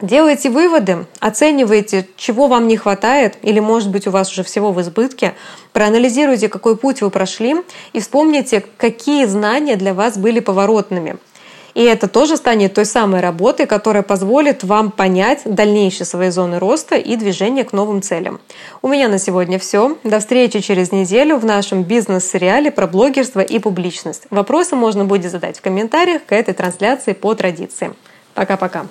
Делайте 0.00 0.50
выводы, 0.50 1.06
оценивайте, 1.20 2.08
чего 2.16 2.48
вам 2.48 2.66
не 2.66 2.76
хватает, 2.76 3.36
или, 3.42 3.60
может 3.60 3.90
быть, 3.90 4.06
у 4.08 4.10
вас 4.10 4.30
уже 4.30 4.42
всего 4.42 4.72
в 4.72 4.80
избытке, 4.80 5.34
проанализируйте, 5.72 6.48
какой 6.48 6.76
путь 6.76 7.00
вы 7.00 7.10
прошли, 7.10 7.56
и 7.92 8.00
вспомните, 8.00 8.64
какие 8.76 9.24
знания 9.26 9.76
для 9.76 9.94
вас 9.94 10.18
были 10.18 10.40
поворотными. 10.40 11.16
И 11.74 11.82
это 11.82 12.08
тоже 12.08 12.36
станет 12.36 12.74
той 12.74 12.86
самой 12.86 13.20
работой, 13.20 13.66
которая 13.66 14.02
позволит 14.02 14.62
вам 14.62 14.90
понять 14.90 15.42
дальнейшие 15.44 16.06
свои 16.06 16.30
зоны 16.30 16.58
роста 16.58 16.96
и 16.96 17.16
движение 17.16 17.64
к 17.64 17.72
новым 17.72 18.00
целям. 18.00 18.40
У 18.80 18.88
меня 18.88 19.08
на 19.08 19.18
сегодня 19.18 19.58
все. 19.58 19.96
До 20.04 20.20
встречи 20.20 20.60
через 20.60 20.92
неделю 20.92 21.36
в 21.36 21.44
нашем 21.44 21.82
бизнес-сериале 21.82 22.70
про 22.70 22.86
блогерство 22.86 23.40
и 23.40 23.58
публичность. 23.58 24.26
Вопросы 24.30 24.76
можно 24.76 25.04
будет 25.04 25.30
задать 25.30 25.58
в 25.58 25.62
комментариях 25.62 26.24
к 26.24 26.32
этой 26.32 26.54
трансляции 26.54 27.12
по 27.12 27.34
традиции. 27.34 27.92
Пока-пока. 28.34 28.86